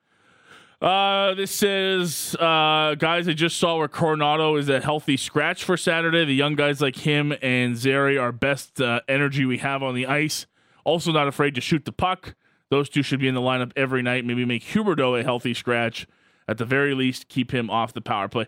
Uh, 0.81 1.35
this 1.35 1.51
says, 1.51 2.35
uh, 2.41 2.95
guys, 2.99 3.29
I 3.29 3.33
just 3.35 3.59
saw 3.59 3.77
where 3.77 3.89
Coronato 3.89 4.59
is 4.59 4.69
a 4.69 4.81
healthy 4.81 5.17
scratch 5.17 5.63
for 5.63 5.77
Saturday. 5.77 6.25
The 6.25 6.35
young 6.35 6.55
guys 6.55 6.81
like 6.81 6.97
him 6.97 7.35
and 7.43 7.77
Zary 7.77 8.17
are 8.17 8.33
best 8.33 8.81
uh, 8.81 9.01
energy 9.07 9.45
we 9.45 9.59
have 9.59 9.83
on 9.83 9.95
the 9.95 10.07
ice. 10.07 10.47
Also, 10.85 11.13
not 11.13 11.29
afraid 11.29 11.55
to 11.57 11.61
shoot 11.61 11.85
the 11.85 11.93
puck. 11.93 12.35
Those 12.71 12.89
two 12.89 13.03
should 13.03 13.21
be 13.21 13.29
in 13.29 13.35
the 13.35 13.43
lineup 13.43 13.73
every 13.77 14.01
night. 14.01 14.25
Maybe 14.25 14.45
make 14.45 14.63
Huberdeau 14.63 15.21
a 15.21 15.23
healthy 15.23 15.53
scratch. 15.53 16.07
At 16.49 16.57
the 16.59 16.65
very 16.65 16.95
least, 16.95 17.29
keep 17.29 17.53
him 17.53 17.69
off 17.69 17.93
the 17.93 18.01
power 18.01 18.29
play. 18.29 18.47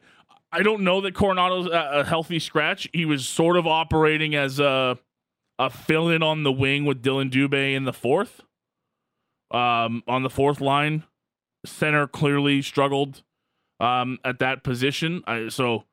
I 0.53 0.63
don't 0.63 0.83
know 0.83 1.01
that 1.01 1.15
Coronato's 1.15 1.67
a, 1.67 2.05
healthy 2.05 2.39
scratch. 2.39 2.87
He 2.93 3.07
was 3.07 3.27
sort 3.27 3.57
of 3.57 3.67
operating 3.67 4.35
as 4.35 4.61
a 4.61 4.99
a 5.59 5.71
fill 5.71 6.09
in 6.09 6.23
on 6.23 6.43
the 6.43 6.53
wing 6.53 6.85
with 6.85 7.03
Dylan 7.03 7.31
Dubé 7.31 7.75
in 7.75 7.85
the 7.85 7.93
fourth. 7.93 8.43
Um, 9.51 10.03
on 10.09 10.23
the 10.23 10.31
fourth 10.31 10.61
line, 10.61 11.05
center 11.65 12.07
clearly 12.07 12.63
struggled 12.63 13.23
um, 13.81 14.19
at 14.25 14.39
that 14.41 14.65
position. 14.65 15.23
I, 15.27 15.49
so 15.49 15.85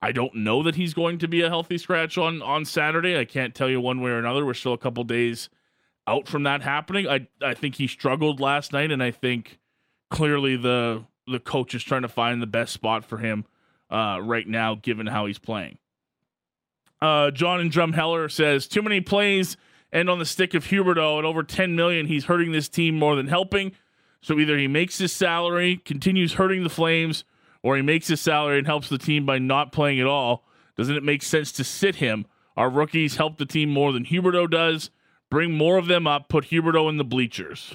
I 0.00 0.12
don't 0.12 0.34
know 0.36 0.62
that 0.62 0.74
he's 0.74 0.94
going 0.94 1.18
to 1.18 1.28
be 1.28 1.42
a 1.42 1.48
healthy 1.48 1.78
scratch 1.78 2.18
on 2.18 2.42
on 2.42 2.64
Saturday. 2.64 3.18
I 3.18 3.24
can't 3.24 3.54
tell 3.54 3.70
you 3.70 3.80
one 3.80 4.00
way 4.00 4.10
or 4.10 4.18
another. 4.18 4.44
We're 4.44 4.54
still 4.54 4.74
a 4.74 4.78
couple 4.78 5.04
days 5.04 5.48
out 6.06 6.28
from 6.28 6.42
that 6.42 6.62
happening. 6.62 7.08
I 7.08 7.28
I 7.40 7.54
think 7.54 7.76
he 7.76 7.86
struggled 7.86 8.40
last 8.40 8.72
night, 8.72 8.90
and 8.90 9.02
I 9.02 9.10
think 9.10 9.58
clearly 10.10 10.56
the 10.56 11.04
the 11.26 11.40
coach 11.40 11.74
is 11.74 11.82
trying 11.82 12.02
to 12.02 12.08
find 12.08 12.42
the 12.42 12.46
best 12.46 12.72
spot 12.72 13.04
for 13.04 13.18
him 13.18 13.46
uh, 13.92 14.18
right 14.20 14.48
now, 14.48 14.74
given 14.74 15.06
how 15.06 15.26
he's 15.26 15.38
playing. 15.38 15.78
Uh, 17.00 17.30
John 17.30 17.60
and 17.60 17.70
Drumheller 17.70 18.30
says 18.30 18.66
too 18.66 18.82
many 18.82 19.00
plays 19.00 19.56
and 19.92 20.08
on 20.08 20.18
the 20.18 20.24
stick 20.24 20.54
of 20.54 20.64
Huberdeau 20.64 21.18
at 21.18 21.24
over 21.24 21.42
10 21.42 21.76
million, 21.76 22.06
he's 22.06 22.24
hurting 22.24 22.52
this 22.52 22.68
team 22.68 22.98
more 22.98 23.14
than 23.14 23.26
helping. 23.26 23.72
So 24.22 24.38
either 24.38 24.56
he 24.56 24.66
makes 24.66 24.98
his 24.98 25.12
salary, 25.12 25.76
continues 25.76 26.34
hurting 26.34 26.62
the 26.62 26.70
Flames, 26.70 27.24
or 27.62 27.76
he 27.76 27.82
makes 27.82 28.08
his 28.08 28.20
salary 28.20 28.58
and 28.58 28.66
helps 28.66 28.88
the 28.88 28.98
team 28.98 29.26
by 29.26 29.38
not 29.38 29.70
playing 29.70 30.00
at 30.00 30.06
all. 30.06 30.44
Doesn't 30.76 30.96
it 30.96 31.02
make 31.02 31.22
sense 31.22 31.52
to 31.52 31.64
sit 31.64 31.96
him? 31.96 32.24
Our 32.56 32.70
rookies 32.70 33.16
help 33.16 33.36
the 33.36 33.46
team 33.46 33.70
more 33.70 33.92
than 33.92 34.06
Huberdeau 34.06 34.50
does. 34.50 34.90
Bring 35.30 35.52
more 35.52 35.76
of 35.76 35.86
them 35.86 36.06
up. 36.06 36.28
Put 36.28 36.46
Huberdeau 36.46 36.88
in 36.88 36.96
the 36.96 37.04
bleachers. 37.04 37.74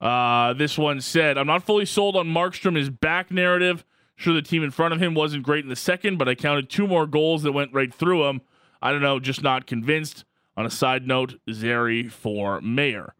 Uh, 0.00 0.54
this 0.54 0.78
one 0.78 1.00
said, 1.00 1.36
I'm 1.36 1.46
not 1.46 1.64
fully 1.64 1.84
sold 1.84 2.16
on 2.16 2.28
Markstrom, 2.28 3.00
back 3.00 3.30
narrative. 3.30 3.84
Sure, 4.20 4.34
the 4.34 4.42
team 4.42 4.62
in 4.62 4.70
front 4.70 4.92
of 4.92 5.02
him 5.02 5.14
wasn't 5.14 5.42
great 5.42 5.64
in 5.64 5.70
the 5.70 5.74
second, 5.74 6.18
but 6.18 6.28
I 6.28 6.34
counted 6.34 6.68
two 6.68 6.86
more 6.86 7.06
goals 7.06 7.42
that 7.42 7.52
went 7.52 7.72
right 7.72 7.92
through 7.92 8.28
him. 8.28 8.42
I 8.82 8.92
don't 8.92 9.00
know, 9.00 9.18
just 9.18 9.42
not 9.42 9.66
convinced. 9.66 10.26
On 10.58 10.66
a 10.66 10.70
side 10.70 11.06
note, 11.06 11.40
Zary 11.50 12.06
for 12.06 12.60
mayor. 12.60 13.14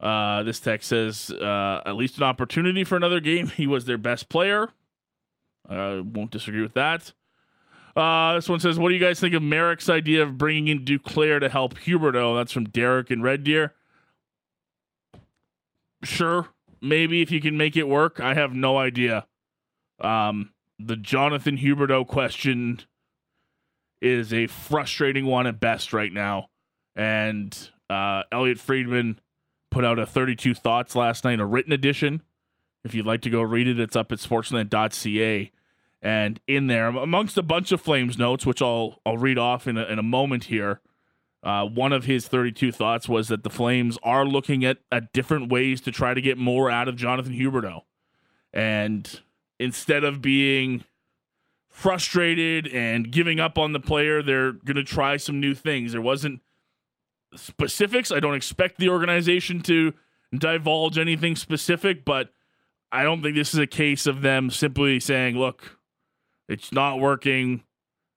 Uh, 0.00 0.42
this 0.42 0.58
text 0.58 0.88
says 0.88 1.30
uh, 1.30 1.82
at 1.84 1.94
least 1.94 2.16
an 2.16 2.22
opportunity 2.22 2.84
for 2.84 2.96
another 2.96 3.20
game. 3.20 3.48
He 3.54 3.66
was 3.66 3.84
their 3.84 3.98
best 3.98 4.30
player. 4.30 4.70
I 5.68 5.74
uh, 5.76 6.02
won't 6.04 6.30
disagree 6.30 6.62
with 6.62 6.72
that. 6.72 7.12
Uh, 7.94 8.36
this 8.36 8.48
one 8.48 8.60
says, 8.60 8.78
"What 8.78 8.88
do 8.88 8.94
you 8.94 9.00
guys 9.00 9.20
think 9.20 9.34
of 9.34 9.42
Merrick's 9.42 9.90
idea 9.90 10.22
of 10.22 10.38
bringing 10.38 10.68
in 10.68 10.86
Duclair 10.86 11.38
to 11.38 11.50
help 11.50 11.74
Huberdeau?" 11.74 12.34
That's 12.34 12.52
from 12.52 12.64
Derek 12.64 13.10
and 13.10 13.22
Red 13.22 13.44
Deer. 13.44 13.74
Sure, 16.02 16.48
maybe 16.80 17.20
if 17.20 17.30
you 17.30 17.42
can 17.42 17.58
make 17.58 17.76
it 17.76 17.88
work. 17.88 18.20
I 18.20 18.32
have 18.32 18.54
no 18.54 18.78
idea. 18.78 19.26
Um, 20.00 20.52
the 20.78 20.96
Jonathan 20.96 21.58
Huberdeau 21.58 22.06
question 22.06 22.80
is 24.00 24.32
a 24.32 24.46
frustrating 24.46 25.26
one 25.26 25.46
at 25.46 25.60
best 25.60 25.92
right 25.92 26.12
now. 26.12 26.48
And 26.96 27.56
uh, 27.88 28.22
Elliotte 28.32 28.58
Friedman 28.58 29.20
put 29.70 29.84
out 29.84 29.98
a 29.98 30.06
32 30.06 30.54
Thoughts 30.54 30.96
last 30.96 31.24
night, 31.24 31.40
a 31.40 31.44
written 31.44 31.72
edition. 31.72 32.22
If 32.84 32.94
you'd 32.94 33.06
like 33.06 33.22
to 33.22 33.30
go 33.30 33.42
read 33.42 33.68
it, 33.68 33.78
it's 33.78 33.96
up 33.96 34.10
at 34.10 34.18
sportsnet.ca. 34.18 35.52
And 36.02 36.40
in 36.46 36.66
there, 36.66 36.88
amongst 36.88 37.36
a 37.36 37.42
bunch 37.42 37.72
of 37.72 37.80
Flames 37.80 38.16
notes, 38.16 38.46
which 38.46 38.62
I'll 38.62 39.00
I'll 39.04 39.18
read 39.18 39.36
off 39.36 39.66
in 39.66 39.76
a, 39.76 39.84
in 39.84 39.98
a 39.98 40.02
moment 40.02 40.44
here, 40.44 40.80
uh, 41.42 41.66
one 41.66 41.92
of 41.92 42.06
his 42.06 42.26
32 42.26 42.72
thoughts 42.72 43.06
was 43.06 43.28
that 43.28 43.42
the 43.42 43.50
Flames 43.50 43.98
are 44.02 44.24
looking 44.24 44.64
at, 44.64 44.78
at 44.90 45.12
different 45.12 45.52
ways 45.52 45.82
to 45.82 45.92
try 45.92 46.14
to 46.14 46.20
get 46.22 46.38
more 46.38 46.70
out 46.70 46.88
of 46.88 46.96
Jonathan 46.96 47.34
Huberdeau. 47.34 47.82
And 48.52 49.20
instead 49.60 50.02
of 50.02 50.22
being 50.22 50.82
frustrated 51.68 52.66
and 52.66 53.12
giving 53.12 53.38
up 53.38 53.58
on 53.58 53.72
the 53.72 53.78
player, 53.78 54.22
they're 54.22 54.52
going 54.52 54.76
to 54.76 54.82
try 54.82 55.18
some 55.18 55.38
new 55.38 55.54
things. 55.54 55.92
There 55.92 56.00
wasn't 56.00 56.40
specifics. 57.36 58.10
I 58.10 58.20
don't 58.20 58.34
expect 58.34 58.78
the 58.78 58.88
organization 58.88 59.60
to 59.62 59.92
divulge 60.36 60.98
anything 60.98 61.36
specific, 61.36 62.04
but 62.04 62.30
I 62.90 63.04
don't 63.04 63.22
think 63.22 63.36
this 63.36 63.52
is 63.52 63.60
a 63.60 63.66
case 63.66 64.06
of 64.06 64.22
them 64.22 64.50
simply 64.50 64.98
saying, 64.98 65.36
look, 65.36 65.78
it's 66.48 66.72
not 66.72 66.98
working. 66.98 67.62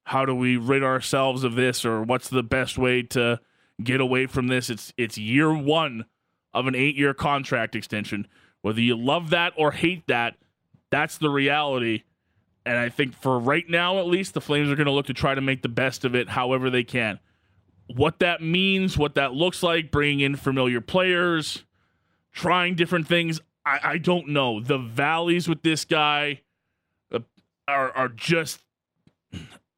How 0.06 0.26
do 0.26 0.34
we 0.34 0.58
rid 0.58 0.82
ourselves 0.82 1.44
of 1.44 1.56
this 1.56 1.86
or 1.86 2.02
what's 2.04 2.30
the 2.30 2.42
best 2.42 2.78
way 2.78 3.04
to 3.04 3.40
get 3.84 4.00
away 4.02 4.28
from 4.28 4.48
this? 4.48 4.70
It's 4.70 4.94
it's 4.98 5.18
year 5.18 5.54
1 5.54 6.06
of 6.54 6.68
an 6.68 6.74
8-year 6.74 7.14
contract 7.14 7.76
extension. 7.76 8.28
Whether 8.62 8.82
you 8.82 8.96
love 8.98 9.30
that 9.32 9.54
or 9.58 9.72
hate 9.72 10.08
that, 10.08 10.36
that's 10.94 11.18
the 11.18 11.30
reality. 11.30 12.04
And 12.66 12.78
I 12.78 12.90
think 12.90 13.16
for 13.16 13.40
right 13.40 13.68
now 13.68 14.00
at 14.00 14.06
least 14.06 14.34
the 14.34 14.42
Flames 14.42 14.70
are 14.70 14.76
going 14.76 14.86
to 14.86 14.92
look 14.92 15.08
to 15.08 15.14
try 15.14 15.36
to 15.36 15.42
make 15.42 15.62
the 15.62 15.70
best 15.70 16.06
of 16.06 16.16
it 16.16 16.30
however 16.30 16.70
they 16.70 16.84
can 16.84 17.20
what 17.88 18.20
that 18.20 18.42
means, 18.42 18.98
what 18.98 19.16
that 19.16 19.34
looks 19.34 19.62
like, 19.64 19.92
bringing 19.92 20.22
in 20.22 20.36
familiar 20.36 20.82
players, 20.82 21.64
trying 22.32 22.76
different 22.76 23.08
things, 23.08 23.42
I, 23.66 23.80
I 23.84 23.98
don't 23.98 24.30
know. 24.30 24.60
The 24.60 24.78
valleys 24.78 25.48
with 25.48 25.64
this 25.64 25.86
guy 25.86 26.42
uh, 27.12 27.20
are 27.68 27.92
are 27.92 28.10
just 28.10 28.60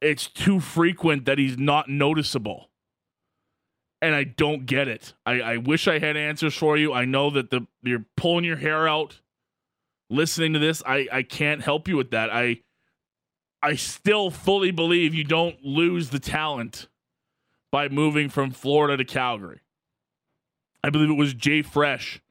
it's 0.00 0.26
too 0.28 0.60
frequent 0.60 1.24
that 1.24 1.38
he's 1.38 1.58
not 1.58 1.88
noticeable. 1.88 2.70
And 4.02 4.14
I 4.14 4.24
don't 4.24 4.66
get 4.66 4.88
it. 4.88 5.14
I, 5.24 5.40
I 5.40 5.56
wish 5.56 5.88
I 5.88 5.98
had 5.98 6.16
answers 6.16 6.54
for 6.54 6.76
you. 6.76 6.92
I 6.92 7.06
know 7.06 7.30
that 7.30 7.50
the 7.50 7.66
you're 7.82 8.04
pulling 8.16 8.44
your 8.44 8.56
hair 8.56 8.86
out 8.86 9.20
listening 10.10 10.52
to 10.52 10.58
this. 10.58 10.82
I, 10.86 11.08
I 11.12 11.22
can't 11.22 11.62
help 11.62 11.88
you 11.88 11.96
with 11.96 12.10
that. 12.10 12.30
I 12.30 12.60
I 13.62 13.74
still 13.74 14.30
fully 14.30 14.70
believe 14.70 15.14
you 15.14 15.24
don't 15.24 15.64
lose 15.64 16.10
the 16.10 16.18
talent 16.18 16.88
by 17.72 17.88
moving 17.88 18.28
from 18.28 18.50
Florida 18.50 18.96
to 18.96 19.04
Calgary. 19.04 19.60
I 20.84 20.90
believe 20.90 21.10
it 21.10 21.14
was 21.14 21.34
Jay 21.34 21.62
Fresh 21.62 22.22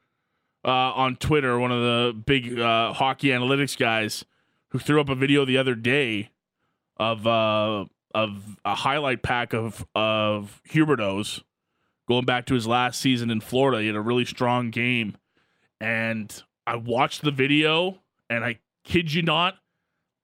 uh, 0.64 0.70
on 0.70 1.16
Twitter, 1.16 1.58
one 1.58 1.72
of 1.72 1.82
the 1.82 2.14
big 2.14 2.58
uh, 2.58 2.92
hockey 2.94 3.28
analytics 3.28 3.76
guys, 3.78 4.24
who 4.70 4.78
threw 4.78 5.00
up 5.00 5.08
a 5.08 5.14
video 5.14 5.44
the 5.44 5.58
other 5.58 5.74
day 5.74 6.30
of 6.96 7.26
uh, 7.26 7.84
of 8.14 8.56
a 8.64 8.74
highlight 8.74 9.22
pack 9.22 9.52
of 9.52 9.86
of 9.94 10.62
Huberdeau's 10.70 11.42
going 12.08 12.24
back 12.24 12.46
to 12.46 12.54
his 12.54 12.66
last 12.66 13.00
season 13.00 13.30
in 13.30 13.40
Florida. 13.40 13.80
He 13.80 13.88
had 13.88 13.96
a 13.96 14.00
really 14.00 14.24
strong 14.24 14.70
game, 14.70 15.16
and 15.80 16.42
I 16.66 16.76
watched 16.76 17.22
the 17.22 17.30
video, 17.30 18.00
and 18.28 18.44
I 18.44 18.58
kid 18.84 19.12
you 19.12 19.22
not, 19.22 19.58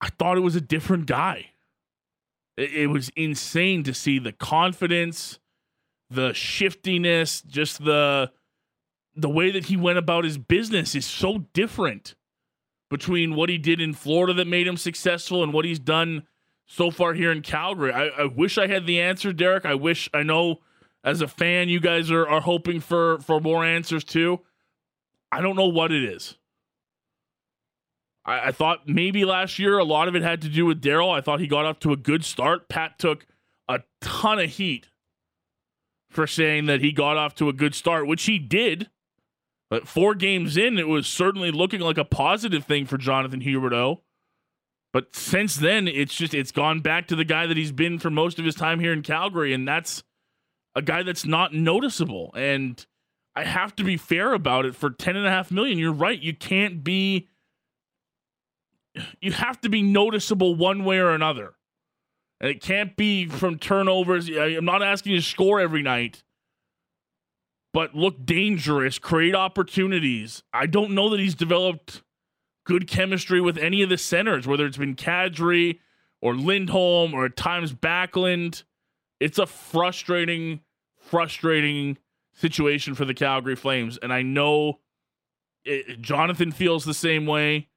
I 0.00 0.08
thought 0.18 0.36
it 0.36 0.40
was 0.40 0.56
a 0.56 0.60
different 0.60 1.06
guy. 1.06 1.50
It, 2.56 2.72
it 2.74 2.86
was 2.88 3.10
insane 3.16 3.84
to 3.84 3.94
see 3.94 4.18
the 4.18 4.32
confidence, 4.32 5.38
the 6.10 6.32
shiftiness, 6.32 7.42
just 7.42 7.84
the 7.84 8.32
the 9.14 9.28
way 9.28 9.50
that 9.50 9.66
he 9.66 9.76
went 9.76 9.98
about 9.98 10.24
his 10.24 10.38
business 10.38 10.94
is 10.94 11.04
so 11.04 11.44
different 11.52 12.14
between 12.88 13.34
what 13.34 13.50
he 13.50 13.58
did 13.58 13.78
in 13.80 13.92
Florida 13.92 14.32
that 14.32 14.46
made 14.46 14.66
him 14.66 14.76
successful 14.76 15.42
and 15.42 15.52
what 15.52 15.66
he's 15.66 15.78
done 15.78 16.22
so 16.66 16.90
far 16.90 17.12
here 17.12 17.30
in 17.30 17.42
Calgary. 17.42 17.92
I, 17.92 18.06
I 18.06 18.24
wish 18.24 18.56
I 18.56 18.66
had 18.66 18.86
the 18.86 19.00
answer, 19.00 19.32
Derek. 19.32 19.66
I 19.66 19.74
wish 19.74 20.08
I 20.14 20.22
know 20.22 20.60
as 21.04 21.20
a 21.20 21.28
fan 21.28 21.68
you 21.68 21.80
guys 21.80 22.10
are, 22.10 22.26
are 22.26 22.40
hoping 22.40 22.80
for 22.80 23.18
for 23.20 23.40
more 23.40 23.64
answers 23.64 24.04
too. 24.04 24.40
I 25.32 25.40
don't 25.40 25.56
know 25.56 25.68
what 25.68 25.90
it 25.90 26.04
is. 26.04 26.36
I, 28.24 28.48
I 28.48 28.52
thought 28.52 28.86
maybe 28.86 29.24
last 29.24 29.58
year 29.58 29.78
a 29.78 29.84
lot 29.84 30.06
of 30.06 30.14
it 30.14 30.22
had 30.22 30.42
to 30.42 30.48
do 30.48 30.66
with 30.66 30.82
Darryl. 30.82 31.12
I 31.12 31.22
thought 31.22 31.40
he 31.40 31.46
got 31.46 31.64
off 31.64 31.80
to 31.80 31.92
a 31.92 31.96
good 31.96 32.24
start. 32.24 32.68
Pat 32.68 32.98
took 32.98 33.26
a 33.66 33.80
ton 34.02 34.38
of 34.38 34.50
heat 34.50 34.88
for 36.10 36.26
saying 36.26 36.66
that 36.66 36.82
he 36.82 36.92
got 36.92 37.16
off 37.16 37.34
to 37.36 37.48
a 37.48 37.52
good 37.52 37.74
start, 37.74 38.06
which 38.06 38.24
he 38.24 38.38
did. 38.38 38.90
But 39.70 39.88
four 39.88 40.14
games 40.14 40.58
in, 40.58 40.78
it 40.78 40.86
was 40.86 41.06
certainly 41.06 41.50
looking 41.50 41.80
like 41.80 41.96
a 41.96 42.04
positive 42.04 42.66
thing 42.66 42.84
for 42.84 42.98
Jonathan 42.98 43.40
Huberdeau. 43.40 44.00
But 44.92 45.16
since 45.16 45.56
then, 45.56 45.88
it's 45.88 46.14
just 46.14 46.34
it's 46.34 46.52
gone 46.52 46.80
back 46.80 47.08
to 47.08 47.16
the 47.16 47.24
guy 47.24 47.46
that 47.46 47.56
he's 47.56 47.72
been 47.72 47.98
for 47.98 48.10
most 48.10 48.38
of 48.38 48.44
his 48.44 48.54
time 48.54 48.80
here 48.80 48.92
in 48.92 49.00
Calgary, 49.00 49.54
and 49.54 49.66
that's 49.66 50.02
a 50.74 50.82
guy 50.82 51.02
that's 51.02 51.24
not 51.24 51.54
noticeable. 51.54 52.30
And 52.36 52.84
I 53.34 53.44
have 53.44 53.74
to 53.76 53.84
be 53.84 53.96
fair 53.96 54.32
about 54.34 54.66
it 54.66 54.74
for 54.76 54.90
ten 54.90 55.16
and 55.16 55.26
a 55.26 55.30
half 55.30 55.50
million. 55.50 55.78
You're 55.78 55.92
right. 55.92 56.20
You 56.20 56.34
can't 56.34 56.84
be 56.84 57.28
you 59.20 59.32
have 59.32 59.60
to 59.62 59.70
be 59.70 59.80
noticeable 59.82 60.54
one 60.54 60.84
way 60.84 60.98
or 60.98 61.10
another. 61.10 61.54
And 62.40 62.50
it 62.50 62.60
can't 62.60 62.94
be 62.96 63.26
from 63.26 63.58
turnovers. 63.58 64.28
I'm 64.28 64.64
not 64.64 64.82
asking 64.82 65.12
you 65.12 65.18
to 65.20 65.24
score 65.24 65.60
every 65.60 65.82
night 65.82 66.22
but 67.72 67.94
look 67.94 68.24
dangerous, 68.24 68.98
create 68.98 69.34
opportunities. 69.34 70.42
I 70.52 70.66
don't 70.66 70.92
know 70.92 71.08
that 71.10 71.20
he's 71.20 71.34
developed 71.34 72.02
good 72.64 72.86
chemistry 72.86 73.40
with 73.40 73.58
any 73.58 73.82
of 73.82 73.88
the 73.88 73.98
centers, 73.98 74.46
whether 74.46 74.66
it's 74.66 74.76
been 74.76 74.94
Kadri 74.94 75.78
or 76.20 76.34
Lindholm 76.34 77.14
or 77.14 77.24
at 77.26 77.36
times 77.36 77.72
Backlund. 77.72 78.64
It's 79.20 79.38
a 79.38 79.46
frustrating, 79.46 80.60
frustrating 80.96 81.98
situation 82.34 82.94
for 82.94 83.04
the 83.04 83.14
Calgary 83.14 83.56
Flames. 83.56 83.98
And 84.02 84.12
I 84.12 84.22
know 84.22 84.80
it, 85.64 86.00
Jonathan 86.00 86.52
feels 86.52 86.84
the 86.84 86.94
same 86.94 87.26
way 87.26 87.68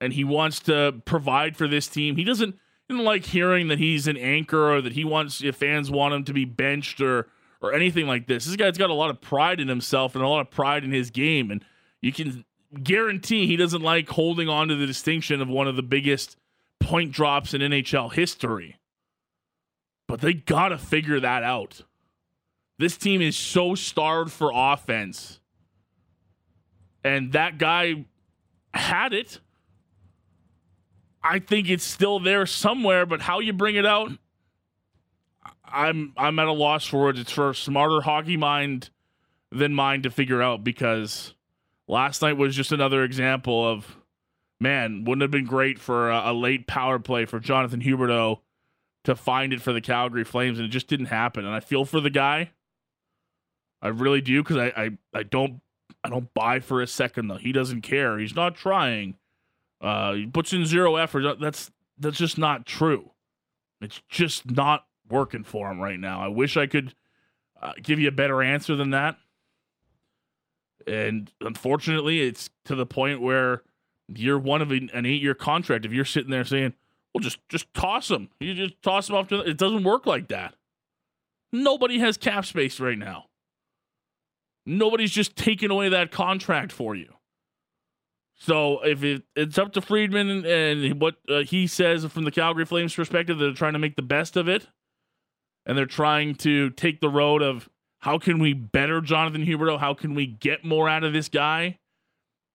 and 0.00 0.12
he 0.12 0.24
wants 0.24 0.60
to 0.60 1.00
provide 1.04 1.56
for 1.56 1.68
this 1.68 1.86
team. 1.86 2.16
He 2.16 2.24
doesn't, 2.24 2.54
he 2.54 2.94
doesn't 2.94 3.04
like 3.04 3.24
hearing 3.24 3.68
that 3.68 3.78
he's 3.78 4.06
an 4.06 4.16
anchor 4.16 4.72
or 4.72 4.80
that 4.82 4.92
he 4.92 5.04
wants, 5.04 5.42
if 5.42 5.56
fans 5.56 5.90
want 5.90 6.14
him 6.14 6.24
to 6.24 6.32
be 6.32 6.44
benched 6.44 7.00
or 7.00 7.28
or 7.64 7.72
anything 7.72 8.06
like 8.06 8.26
this. 8.26 8.44
This 8.44 8.56
guy's 8.56 8.76
got 8.76 8.90
a 8.90 8.94
lot 8.94 9.08
of 9.08 9.22
pride 9.22 9.58
in 9.58 9.68
himself 9.68 10.14
and 10.14 10.22
a 10.22 10.28
lot 10.28 10.42
of 10.42 10.50
pride 10.50 10.84
in 10.84 10.92
his 10.92 11.10
game. 11.10 11.50
And 11.50 11.64
you 12.02 12.12
can 12.12 12.44
guarantee 12.82 13.46
he 13.46 13.56
doesn't 13.56 13.80
like 13.80 14.10
holding 14.10 14.50
on 14.50 14.68
to 14.68 14.76
the 14.76 14.86
distinction 14.86 15.40
of 15.40 15.48
one 15.48 15.66
of 15.66 15.74
the 15.74 15.82
biggest 15.82 16.36
point 16.78 17.12
drops 17.12 17.54
in 17.54 17.62
NHL 17.62 18.12
history. 18.12 18.76
But 20.06 20.20
they 20.20 20.34
got 20.34 20.68
to 20.68 20.78
figure 20.78 21.18
that 21.20 21.42
out. 21.42 21.80
This 22.78 22.96
team 22.96 23.22
is 23.22 23.36
so 23.36 23.74
starved 23.74 24.32
for 24.32 24.50
offense. 24.54 25.40
And 27.02 27.32
that 27.32 27.58
guy 27.58 28.06
had 28.72 29.12
it. 29.12 29.40
I 31.22 31.38
think 31.38 31.70
it's 31.70 31.84
still 31.84 32.18
there 32.20 32.46
somewhere, 32.46 33.06
but 33.06 33.22
how 33.22 33.38
you 33.38 33.52
bring 33.52 33.76
it 33.76 33.86
out, 33.86 34.10
I'm 35.64 36.12
I'm 36.16 36.38
at 36.38 36.46
a 36.46 36.52
loss 36.52 36.86
for 36.86 37.00
words. 37.00 37.18
It's 37.18 37.30
for 37.32 37.50
a 37.50 37.54
smarter 37.54 38.02
hockey 38.02 38.36
mind 38.36 38.90
than 39.50 39.74
mine 39.74 40.02
to 40.02 40.10
figure 40.10 40.42
out 40.42 40.64
because 40.64 41.34
last 41.86 42.22
night 42.22 42.36
was 42.36 42.54
just 42.54 42.72
another 42.72 43.04
example 43.04 43.66
of 43.66 43.96
man, 44.60 45.04
wouldn't 45.04 45.22
have 45.22 45.30
been 45.30 45.46
great 45.46 45.78
for 45.78 46.10
a, 46.10 46.32
a 46.32 46.34
late 46.34 46.66
power 46.66 46.98
play 46.98 47.24
for 47.24 47.38
Jonathan 47.38 47.80
Huberdeau 47.80 48.40
to 49.04 49.14
find 49.14 49.52
it 49.52 49.60
for 49.60 49.72
the 49.72 49.80
Calgary 49.80 50.24
Flames, 50.24 50.58
and 50.58 50.66
it 50.66 50.70
just 50.70 50.88
didn't 50.88 51.06
happen. 51.06 51.44
And 51.44 51.54
I 51.54 51.60
feel 51.60 51.84
for 51.84 52.00
the 52.00 52.10
guy. 52.10 52.50
I 53.84 53.88
really 53.88 54.22
do 54.22 54.42
because 54.42 54.56
I, 54.56 54.72
I 54.74 54.90
I 55.12 55.22
don't 55.22 55.60
I 56.02 56.08
don't 56.08 56.32
buy 56.32 56.60
for 56.60 56.80
a 56.80 56.86
second 56.86 57.28
though. 57.28 57.36
He 57.36 57.52
doesn't 57.52 57.82
care. 57.82 58.18
He's 58.18 58.34
not 58.34 58.56
trying. 58.56 59.16
Uh, 59.80 60.14
he 60.14 60.26
puts 60.26 60.54
in 60.54 60.64
zero 60.64 60.96
effort. 60.96 61.38
That's 61.38 61.70
that's 61.98 62.16
just 62.16 62.38
not 62.38 62.64
true. 62.64 63.10
It's 63.82 64.00
just 64.08 64.50
not 64.50 64.86
working 65.10 65.44
for 65.44 65.70
him 65.70 65.78
right 65.78 66.00
now. 66.00 66.24
I 66.24 66.28
wish 66.28 66.56
I 66.56 66.66
could 66.66 66.94
uh, 67.60 67.72
give 67.82 68.00
you 68.00 68.08
a 68.08 68.12
better 68.12 68.42
answer 68.42 68.74
than 68.74 68.90
that. 68.90 69.18
And 70.86 71.30
unfortunately, 71.42 72.22
it's 72.22 72.48
to 72.64 72.74
the 72.74 72.86
point 72.86 73.20
where 73.20 73.62
you're 74.08 74.38
one 74.38 74.62
of 74.62 74.70
an 74.70 74.90
eight 74.94 75.22
year 75.22 75.34
contract. 75.34 75.84
If 75.84 75.92
you're 75.92 76.06
sitting 76.06 76.30
there 76.30 76.44
saying, 76.44 76.72
well, 77.12 77.20
just 77.20 77.46
just 77.50 77.72
toss 77.74 78.10
him, 78.10 78.30
you 78.40 78.54
just 78.54 78.82
toss 78.82 79.10
him 79.10 79.16
off 79.16 79.28
to 79.28 79.40
it 79.40 79.58
doesn't 79.58 79.84
work 79.84 80.06
like 80.06 80.28
that. 80.28 80.54
Nobody 81.52 81.98
has 81.98 82.16
cap 82.16 82.46
space 82.46 82.80
right 82.80 82.98
now. 82.98 83.26
Nobody's 84.66 85.10
just 85.10 85.36
taking 85.36 85.70
away 85.70 85.90
that 85.90 86.10
contract 86.10 86.72
for 86.72 86.94
you. 86.94 87.12
So 88.36 88.80
if 88.80 89.04
it, 89.04 89.22
it's 89.36 89.58
up 89.58 89.72
to 89.74 89.80
Friedman 89.80 90.44
and, 90.44 91.00
what 91.00 91.16
uh, 91.28 91.40
he 91.40 91.66
says 91.66 92.04
from 92.06 92.24
the 92.24 92.30
Calgary 92.30 92.64
Flames 92.64 92.94
perspective, 92.94 93.38
they're 93.38 93.52
trying 93.52 93.74
to 93.74 93.78
make 93.78 93.96
the 93.96 94.02
best 94.02 94.36
of 94.36 94.48
it 94.48 94.66
and 95.66 95.78
they're 95.78 95.86
trying 95.86 96.34
to 96.36 96.70
take 96.70 97.00
the 97.00 97.08
road 97.08 97.42
of 97.42 97.68
how 98.00 98.18
can 98.18 98.38
we 98.38 98.52
better 98.52 99.00
Jonathan 99.00 99.46
Huberdeau? 99.46 99.78
How 99.78 99.94
can 99.94 100.14
we 100.14 100.26
get 100.26 100.64
more 100.64 100.88
out 100.88 101.04
of 101.04 101.12
this 101.12 101.28
guy 101.28 101.78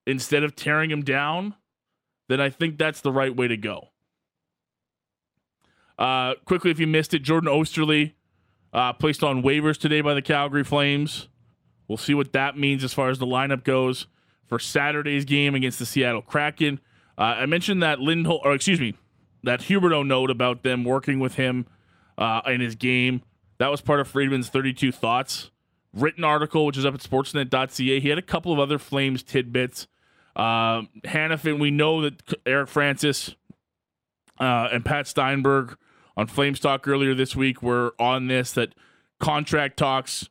instead 0.06 0.44
of 0.44 0.56
tearing 0.56 0.92
him 0.92 1.02
down? 1.02 1.56
Then 2.28 2.40
I 2.40 2.52
think 2.52 2.78
that's 2.78 3.02
the 3.02 3.12
right 3.12 3.36
way 3.36 3.48
to 3.48 3.58
go. 3.58 3.90
Uh, 5.98 6.36
quickly, 6.46 6.70
if 6.70 6.80
you 6.80 6.86
missed 6.88 7.14
it, 7.14 7.24
Jordan 7.24 7.50
Oesterle 7.50 8.14
uh, 8.72 8.94
placed 8.94 9.24
on 9.24 9.42
waivers 9.42 9.78
today 9.78 10.02
by 10.02 10.14
the 10.14 10.22
Calgary 10.22 10.64
Flames. 10.64 11.28
We'll 11.90 11.98
see 11.98 12.14
what 12.14 12.32
that 12.32 12.58
means 12.58 12.84
as 12.86 12.94
far 12.94 13.10
as 13.10 13.20
the 13.20 13.26
lineup 13.26 13.66
goes 13.66 14.08
for 14.48 14.60
Saturday's 14.60 15.26
game 15.26 15.56
against 15.56 15.80
the 15.80 15.86
Seattle 15.86 16.22
Kraken. 16.22 16.80
Uh, 17.18 17.22
I 17.22 17.46
mentioned 17.48 17.84
that 17.84 18.00
Lindholm, 18.00 18.40
or 18.46 18.54
excuse 18.54 18.80
me, 18.80 18.94
that 19.44 19.62
Huberdeau 19.62 20.06
note 20.06 20.30
about 20.30 20.64
them 20.64 20.86
working 20.86 21.20
with 21.20 21.36
him 21.36 21.66
uh, 22.18 22.42
in 22.46 22.62
his 22.62 22.76
game. 22.76 23.24
That 23.58 23.70
was 23.70 23.82
part 23.82 24.00
of 24.00 24.08
Friedman's 24.08 24.50
32 24.50 24.92
Thoughts 24.92 25.52
written 25.94 26.24
article, 26.24 26.66
which 26.66 26.78
is 26.78 26.86
up 26.86 26.94
at 26.94 27.02
sportsnet.ca. 27.02 28.00
He 28.00 28.10
had 28.10 28.18
a 28.18 28.24
couple 28.24 28.54
of 28.54 28.60
other 28.60 28.78
Flames 28.78 29.24
tidbits. 29.24 29.88
Uh, 30.36 30.84
Hanifin, 31.06 31.60
we 31.60 31.72
know 31.72 32.02
that 32.02 32.22
Eric 32.46 32.70
Francis 32.70 33.36
uh, 34.40 34.70
and 34.72 34.86
Pat 34.86 35.08
Steinberg 35.08 35.76
on 36.16 36.28
Flames 36.28 36.60
Talk 36.60 36.88
earlier 36.88 37.16
this 37.16 37.36
week 37.36 37.64
were 37.64 37.96
on 38.00 38.28
this 38.28 38.54
that 38.54 38.76
contract 39.20 39.78
talks 39.78 40.30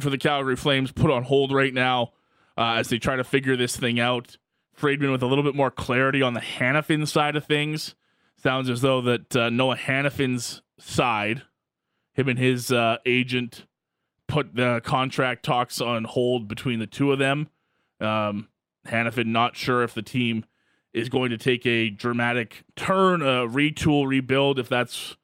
for 0.00 0.10
the 0.10 0.18
Calgary 0.18 0.56
Flames 0.56 0.92
put 0.92 1.10
on 1.10 1.24
hold 1.24 1.52
right 1.52 1.72
now 1.72 2.12
uh, 2.56 2.74
as 2.74 2.88
they 2.88 2.98
try 2.98 3.16
to 3.16 3.24
figure 3.24 3.56
this 3.56 3.76
thing 3.76 4.00
out. 4.00 4.36
Friedman 4.72 5.10
with 5.10 5.22
a 5.22 5.26
little 5.26 5.44
bit 5.44 5.54
more 5.54 5.70
clarity 5.70 6.22
on 6.22 6.34
the 6.34 6.40
Hanifin 6.40 7.06
side 7.06 7.36
of 7.36 7.44
things. 7.44 7.94
Sounds 8.36 8.70
as 8.70 8.80
though 8.80 9.02
that 9.02 9.36
uh, 9.36 9.50
Noah 9.50 9.76
Hanifin's 9.76 10.62
side, 10.78 11.42
him 12.14 12.28
and 12.28 12.38
his 12.38 12.72
uh, 12.72 12.96
agent 13.04 13.66
put 14.26 14.54
the 14.54 14.80
contract 14.84 15.44
talks 15.44 15.80
on 15.80 16.04
hold 16.04 16.48
between 16.48 16.78
the 16.78 16.86
two 16.86 17.12
of 17.12 17.18
them. 17.18 17.48
Um, 18.00 18.48
Hanifin 18.86 19.26
not 19.26 19.56
sure 19.56 19.82
if 19.82 19.92
the 19.92 20.02
team 20.02 20.46
is 20.92 21.08
going 21.08 21.30
to 21.30 21.38
take 21.38 21.66
a 21.66 21.90
dramatic 21.90 22.64
turn, 22.76 23.22
a 23.22 23.46
retool, 23.46 24.06
rebuild, 24.06 24.58
if 24.58 24.68
that's 24.68 25.16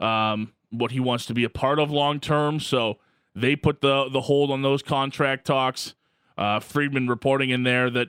um, 0.00 0.52
what 0.70 0.92
he 0.92 1.00
wants 1.00 1.26
to 1.26 1.34
be 1.34 1.44
a 1.44 1.50
part 1.50 1.78
of 1.78 1.90
long 1.90 2.18
term. 2.18 2.58
So 2.58 2.98
they 3.34 3.56
put 3.56 3.80
the 3.80 4.08
the 4.10 4.22
hold 4.22 4.50
on 4.50 4.62
those 4.62 4.82
contract 4.82 5.46
talks. 5.46 5.94
Uh, 6.36 6.60
Friedman 6.60 7.08
reporting 7.08 7.50
in 7.50 7.62
there 7.62 7.90
that 7.90 8.08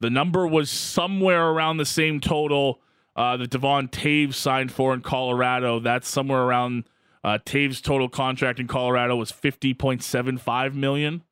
the 0.00 0.10
number 0.10 0.46
was 0.46 0.70
somewhere 0.70 1.48
around 1.48 1.76
the 1.76 1.84
same 1.84 2.20
total 2.20 2.80
uh, 3.16 3.36
that 3.36 3.50
Devon 3.50 3.88
Toews 3.88 4.34
signed 4.34 4.72
for 4.72 4.94
in 4.94 5.00
Colorado. 5.00 5.80
That's 5.80 6.08
somewhere 6.08 6.42
around 6.42 6.84
uh, 7.22 7.38
Toews' 7.44 7.82
total 7.82 8.08
contract 8.08 8.60
in 8.60 8.66
Colorado 8.66 9.16
was 9.16 9.30
fifty 9.30 9.74
point 9.74 10.02
seven 10.02 10.38
five 10.38 10.74
million. 10.74 11.22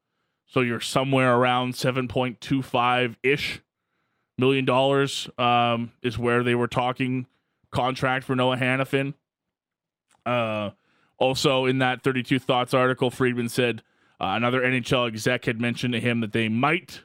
So 0.46 0.60
you're 0.60 0.80
somewhere 0.80 1.34
around 1.34 1.76
seven 1.76 2.08
point 2.08 2.40
two 2.40 2.62
five 2.62 3.16
ish 3.22 3.60
million 4.38 4.64
dollars 4.64 5.28
um, 5.38 5.92
is 6.02 6.18
where 6.18 6.42
they 6.42 6.54
were 6.54 6.68
talking 6.68 7.26
contract 7.70 8.24
for 8.24 8.34
Noah 8.36 8.56
Hanifin. 8.56 9.14
Uh, 10.24 10.70
also, 11.22 11.66
in 11.66 11.78
that 11.78 12.02
32 12.02 12.40
Thoughts 12.40 12.74
article, 12.74 13.08
Friedman 13.08 13.48
said 13.48 13.84
uh, 14.20 14.34
another 14.34 14.60
NHL 14.60 15.06
exec 15.06 15.44
had 15.44 15.60
mentioned 15.60 15.94
to 15.94 16.00
him 16.00 16.18
that 16.20 16.32
they 16.32 16.48
might 16.48 17.02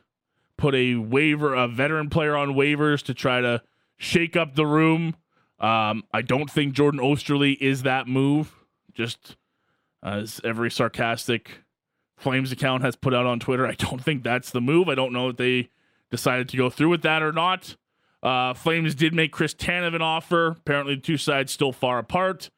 put 0.57 0.73
a 0.73 0.95
waiver, 0.95 1.53
a 1.53 1.67
veteran 1.67 2.09
player 2.09 2.35
on 2.35 2.55
waivers 2.55 3.03
to 3.03 3.13
try 3.13 3.41
to 3.41 3.61
shake 3.95 4.35
up 4.35 4.55
the 4.55 4.65
room. 4.65 5.15
Um, 5.59 6.03
I 6.11 6.23
don't 6.23 6.49
think 6.49 6.73
Jordan 6.73 6.99
Oesterle 6.99 7.55
is 7.61 7.83
that 7.83 8.07
move. 8.07 8.55
Just 8.91 9.37
as 10.01 10.41
every 10.43 10.71
sarcastic 10.71 11.59
Flames 12.15 12.51
account 12.51 12.81
has 12.81 12.95
put 12.95 13.13
out 13.13 13.27
on 13.27 13.39
Twitter, 13.39 13.67
I 13.67 13.75
don't 13.75 14.03
think 14.03 14.23
that's 14.23 14.49
the 14.49 14.61
move. 14.61 14.89
I 14.89 14.95
don't 14.95 15.13
know 15.13 15.29
if 15.29 15.37
they 15.37 15.69
decided 16.09 16.49
to 16.49 16.57
go 16.57 16.71
through 16.71 16.89
with 16.89 17.03
that 17.03 17.21
or 17.21 17.31
not. 17.31 17.75
Uh, 18.23 18.55
Flames 18.55 18.95
did 18.95 19.13
make 19.13 19.31
Chris 19.31 19.53
Tanev 19.53 19.93
an 19.93 20.01
offer. 20.01 20.47
Apparently, 20.47 20.95
the 20.95 21.01
two 21.01 21.17
sides 21.17 21.51
still 21.51 21.71
far 21.71 21.99
apart. 21.99 22.49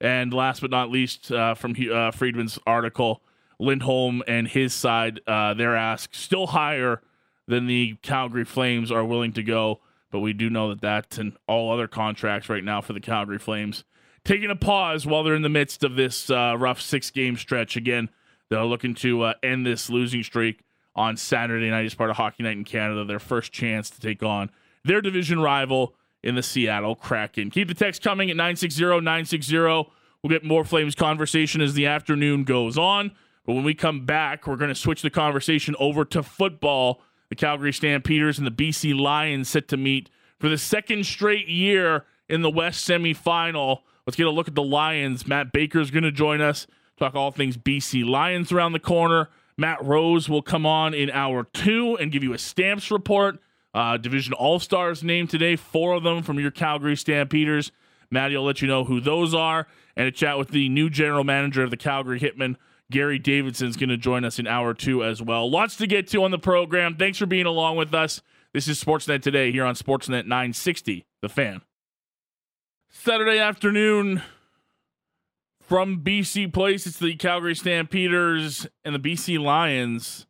And 0.00 0.32
last 0.32 0.60
but 0.60 0.70
not 0.70 0.90
least, 0.90 1.32
uh, 1.32 1.54
from 1.54 1.74
uh, 1.92 2.10
Friedman's 2.12 2.58
article, 2.66 3.22
Lindholm 3.58 4.22
and 4.28 4.46
his 4.46 4.72
side, 4.72 5.20
uh, 5.26 5.54
their 5.54 5.74
ask 5.74 6.14
still 6.14 6.48
higher 6.48 7.02
than 7.48 7.66
the 7.66 7.96
Calgary 8.02 8.44
Flames 8.44 8.92
are 8.92 9.04
willing 9.04 9.32
to 9.32 9.42
go. 9.42 9.80
But 10.10 10.20
we 10.20 10.32
do 10.32 10.48
know 10.48 10.68
that 10.68 10.80
that 10.82 11.18
and 11.18 11.36
all 11.46 11.72
other 11.72 11.88
contracts 11.88 12.48
right 12.48 12.64
now 12.64 12.80
for 12.80 12.92
the 12.92 13.00
Calgary 13.00 13.38
Flames 13.38 13.84
taking 14.24 14.50
a 14.50 14.56
pause 14.56 15.06
while 15.06 15.22
they're 15.22 15.34
in 15.34 15.42
the 15.42 15.48
midst 15.48 15.82
of 15.82 15.96
this 15.96 16.30
uh, 16.30 16.54
rough 16.58 16.80
six 16.80 17.10
game 17.10 17.36
stretch. 17.36 17.76
Again, 17.76 18.10
they're 18.50 18.64
looking 18.64 18.94
to 18.96 19.22
uh, 19.22 19.34
end 19.42 19.66
this 19.66 19.90
losing 19.90 20.22
streak 20.22 20.60
on 20.94 21.16
Saturday 21.16 21.70
night 21.70 21.86
as 21.86 21.94
part 21.94 22.10
of 22.10 22.16
Hockey 22.16 22.42
Night 22.42 22.56
in 22.56 22.64
Canada, 22.64 23.04
their 23.04 23.18
first 23.18 23.52
chance 23.52 23.88
to 23.90 24.00
take 24.00 24.22
on 24.22 24.50
their 24.84 25.00
division 25.00 25.40
rival 25.40 25.94
in 26.22 26.34
the 26.34 26.42
Seattle 26.42 26.94
Kraken. 26.94 27.50
Keep 27.50 27.68
the 27.68 27.74
text 27.74 28.02
coming 28.02 28.30
at 28.30 28.36
960 28.36 28.82
960. 28.82 29.56
We'll 29.58 30.30
get 30.30 30.44
more 30.44 30.64
Flames 30.64 30.94
conversation 30.94 31.60
as 31.60 31.74
the 31.74 31.86
afternoon 31.86 32.44
goes 32.44 32.76
on. 32.76 33.12
But 33.46 33.54
when 33.54 33.64
we 33.64 33.74
come 33.74 34.04
back, 34.04 34.46
we're 34.46 34.56
going 34.56 34.68
to 34.68 34.74
switch 34.74 35.02
the 35.02 35.10
conversation 35.10 35.74
over 35.78 36.04
to 36.06 36.22
football. 36.22 37.00
The 37.30 37.36
Calgary 37.36 37.72
Stampeders 37.72 38.38
and 38.38 38.46
the 38.46 38.50
BC 38.50 38.98
Lions 38.98 39.48
set 39.48 39.68
to 39.68 39.76
meet 39.76 40.10
for 40.38 40.48
the 40.48 40.58
second 40.58 41.06
straight 41.06 41.48
year 41.48 42.04
in 42.28 42.42
the 42.42 42.50
West 42.50 42.86
semifinal. 42.88 43.80
Let's 44.06 44.16
get 44.16 44.26
a 44.26 44.30
look 44.30 44.48
at 44.48 44.54
the 44.54 44.62
Lions. 44.62 45.26
Matt 45.26 45.52
Baker 45.52 45.80
is 45.80 45.90
going 45.90 46.04
to 46.04 46.12
join 46.12 46.40
us, 46.40 46.66
talk 46.98 47.14
all 47.14 47.30
things 47.30 47.56
BC 47.56 48.08
Lions 48.08 48.52
around 48.52 48.72
the 48.72 48.80
corner. 48.80 49.28
Matt 49.56 49.84
Rose 49.84 50.28
will 50.28 50.42
come 50.42 50.64
on 50.64 50.94
in 50.94 51.10
hour 51.10 51.44
two 51.52 51.96
and 51.98 52.12
give 52.12 52.22
you 52.22 52.32
a 52.32 52.38
stamps 52.38 52.90
report. 52.90 53.38
Uh, 53.78 53.96
Division 53.96 54.32
All 54.32 54.58
Stars 54.58 55.04
named 55.04 55.30
today, 55.30 55.54
four 55.54 55.92
of 55.92 56.02
them 56.02 56.24
from 56.24 56.40
your 56.40 56.50
Calgary 56.50 56.96
Stampeders. 56.96 57.70
Matty 58.10 58.36
will 58.36 58.42
let 58.42 58.60
you 58.60 58.66
know 58.66 58.82
who 58.82 59.00
those 59.00 59.34
are 59.34 59.68
and 59.96 60.08
a 60.08 60.10
chat 60.10 60.36
with 60.36 60.48
the 60.48 60.68
new 60.68 60.90
general 60.90 61.22
manager 61.22 61.62
of 61.62 61.70
the 61.70 61.76
Calgary 61.76 62.18
Hitmen. 62.18 62.56
Gary 62.90 63.20
Davidson 63.20 63.68
is 63.68 63.76
going 63.76 63.90
to 63.90 63.96
join 63.96 64.24
us 64.24 64.40
in 64.40 64.48
hour 64.48 64.74
two 64.74 65.04
as 65.04 65.22
well. 65.22 65.48
Lots 65.48 65.76
to 65.76 65.86
get 65.86 66.08
to 66.08 66.24
on 66.24 66.32
the 66.32 66.40
program. 66.40 66.96
Thanks 66.96 67.18
for 67.18 67.26
being 67.26 67.46
along 67.46 67.76
with 67.76 67.94
us. 67.94 68.20
This 68.52 68.66
is 68.66 68.82
Sportsnet 68.82 69.22
today 69.22 69.52
here 69.52 69.64
on 69.64 69.76
Sportsnet 69.76 70.26
960, 70.26 71.06
The 71.22 71.28
Fan. 71.28 71.60
Saturday 72.90 73.38
afternoon, 73.38 74.22
from 75.60 76.02
BC 76.02 76.52
Place, 76.52 76.84
it's 76.84 76.98
the 76.98 77.14
Calgary 77.14 77.54
Stampeders 77.54 78.66
and 78.84 78.92
the 78.92 78.98
BC 78.98 79.38
Lions 79.38 80.26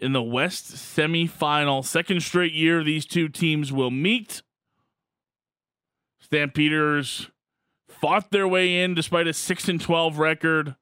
in 0.00 0.12
the 0.12 0.22
West 0.22 0.72
semifinal. 0.72 1.84
Second 1.84 2.22
straight 2.22 2.52
year 2.52 2.82
these 2.82 3.06
two 3.06 3.28
teams 3.28 3.72
will 3.72 3.90
meet. 3.90 4.42
Stampeders 6.20 7.30
fought 7.88 8.30
their 8.30 8.48
way 8.48 8.82
in 8.82 8.94
despite 8.94 9.26
a 9.26 9.32
6 9.32 9.68
and 9.68 9.80
12 9.80 10.18
record, 10.18 10.76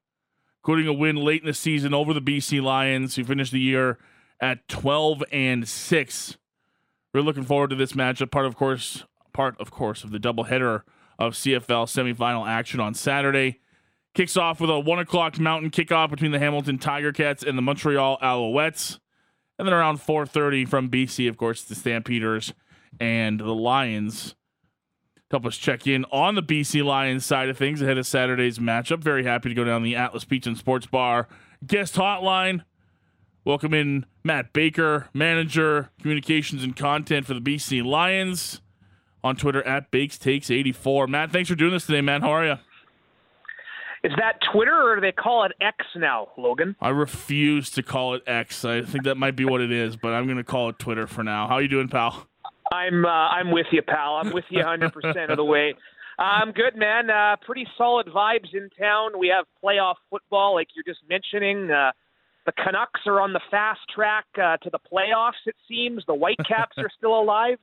including 0.61 0.87
a 0.87 0.93
win 0.93 1.17
late 1.17 1.43
in 1.43 1.47
the 1.47 1.55
season 1.55 1.95
over 1.95 2.13
the 2.13 2.21
BC 2.21 2.63
Lions, 2.63 3.17
who 3.17 3.25
finished 3.25 3.53
the 3.53 3.61
year 3.61 3.99
at 4.41 4.69
12 4.69 5.25
and 5.33 5.69
6. 5.69 6.37
We're 7.13 7.23
looking 7.23 7.45
forward 7.45 7.71
to 7.71 7.77
this 7.77 7.93
matchup, 7.93 8.31
part 8.31 8.47
of 8.47 8.57
course, 8.57 9.05
part 9.33 9.59
of 9.61 9.71
course 9.71 10.05
of 10.05 10.11
the 10.11 10.19
doubleheader 10.19 10.83
of 11.19 11.33
CFL 11.33 11.87
semifinal 11.87 12.47
action 12.47 12.81
on 12.81 12.95
Saturday. 12.95 13.61
Kicks 14.15 14.37
off 14.37 14.61
with 14.61 14.71
a 14.71 14.79
one 14.79 14.99
o'clock 14.99 15.39
mountain 15.39 15.71
kickoff 15.71 16.11
between 16.11 16.33
the 16.33 16.39
Hamilton 16.39 16.79
Tiger 16.79 17.13
Cats 17.13 17.43
and 17.43 17.57
the 17.57 17.63
Montreal 17.63 18.19
Alouettes. 18.23 18.99
And 19.59 19.66
then 19.66 19.75
around 19.75 19.99
4:30 19.99 20.64
from 20.68 20.88
BC, 20.88 21.29
of 21.29 21.37
course, 21.37 21.62
the 21.62 21.75
Stampeders 21.75 22.55
and 23.01 23.40
the 23.40 23.55
Lions. 23.55 24.35
Help 25.31 25.44
us 25.44 25.57
check 25.59 25.87
in 25.87 26.05
on 26.07 26.37
the 26.37 26.42
BC 26.42 26.83
Lions 26.83 27.25
side 27.25 27.49
of 27.49 27.59
things 27.59 27.83
ahead 27.83 27.99
of 27.99 28.07
Saturday's 28.07 28.59
matchup. 28.59 29.01
Very 29.01 29.25
happy 29.25 29.49
to 29.51 29.55
go 29.55 29.64
down 29.64 29.83
the 29.83 29.97
Atlas 29.97 30.25
Pizza 30.25 30.51
and 30.51 30.59
Sports 30.59 30.87
Bar 30.87 31.29
guest 31.66 31.97
hotline. 31.97 32.62
Welcome 33.44 33.75
in 33.75 34.07
Matt 34.25 34.53
Baker, 34.53 35.09
manager, 35.12 35.90
communications 36.01 36.62
and 36.62 36.77
content 36.77 37.27
for 37.27 37.35
the 37.35 37.40
BC 37.40 37.83
Lions 37.83 38.61
on 39.25 39.37
Twitter 39.37 39.62
at 39.66 39.90
Bakes 39.90 40.18
Takes 40.18 40.51
84. 40.51 41.07
Matt, 41.07 41.33
thanks 41.33 41.49
for 41.49 41.57
doing 41.57 41.73
this 41.73 41.87
today, 41.87 42.01
man. 42.01 42.21
How 42.21 42.31
are 42.31 42.47
you? 42.47 42.57
Is 44.05 44.13
that 44.19 44.39
Twitter 44.53 44.75
or 44.75 44.95
do 44.97 45.01
they 45.01 45.13
call 45.13 45.45
it 45.45 45.53
X 45.61 45.85
now, 45.97 46.29
Logan? 46.37 46.77
I 46.81 46.91
refuse 46.91 47.71
to 47.71 47.83
call 47.83 48.15
it 48.15 48.23
X. 48.27 48.65
I 48.65 48.83
think 48.83 49.05
that 49.05 49.17
might 49.17 49.37
be 49.37 49.45
what 49.45 49.61
it 49.61 49.73
is, 49.73 49.97
but 49.97 50.13
I'm 50.13 50.27
going 50.27 50.37
to 50.37 50.45
call 50.45 50.69
it 50.69 50.79
Twitter 50.79 51.07
for 51.07 51.25
now. 51.25 51.49
How 51.49 51.55
are 51.55 51.63
you 51.63 51.69
doing, 51.69 51.89
pal? 51.89 52.27
I'm 52.71 53.05
uh, 53.05 53.09
I'm 53.09 53.51
with 53.51 53.67
you, 53.73 53.83
pal. 53.83 54.17
I'm 54.17 54.33
with 54.33 54.45
you 54.51 54.59
100 54.59 54.93
percent 54.93 55.31
of 55.31 55.37
the 55.37 55.45
way. 55.45 55.75
I'm 56.19 56.53
good, 56.53 56.77
man. 56.77 57.11
Uh, 57.11 57.37
pretty 57.47 57.67
solid 57.77 58.09
vibes 58.09 58.53
in 58.53 58.69
town. 58.79 59.19
We 59.19 59.29
have 59.29 59.47
playoff 59.63 59.95
football, 60.11 60.55
like 60.55 60.69
you're 60.75 60.85
just 60.85 61.01
mentioning. 61.09 61.71
Uh, 61.71 61.93
the 62.45 62.53
Canucks 62.53 63.01
are 63.07 63.21
on 63.21 63.33
the 63.33 63.41
fast 63.51 63.81
track 63.95 64.25
uh, 64.37 64.57
to 64.59 64.71
the 64.71 64.79
playoffs. 64.93 65.47
It 65.47 65.55
seems 65.69 66.03
the 66.07 66.15
Whitecaps 66.15 66.77
are 66.79 66.91
still 66.99 67.19
alive 67.19 67.59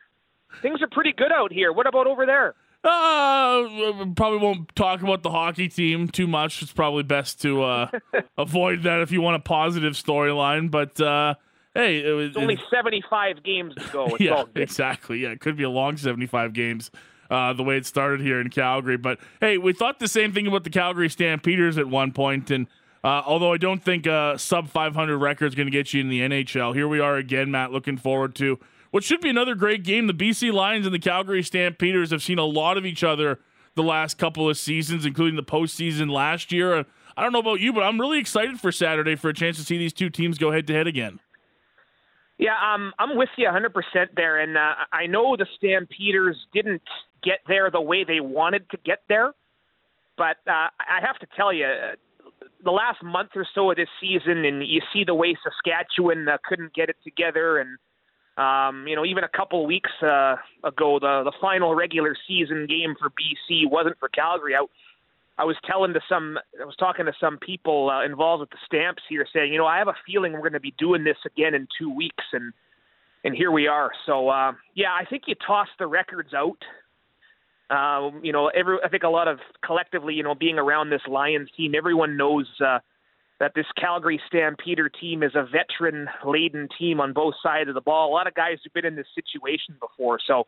things 0.61 0.81
are 0.81 0.87
pretty 0.91 1.13
good 1.13 1.31
out 1.31 1.51
here. 1.51 1.71
What 1.71 1.87
about 1.87 2.07
over 2.07 2.25
there? 2.25 2.55
Uh, 2.85 4.05
probably 4.15 4.37
won't 4.37 4.75
talk 4.75 5.01
about 5.01 5.23
the 5.23 5.31
hockey 5.31 5.67
team 5.67 6.07
too 6.07 6.27
much. 6.27 6.61
It's 6.61 6.71
probably 6.71 7.01
best 7.01 7.41
to 7.41 7.63
uh, 7.63 7.89
avoid 8.37 8.83
that 8.83 9.01
if 9.01 9.11
you 9.11 9.21
want 9.21 9.37
a 9.37 9.39
positive 9.39 9.93
storyline. 9.93 10.69
But 10.69 11.01
uh, 11.01 11.33
hey, 11.73 12.05
it 12.05 12.11
was 12.11 12.27
it's 12.29 12.37
only 12.37 12.59
seventy-five 12.69 13.41
games 13.41 13.73
to 13.73 13.89
go. 13.91 14.05
It's 14.05 14.19
yeah, 14.19 14.43
exactly. 14.53 15.17
Yeah, 15.17 15.29
it 15.29 15.39
could 15.39 15.57
be 15.57 15.63
a 15.63 15.69
long 15.69 15.97
seventy-five 15.97 16.53
games. 16.53 16.91
Uh, 17.27 17.53
the 17.53 17.63
way 17.63 17.75
it 17.75 17.87
started 17.87 18.21
here 18.21 18.39
in 18.39 18.51
Calgary, 18.51 18.97
but 18.97 19.17
hey, 19.41 19.57
we 19.57 19.73
thought 19.73 19.97
the 19.97 20.07
same 20.07 20.31
thing 20.31 20.45
about 20.45 20.63
the 20.63 20.69
Calgary 20.69 21.09
Stampeders 21.09 21.75
at 21.79 21.87
one 21.87 22.11
point, 22.11 22.51
and 22.51 22.67
uh, 23.03 23.23
although 23.25 23.51
I 23.51 23.57
don't 23.57 23.83
think 23.83 24.05
a 24.05 24.35
sub 24.37 24.69
500 24.69 25.17
record 25.17 25.47
is 25.47 25.55
going 25.55 25.65
to 25.65 25.71
get 25.71 25.91
you 25.91 26.01
in 26.01 26.09
the 26.09 26.21
NHL, 26.21 26.75
here 26.75 26.87
we 26.87 26.99
are 26.99 27.17
again, 27.17 27.49
Matt. 27.49 27.71
Looking 27.71 27.97
forward 27.97 28.35
to 28.35 28.59
what 28.95 29.03
should 29.03 29.19
be 29.19 29.27
another 29.27 29.55
great 29.55 29.83
game. 29.83 30.07
The 30.07 30.13
BC 30.13 30.53
Lions 30.53 30.85
and 30.85 30.95
the 30.95 30.99
Calgary 30.99 31.43
Stampeders 31.43 32.11
have 32.11 32.23
seen 32.23 32.39
a 32.39 32.45
lot 32.45 32.77
of 32.77 32.85
each 32.85 33.03
other 33.03 33.41
the 33.73 33.83
last 33.83 34.17
couple 34.17 34.49
of 34.49 34.57
seasons, 34.57 35.05
including 35.05 35.35
the 35.35 35.43
postseason 35.43 36.09
last 36.09 36.49
year. 36.49 36.85
I 37.17 37.21
don't 37.21 37.33
know 37.33 37.39
about 37.39 37.59
you, 37.59 37.73
but 37.73 37.83
I'm 37.83 37.99
really 37.99 38.19
excited 38.19 38.57
for 38.57 38.71
Saturday 38.71 39.17
for 39.17 39.27
a 39.27 39.33
chance 39.33 39.57
to 39.57 39.65
see 39.65 39.77
these 39.77 39.91
two 39.91 40.09
teams 40.09 40.37
go 40.37 40.49
head 40.49 40.65
to 40.67 40.73
head 40.73 40.87
again. 40.87 41.19
Yeah, 42.37 42.53
um, 42.55 42.93
I'm 42.97 43.17
with 43.17 43.27
you 43.35 43.49
100% 43.49 43.73
there. 44.15 44.39
And 44.39 44.55
uh, 44.55 44.75
I 44.93 45.07
know 45.07 45.35
the 45.35 45.47
Stampeders 45.57 46.37
didn't 46.53 46.81
get 47.21 47.39
there 47.49 47.69
the 47.69 47.81
way 47.81 48.05
they 48.05 48.21
wanted 48.21 48.69
to 48.69 48.77
get 48.85 48.99
there. 49.09 49.33
But 50.17 50.37
uh, 50.47 50.71
I 50.79 51.01
have 51.05 51.19
to 51.19 51.27
tell 51.35 51.51
you, 51.51 51.67
the 52.63 52.71
last 52.71 53.03
month 53.03 53.31
or 53.35 53.45
so 53.53 53.71
of 53.71 53.75
this 53.75 53.89
season, 53.99 54.45
and 54.45 54.65
you 54.65 54.79
see 54.93 55.03
the 55.03 55.15
way 55.15 55.35
Saskatchewan 55.43 56.29
uh, 56.29 56.37
couldn't 56.47 56.73
get 56.73 56.87
it 56.87 56.95
together, 57.03 57.57
and 57.57 57.77
um, 58.37 58.85
you 58.87 58.95
know, 58.95 59.05
even 59.05 59.23
a 59.23 59.29
couple 59.29 59.65
weeks 59.65 59.91
uh, 60.01 60.35
ago, 60.63 60.99
the 60.99 61.23
the 61.23 61.31
final 61.39 61.73
regular 61.73 62.15
season 62.27 62.67
game 62.67 62.95
for 62.99 63.09
BC 63.09 63.69
wasn't 63.69 63.97
for 63.99 64.09
Calgary. 64.09 64.55
I, 64.55 64.65
I 65.37 65.45
was 65.45 65.55
telling 65.65 65.93
to 65.93 66.01
some, 66.07 66.37
I 66.61 66.65
was 66.65 66.75
talking 66.77 67.05
to 67.05 67.13
some 67.19 67.37
people 67.37 67.89
uh, 67.89 68.05
involved 68.05 68.41
with 68.41 68.49
the 68.51 68.57
stamps 68.65 69.03
here, 69.09 69.25
saying, 69.33 69.51
you 69.51 69.57
know, 69.57 69.65
I 69.65 69.77
have 69.77 69.89
a 69.89 69.95
feeling 70.05 70.33
we're 70.33 70.39
going 70.39 70.53
to 70.53 70.59
be 70.61 70.73
doing 70.77 71.03
this 71.03 71.17
again 71.25 71.53
in 71.53 71.67
two 71.79 71.89
weeks, 71.89 72.23
and 72.33 72.53
and 73.23 73.35
here 73.35 73.51
we 73.51 73.67
are. 73.67 73.91
So 74.05 74.29
uh, 74.29 74.53
yeah, 74.75 74.91
I 74.91 75.05
think 75.05 75.23
you 75.27 75.35
toss 75.45 75.67
the 75.79 75.87
records 75.87 76.33
out. 76.33 76.59
Um, 77.69 78.19
you 78.23 78.31
know, 78.33 78.47
every 78.47 78.77
I 78.83 78.89
think 78.89 79.03
a 79.03 79.09
lot 79.09 79.29
of 79.29 79.39
collectively, 79.63 80.13
you 80.13 80.23
know, 80.23 80.35
being 80.35 80.59
around 80.59 80.89
this 80.89 81.01
Lions 81.07 81.49
team, 81.55 81.73
everyone 81.75 82.17
knows 82.17 82.47
uh, 82.63 82.79
that 83.39 83.53
this 83.53 83.65
Calgary 83.77 84.19
Stampeder 84.27 84.89
team 84.89 85.23
is 85.23 85.31
a 85.35 85.43
veteran-laden 85.43 86.69
team 86.77 87.01
on 87.01 87.13
both 87.13 87.33
sides 87.43 87.67
of 87.67 87.75
the 87.75 87.81
ball. 87.81 88.09
A 88.09 88.13
lot 88.13 88.27
of 88.27 88.33
guys 88.33 88.59
who've 88.63 88.73
been 88.73 88.85
in 88.85 88.95
this 88.95 89.07
situation 89.13 89.75
before. 89.79 90.19
So 90.25 90.47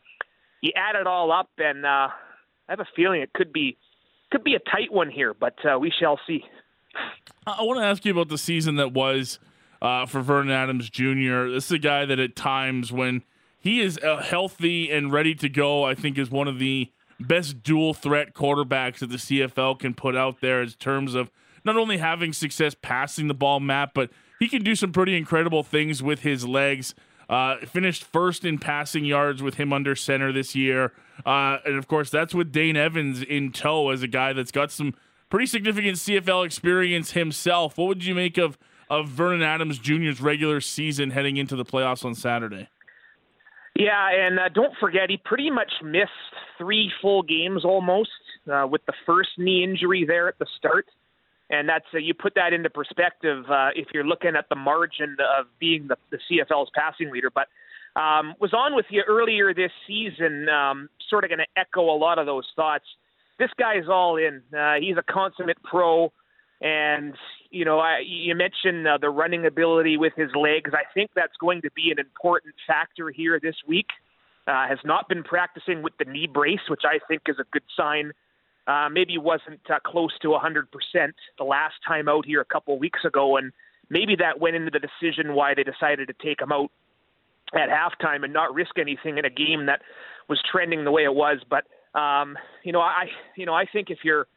you 0.62 0.72
add 0.76 0.96
it 0.96 1.06
all 1.06 1.32
up, 1.32 1.50
and 1.58 1.86
uh, 1.86 2.08
I 2.10 2.12
have 2.70 2.80
a 2.80 2.88
feeling 2.96 3.22
it 3.22 3.34
could 3.34 3.52
be 3.52 3.78
could 4.32 4.44
be 4.44 4.56
a 4.56 4.60
tight 4.60 4.92
one 4.92 5.10
here, 5.10 5.34
but 5.34 5.56
uh, 5.66 5.80
we 5.80 5.92
shall 5.98 6.20
see. 6.28 6.44
I 7.46 7.62
want 7.64 7.80
to 7.80 7.86
ask 7.86 8.04
you 8.04 8.12
about 8.12 8.28
the 8.28 8.38
season 8.38 8.76
that 8.76 8.92
was 8.92 9.40
uh, 9.82 10.06
for 10.06 10.22
Vernon 10.22 10.52
Adams 10.52 10.90
Jr. 10.90 11.50
This 11.50 11.66
is 11.66 11.72
a 11.72 11.80
guy 11.80 12.06
that 12.06 12.20
at 12.20 12.36
times 12.36 12.92
when 12.92 13.24
he 13.60 13.80
is 13.80 13.98
uh, 14.00 14.18
healthy 14.18 14.92
and 14.92 15.12
ready 15.12 15.34
to 15.36 15.48
go, 15.48 15.84
I 15.84 15.96
think 15.96 16.18
is 16.18 16.30
one 16.30 16.48
of 16.48 16.60
the 16.60 16.92
best 17.20 17.64
dual 17.64 17.94
threat 17.94 18.34
quarterbacks 18.34 19.00
that 19.00 19.08
the 19.08 19.18
CFL 19.18 19.80
can 19.80 19.94
put 19.94 20.16
out 20.16 20.42
there 20.42 20.62
in 20.62 20.70
terms 20.70 21.16
of 21.16 21.32
not 21.68 21.78
only 21.78 21.98
having 21.98 22.34
success 22.34 22.76
passing 22.82 23.28
the 23.28 23.34
ball, 23.36 23.60
Matt, 23.60 23.94
but 23.94 24.10
he 24.40 24.48
can 24.48 24.64
do 24.64 24.74
some 24.74 24.92
pretty 24.92 25.16
incredible 25.16 25.62
things 25.62 26.02
with 26.02 26.22
his 26.22 26.48
legs. 26.48 26.96
Uh, 27.30 27.58
finished 27.66 28.04
first 28.06 28.46
in 28.46 28.58
passing 28.58 29.04
yards 29.04 29.44
with 29.44 29.56
him 29.56 29.74
under 29.74 29.96
center 29.96 30.32
this 30.32 30.56
year. 30.56 30.94
Uh, 31.26 31.58
and 31.66 31.76
of 31.76 31.88
course, 31.88 32.10
that's 32.10 32.34
with 32.34 32.54
Dane 32.54 32.78
Evans 32.78 33.22
in 33.22 33.52
tow 33.52 33.90
as 33.90 34.02
a 34.02 34.08
guy 34.08 34.32
that's 34.32 34.52
got 34.52 34.72
some 34.72 34.96
pretty 35.30 35.46
significant 35.46 35.98
CFL 35.98 36.46
experience 36.46 37.12
himself. 37.12 37.78
What 37.78 37.90
would 37.90 38.06
you 38.06 38.16
make 38.16 38.38
of, 38.38 38.58
of 38.90 39.10
Vernon 39.10 39.42
Adams 39.42 39.78
Jr.'s 39.78 40.22
regular 40.22 40.62
season 40.62 41.12
heading 41.12 41.36
into 41.36 41.58
the 41.58 41.66
playoffs 41.66 42.06
on 42.06 42.16
Saturday? 42.16 42.70
Yeah, 43.76 44.10
and 44.10 44.40
uh, 44.40 44.50
don't 44.50 44.74
forget, 44.80 45.10
he 45.10 45.18
pretty 45.24 45.52
much 45.52 45.72
missed 45.84 46.12
three 46.58 46.90
full 47.02 47.24
games 47.24 47.66
almost 47.66 48.10
uh, 48.52 48.66
with 48.68 48.86
the 48.86 48.94
first 49.06 49.32
knee 49.38 49.64
injury 49.64 50.06
there 50.08 50.30
at 50.30 50.40
the 50.40 50.48
start 50.58 50.88
and 51.50 51.68
that's 51.68 51.86
uh, 51.94 51.98
you 51.98 52.14
put 52.14 52.36
that 52.36 52.54
into 52.54 52.70
perspective 52.70 53.46
uh, 53.50 53.70
if 53.76 53.88
you're 53.94 54.06
looking 54.06 54.36
at 54.36 54.50
the 54.50 54.56
margin 54.56 55.18
of 55.40 55.46
being 55.60 55.88
the, 55.88 55.96
the 56.12 56.18
CFL's 56.30 56.70
passing 56.74 57.12
leader. 57.12 57.30
But 57.34 57.48
um, 58.00 58.36
was 58.40 58.54
on 58.54 58.76
with 58.76 58.86
you 58.90 59.04
earlier 59.08 59.54
this 59.54 59.72
season, 59.88 60.48
um, 60.50 60.90
sort 61.10 61.24
of 61.24 61.30
going 61.30 61.40
to 61.40 61.60
echo 61.60 61.82
a 61.82 61.98
lot 61.98 62.20
of 62.20 62.26
those 62.26 62.46
thoughts. 62.56 62.86
This 63.40 63.50
guy's 63.58 63.88
all 63.90 64.18
in. 64.18 64.42
Uh, 64.56 64.76
he's 64.80 64.98
a 64.98 65.04
consummate 65.12 65.62
pro, 65.64 66.12
and 66.60 67.14
you 67.50 67.66
know 67.66 67.80
I, 67.80 68.00
you 68.06 68.36
mentioned 68.36 68.88
uh, 68.88 68.98
the 69.00 69.10
running 69.10 69.46
ability 69.46 69.98
with 69.98 70.14
his 70.18 70.30
legs. 70.36 70.72
I 70.74 70.84
think 70.94 71.12
that's 71.16 71.38
going 71.40 71.62
to 71.62 71.72
be 71.76 71.92
an 71.92 72.00
important 72.00 72.56
factor 72.68 73.10
here 73.10 73.40
this 73.42 73.56
week. 73.68 73.88
Uh, 74.48 74.68
has 74.68 74.80
not 74.86 75.10
been 75.10 75.24
practicing 75.24 75.82
with 75.82 75.92
the 76.00 76.06
knee 76.06 76.26
brace, 76.26 76.70
which 76.70 76.84
I 76.86 77.00
think 77.10 77.24
is 77.28 77.36
a 77.38 77.44
good 77.52 77.64
sign 77.76 78.12
uh, 78.12 78.14
maybe 78.92 79.18
wasn't 79.18 79.62
uh, 79.70 79.80
close 79.86 80.18
to 80.22 80.30
100% 80.30 80.64
the 81.38 81.44
last 81.44 81.76
time 81.88 82.10
out 82.10 82.26
here 82.26 82.42
a 82.42 82.46
couple 82.46 82.78
weeks 82.78 83.06
ago, 83.06 83.38
and 83.38 83.52
maybe 83.90 84.16
that 84.16 84.40
went 84.40 84.56
into 84.56 84.72
the 84.72 84.80
decision 84.80 85.34
why 85.34 85.54
they 85.54 85.64
decided 85.64 86.08
to 86.08 86.14
take 86.22 86.42
him 86.42 86.52
out 86.52 86.72
at 87.54 87.70
halftime 87.70 88.24
and 88.24 88.34
not 88.34 88.54
risk 88.54 88.78
anything 88.78 89.18
in 89.18 89.26
a 89.26 89.30
game 89.30 89.68
that 89.68 89.82
was 90.28 90.42
trending 90.52 90.84
the 90.84 90.92
way 90.92 91.04
it 91.04 91.14
was. 91.14 91.40
But 91.50 91.66
um, 91.98 92.38
you 92.64 92.72
know, 92.72 92.82
I 92.82 93.06
you 93.36 93.46
know 93.46 93.54
I 93.54 93.66
think 93.72 93.90
if 93.90 94.00
you're 94.04 94.28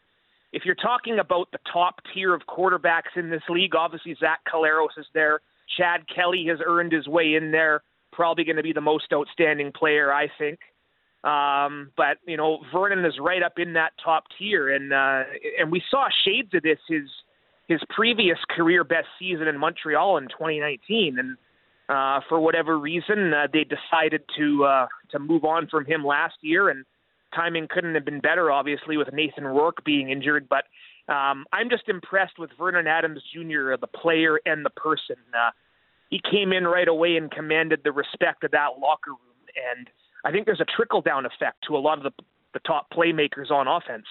if 0.52 0.64
you're 0.64 0.74
talking 0.76 1.18
about 1.18 1.50
the 1.52 1.58
top 1.72 2.00
tier 2.12 2.34
of 2.34 2.42
quarterbacks 2.48 3.16
in 3.16 3.30
this 3.30 3.42
league, 3.48 3.74
obviously 3.74 4.16
Zach 4.18 4.40
Collaros 4.52 4.98
is 4.98 5.06
there. 5.14 5.40
Chad 5.76 6.04
Kelly 6.12 6.46
has 6.48 6.58
earned 6.64 6.92
his 6.92 7.06
way 7.06 7.34
in 7.34 7.52
there. 7.52 7.82
Probably 8.12 8.44
going 8.44 8.56
to 8.56 8.62
be 8.62 8.72
the 8.72 8.80
most 8.80 9.12
outstanding 9.12 9.70
player, 9.72 10.12
I 10.12 10.28
think. 10.38 10.58
Um, 11.22 11.90
but 11.96 12.16
you 12.26 12.36
know, 12.36 12.60
Vernon 12.72 13.04
is 13.04 13.14
right 13.20 13.42
up 13.42 13.58
in 13.58 13.74
that 13.74 13.92
top 14.02 14.24
tier, 14.38 14.74
and 14.74 14.92
uh, 14.92 15.24
and 15.58 15.70
we 15.70 15.82
saw 15.90 16.08
shades 16.24 16.54
of 16.54 16.62
this 16.62 16.78
his 16.88 17.08
his 17.68 17.80
previous 17.90 18.38
career 18.50 18.84
best 18.84 19.06
season 19.18 19.46
in 19.46 19.58
Montreal 19.58 20.16
in 20.16 20.24
2019, 20.24 21.18
and 21.18 21.36
uh, 21.90 22.20
for 22.28 22.40
whatever 22.40 22.78
reason, 22.78 23.34
uh, 23.34 23.48
they 23.52 23.64
decided 23.64 24.22
to 24.38 24.64
uh, 24.64 24.86
to 25.10 25.18
move 25.18 25.44
on 25.44 25.66
from 25.66 25.84
him 25.84 26.04
last 26.04 26.36
year, 26.40 26.70
and 26.70 26.84
timing 27.34 27.68
couldn't 27.68 27.94
have 27.94 28.04
been 28.04 28.20
better, 28.20 28.50
obviously, 28.50 28.96
with 28.96 29.12
Nathan 29.12 29.44
Rourke 29.44 29.84
being 29.84 30.10
injured. 30.10 30.48
But 30.48 30.64
um, 31.12 31.44
I'm 31.52 31.68
just 31.68 31.88
impressed 31.88 32.38
with 32.38 32.50
Vernon 32.56 32.86
Adams 32.86 33.20
Jr., 33.34 33.76
the 33.78 33.88
player 33.88 34.40
and 34.46 34.64
the 34.64 34.70
person. 34.70 35.16
Uh, 35.34 35.50
he 36.08 36.20
came 36.30 36.52
in 36.52 36.64
right 36.64 36.88
away 36.88 37.16
and 37.16 37.30
commanded 37.30 37.80
the 37.84 37.92
respect 37.92 38.42
of 38.44 38.52
that 38.52 38.80
locker 38.80 39.10
room, 39.10 39.18
and 39.76 39.88
I 40.24 40.30
think 40.30 40.46
there's 40.46 40.60
a 40.60 40.66
trickle 40.76 41.00
down 41.00 41.26
effect 41.26 41.64
to 41.68 41.76
a 41.76 41.78
lot 41.78 41.98
of 41.98 42.04
the 42.04 42.24
the 42.52 42.60
top 42.60 42.92
playmakers 42.92 43.50
on 43.50 43.68
offense. 43.68 44.06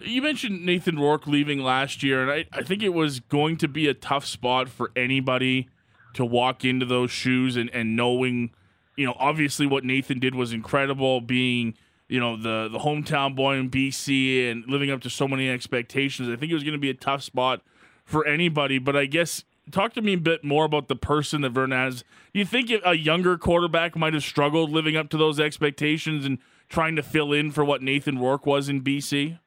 You 0.00 0.22
mentioned 0.22 0.64
Nathan 0.64 0.98
Rourke 0.98 1.26
leaving 1.26 1.62
last 1.62 2.02
year, 2.02 2.22
and 2.22 2.30
I, 2.30 2.46
I 2.52 2.62
think 2.62 2.82
it 2.82 2.90
was 2.90 3.20
going 3.20 3.56
to 3.58 3.68
be 3.68 3.88
a 3.88 3.94
tough 3.94 4.26
spot 4.26 4.68
for 4.68 4.90
anybody 4.96 5.68
to 6.14 6.24
walk 6.24 6.64
into 6.64 6.84
those 6.84 7.10
shoes 7.10 7.56
and, 7.56 7.70
and 7.72 7.94
knowing, 7.94 8.50
you 8.96 9.06
know, 9.06 9.14
obviously 9.18 9.66
what 9.66 9.84
Nathan 9.84 10.18
did 10.18 10.34
was 10.34 10.52
incredible, 10.52 11.20
being, 11.20 11.74
you 12.08 12.18
know, 12.18 12.36
the, 12.36 12.68
the 12.70 12.80
hometown 12.80 13.36
boy 13.36 13.54
in 13.54 13.70
BC 13.70 14.50
and 14.50 14.64
living 14.66 14.90
up 14.90 15.00
to 15.02 15.10
so 15.10 15.28
many 15.28 15.48
expectations. 15.48 16.28
I 16.28 16.36
think 16.36 16.50
it 16.50 16.54
was 16.54 16.64
going 16.64 16.72
to 16.72 16.78
be 16.78 16.90
a 16.90 16.94
tough 16.94 17.22
spot 17.22 17.62
for 18.04 18.26
anybody, 18.26 18.78
but 18.78 18.96
I 18.96 19.06
guess 19.06 19.44
talk 19.70 19.94
to 19.94 20.02
me 20.02 20.14
a 20.14 20.18
bit 20.18 20.44
more 20.44 20.64
about 20.64 20.88
the 20.88 20.96
person 20.96 21.40
that 21.42 21.50
Vernon 21.50 21.88
is. 21.88 22.04
Do 22.32 22.38
you 22.38 22.44
think 22.44 22.70
a 22.84 22.94
younger 22.94 23.38
quarterback 23.38 23.96
might 23.96 24.14
have 24.14 24.22
struggled 24.22 24.70
living 24.70 24.96
up 24.96 25.08
to 25.10 25.16
those 25.16 25.38
expectations 25.40 26.24
and 26.24 26.38
trying 26.68 26.96
to 26.96 27.02
fill 27.02 27.32
in 27.32 27.50
for 27.50 27.64
what 27.64 27.82
Nathan 27.82 28.18
Rourke 28.18 28.46
was 28.46 28.68
in 28.68 28.82
BC? 28.82 29.38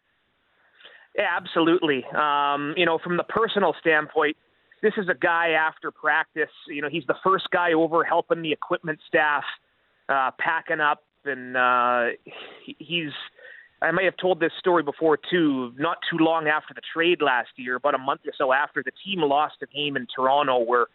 Yeah, 1.16 1.28
absolutely. 1.36 2.06
Um, 2.18 2.74
you 2.78 2.86
know, 2.86 2.98
from 3.04 3.18
the 3.18 3.24
personal 3.24 3.76
standpoint, 3.80 4.38
this 4.82 4.94
is 4.98 5.10
a 5.10 5.14
guy 5.14 5.50
after 5.50 5.92
practice. 5.92 6.50
You 6.68 6.82
know, 6.82 6.90
he's 6.90 7.06
the 7.08 7.18
first 7.24 7.50
guy 7.52 7.74
over 7.74 8.04
helping 8.04 8.42
the 8.42 8.52
equipment 8.52 9.00
staff 9.08 9.44
uh, 10.10 10.32
packing 10.40 10.80
up, 10.80 11.04
and 11.26 11.56
uh, 11.56 12.06
he's 12.66 13.12
I 13.82 13.92
may 13.92 14.06
have 14.06 14.18
told 14.18 14.40
this 14.40 14.52
story 14.60 14.84
before 14.84 15.18
too. 15.18 15.74
Not 15.78 15.98
too 16.10 16.18
long 16.24 16.48
after 16.48 16.74
the 16.74 16.82
trade 16.94 17.22
last 17.22 17.50
year, 17.56 17.76
about 17.76 17.96
a 17.96 18.00
month 18.00 18.22
or 18.28 18.34
so 18.38 18.54
after, 18.54 18.84
the 18.84 18.92
team 19.04 19.22
lost 19.22 19.56
a 19.64 19.66
game 19.66 19.96
in 19.98 20.08
Toronto 20.14 20.60
where 20.60 20.86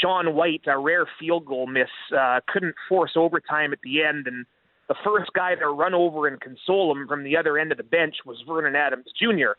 Sean 0.00 0.34
Whyte, 0.34 0.62
a 0.66 0.78
rare 0.78 1.06
field 1.20 1.44
goal 1.44 1.66
miss, 1.66 1.90
uh, 2.16 2.40
couldn't 2.48 2.74
force 2.88 3.12
overtime 3.16 3.72
at 3.72 3.80
the 3.82 4.02
end, 4.02 4.26
and 4.26 4.46
the 4.88 4.94
first 5.04 5.32
guy 5.34 5.54
to 5.54 5.66
run 5.68 5.94
over 5.94 6.26
and 6.26 6.40
console 6.40 6.92
him 6.92 7.06
from 7.06 7.24
the 7.24 7.36
other 7.36 7.58
end 7.58 7.72
of 7.72 7.78
the 7.78 7.84
bench 7.84 8.16
was 8.24 8.42
Vernon 8.46 8.76
Adams 8.76 9.06
Jr. 9.18 9.52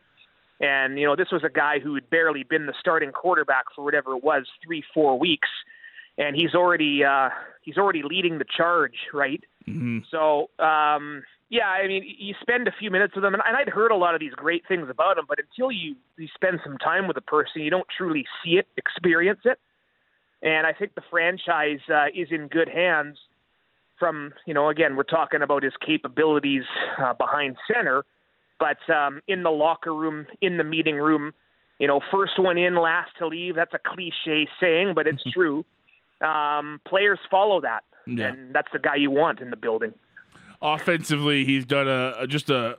And 0.60 0.98
you 1.00 1.06
know, 1.06 1.16
this 1.16 1.32
was 1.32 1.44
a 1.44 1.50
guy 1.50 1.80
who 1.80 1.94
had 1.96 2.10
barely 2.10 2.44
been 2.44 2.66
the 2.66 2.74
starting 2.80 3.12
quarterback 3.12 3.66
for 3.76 3.84
whatever 3.84 4.16
it 4.16 4.24
was, 4.24 4.46
three, 4.66 4.84
four 4.94 5.20
weeks, 5.20 5.50
and 6.18 6.36
he's 6.36 6.56
already 6.56 7.04
uh, 7.04 7.30
he's 7.62 7.78
already 7.78 8.02
leading 8.04 8.38
the 8.38 8.46
charge, 8.46 8.96
right? 9.14 9.44
Mm-hmm. 9.68 10.00
So 10.10 10.50
um, 10.64 11.24
yeah, 11.54 11.68
I 11.68 11.88
mean, 11.88 12.04
you 12.18 12.34
spend 12.42 12.68
a 12.68 12.72
few 12.80 12.90
minutes 12.90 13.14
with 13.14 13.22
them, 13.22 13.36
and 13.36 13.44
I'd 13.46 13.70
heard 13.70 13.92
a 13.92 13.96
lot 13.96 14.16
of 14.16 14.20
these 14.20 14.34
great 14.34 14.64
things 14.68 14.88
about 14.90 15.20
him, 15.20 15.26
but 15.30 15.38
until 15.38 15.72
you 15.72 15.96
you 16.18 16.28
spend 16.34 16.60
some 16.64 16.80
time 16.80 17.08
with 17.08 17.16
a 17.16 17.22
person, 17.22 17.62
you 17.62 17.70
don't 17.70 17.86
truly 17.96 18.26
see 18.44 18.54
it, 18.54 18.66
experience 18.76 19.42
it. 19.46 19.60
And 20.42 20.66
I 20.66 20.74
think 20.74 20.96
the 20.96 21.04
franchise 21.12 21.80
uh, 21.94 22.08
is 22.08 22.30
in 22.32 22.48
good 22.48 22.68
hands. 22.68 23.20
From 24.00 24.34
you 24.48 24.56
know, 24.56 24.70
again, 24.70 24.96
we're 24.96 25.04
talking 25.04 25.44
about 25.44 25.62
his 25.62 25.74
capabilities 25.86 26.64
uh, 26.98 27.14
behind 27.14 27.56
center, 27.72 28.04
but 28.60 28.78
um, 28.92 29.22
in 29.28 29.44
the 29.44 29.52
locker 29.52 29.94
room, 29.94 30.26
in 30.42 30.58
the 30.58 30.64
meeting 30.64 30.96
room, 30.96 31.34
you 31.78 31.86
know, 31.86 32.02
first 32.12 32.40
one 32.40 32.58
in, 32.58 32.76
last 32.76 33.12
to 33.20 33.28
leave. 33.28 33.54
That's 33.54 33.76
a 33.76 33.80
cliche 33.80 34.48
saying, 34.60 34.94
but 34.96 35.06
it's 35.06 35.24
true. 35.32 35.64
Um, 36.20 36.82
players 36.88 37.20
follow 37.30 37.62
that, 37.62 37.84
yeah. 38.08 38.30
and 38.30 38.56
that's 38.56 38.70
the 38.74 38.80
guy 38.80 38.96
you 38.96 39.12
want 39.12 39.40
in 39.40 39.52
the 39.52 39.56
building 39.56 39.94
offensively, 40.64 41.46
he's 41.46 41.66
done 41.66 41.88
a, 41.88 42.16
a 42.20 42.28
just 42.28 42.50
a 42.50 42.78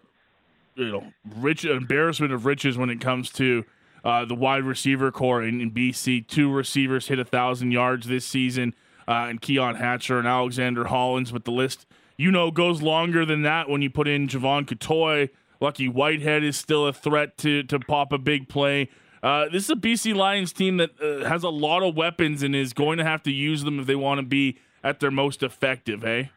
you 0.75 0.91
know 0.91 1.13
rich 1.37 1.65
embarrassment 1.65 2.33
of 2.33 2.47
riches 2.47 2.77
when 2.77 2.91
it 2.91 3.01
comes 3.01 3.31
to 3.31 3.65
uh, 4.05 4.25
the 4.25 4.35
wide 4.35 4.65
receiver 4.65 5.13
corps 5.13 5.43
in, 5.43 5.61
in, 5.61 5.71
BC. 5.71 6.27
Two 6.27 6.51
receivers 6.51 7.09
hit 7.09 7.19
a 7.19 7.25
thousand 7.25 7.71
yards 7.71 8.09
this 8.09 8.27
season, 8.27 8.75
uh, 9.07 9.27
and 9.29 9.41
Keon 9.41 9.77
Hatcher 9.77 10.19
and 10.19 10.27
Alexander 10.27 10.85
Hollins. 10.85 11.31
But 11.31 11.45
the 11.45 11.53
list, 11.53 11.87
you 12.17 12.31
know, 12.31 12.51
goes 12.51 12.83
longer 12.83 13.25
than 13.25 13.43
that 13.43 13.69
when 13.69 13.83
you 13.83 13.91
put 13.91 14.09
in 14.09 14.27
Jevon 14.27 14.67
Cottoy. 14.67 15.31
Lucky 15.61 15.89
Whitehead 15.89 16.43
is 16.43 16.57
still 16.57 16.87
a 16.87 16.93
threat 16.93 17.39
to 17.39 17.63
to 17.65 17.79
pop 17.79 18.13
a 18.13 18.19
big 18.19 18.49
play. 18.49 18.89
Uh, 19.23 19.49
this 19.49 19.65
is 19.65 19.71
a 19.71 19.77
BC 19.77 20.15
Lions 20.15 20.53
team 20.53 20.77
that 20.77 20.91
uh, 21.01 21.27
has 21.27 21.43
a 21.43 21.49
lot 21.49 21.83
of 21.83 21.97
weapons 21.97 22.43
and 22.43 22.55
is 22.55 22.75
going 22.75 22.99
to 22.99 23.05
have 23.05 23.23
to 23.23 23.33
use 23.33 23.65
them 23.65 23.81
if 23.81 23.87
they 23.87 23.95
want 23.95 24.19
to 24.19 24.27
be 24.27 24.59
at 24.83 25.01
their 25.01 25.11
most 25.11 25.43
effective. 25.43 26.03
Hey. 26.03 26.31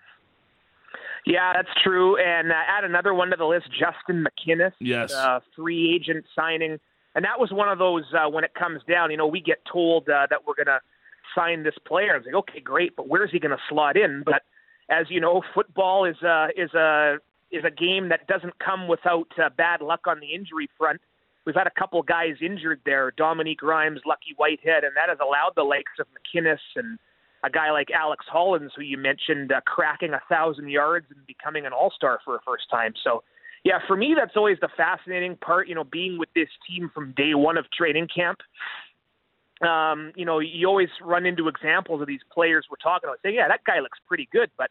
Yeah, 1.28 1.52
that's 1.54 1.70
true. 1.84 2.16
And 2.18 2.52
uh, 2.52 2.56
add 2.56 2.86
another 2.86 3.14
one 3.14 3.30
to 3.32 3.36
the 3.36 3.46
list, 3.46 3.68
Justin 3.70 4.24
McKinnis. 4.24 4.72
Yes. 4.80 5.14
Uh, 5.14 5.42
free 5.56 5.94
agent 5.94 6.26
signing. 6.34 6.80
And 7.16 7.26
that 7.26 7.38
was 7.38 7.52
one 7.52 7.68
of 7.68 7.80
those 7.80 8.06
uh, 8.14 8.30
when 8.30 8.46
it 8.46 8.54
comes 8.54 8.82
down, 8.90 9.12
you 9.12 9.18
know, 9.18 9.28
we 9.28 9.42
get 9.42 9.58
told 9.72 10.08
uh, 10.08 10.28
that 10.30 10.48
we're 10.48 10.56
going 10.56 10.68
to 10.68 10.80
sign 11.36 11.64
this 11.64 11.76
player. 11.86 12.14
And 12.14 12.18
it's 12.18 12.28
like, 12.28 12.36
okay, 12.36 12.60
great, 12.62 12.96
but 12.96 13.10
where's 13.10 13.32
he 13.32 13.40
going 13.40 13.52
to 13.52 13.62
slot 13.68 13.98
in? 13.98 14.24
But 14.26 14.44
as 14.90 15.08
you 15.10 15.20
know, 15.20 15.42
football 15.54 16.06
is 16.06 16.16
a 16.24 16.48
is 16.56 16.74
a 16.74 17.18
is 17.52 17.64
a 17.66 17.72
game 17.72 18.08
that 18.10 18.28
doesn't 18.28 18.58
come 18.60 18.88
without 18.88 19.28
uh, 19.38 19.50
bad 19.50 19.82
luck 19.82 20.02
on 20.08 20.22
the 20.22 20.34
injury 20.34 20.70
front. 20.78 21.02
We've 21.46 21.56
had 21.56 21.68
a 21.68 21.80
couple 21.80 22.02
guys 22.04 22.36
injured 22.42 22.82
there, 22.86 23.12
Dominique 23.18 23.64
Rhymes, 23.64 24.02
Lucky 24.06 24.34
Whitehead, 24.38 24.84
and 24.84 24.96
that 24.96 25.10
has 25.10 25.18
allowed 25.22 25.54
the 25.56 25.64
likes 25.64 25.94
of 26.00 26.08
McKinnis 26.08 26.60
and 26.76 27.00
a 27.44 27.50
guy 27.50 27.72
like 27.72 27.90
Alex 27.92 28.26
Hollins, 28.30 28.72
who 28.76 28.82
you 28.82 28.98
mentioned, 28.98 29.52
uh, 29.52 29.62
cracking 29.66 30.14
a 30.14 30.22
thousand 30.30 30.70
yards 30.70 31.08
and 31.10 31.26
becoming 31.28 31.66
an 31.66 31.74
All 31.74 31.92
Star 31.96 32.20
for 32.26 32.36
a 32.36 32.40
first 32.46 32.70
time. 32.70 32.94
So, 33.04 33.24
yeah, 33.64 33.80
for 33.88 33.96
me, 33.96 34.16
that's 34.18 34.36
always 34.36 34.58
the 34.62 34.70
fascinating 34.76 35.36
part. 35.38 35.68
You 35.68 35.76
know, 35.76 35.84
being 35.84 36.18
with 36.18 36.30
this 36.34 36.50
team 36.68 36.90
from 36.94 37.14
day 37.16 37.34
one 37.34 37.58
of 37.58 37.66
training 37.72 38.08
camp. 38.14 38.40
Um, 39.68 40.12
you 40.16 40.24
know, 40.24 40.38
you 40.40 40.68
always 40.68 40.90
run 41.02 41.26
into 41.26 41.48
examples 41.48 42.02
of 42.02 42.08
these 42.08 42.20
players 42.32 42.68
we're 42.70 42.78
talking 42.78 43.10
about. 43.10 43.20
Say, 43.24 43.34
yeah, 43.34 43.48
that 43.48 43.64
guy 43.66 43.80
looks 43.80 43.98
pretty 44.08 44.30
good, 44.32 44.52
but 44.56 44.70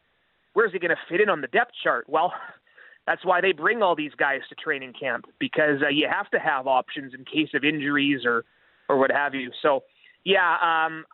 where's 0.52 0.72
he 0.72 0.78
going 0.78 0.90
to 0.90 0.96
fit 1.08 1.20
in 1.20 1.28
on 1.28 1.40
the 1.40 1.48
depth 1.48 1.72
chart? 1.82 2.06
Well, 2.08 2.32
that's 3.06 3.24
why 3.24 3.40
they 3.40 3.52
bring 3.52 3.82
all 3.82 3.96
these 3.96 4.14
guys 4.16 4.40
to 4.48 4.54
training 4.54 4.92
camp 4.98 5.26
because 5.40 5.82
uh, 5.82 5.88
you 5.88 6.08
have 6.10 6.30
to 6.30 6.38
have 6.38 6.66
options 6.66 7.14
in 7.14 7.24
case 7.24 7.50
of 7.54 7.64
injuries 7.64 8.24
or 8.24 8.44
or 8.88 8.96
what 8.96 9.10
have 9.10 9.34
you. 9.34 9.50
So, 9.62 9.82
yeah, 10.24 10.56
um, 10.62 11.04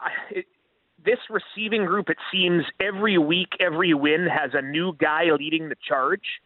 this 1.05 1.18
receiving 1.30 1.84
group, 1.84 2.09
it 2.09 2.18
seems 2.30 2.64
every 2.80 3.18
week, 3.18 3.50
every 3.61 3.94
win 3.94 4.26
has 4.26 4.50
a 4.55 4.62
new 4.62 4.94
guy 4.98 5.24
leading 5.36 5.68
the 5.68 5.76
charge, 5.86 6.40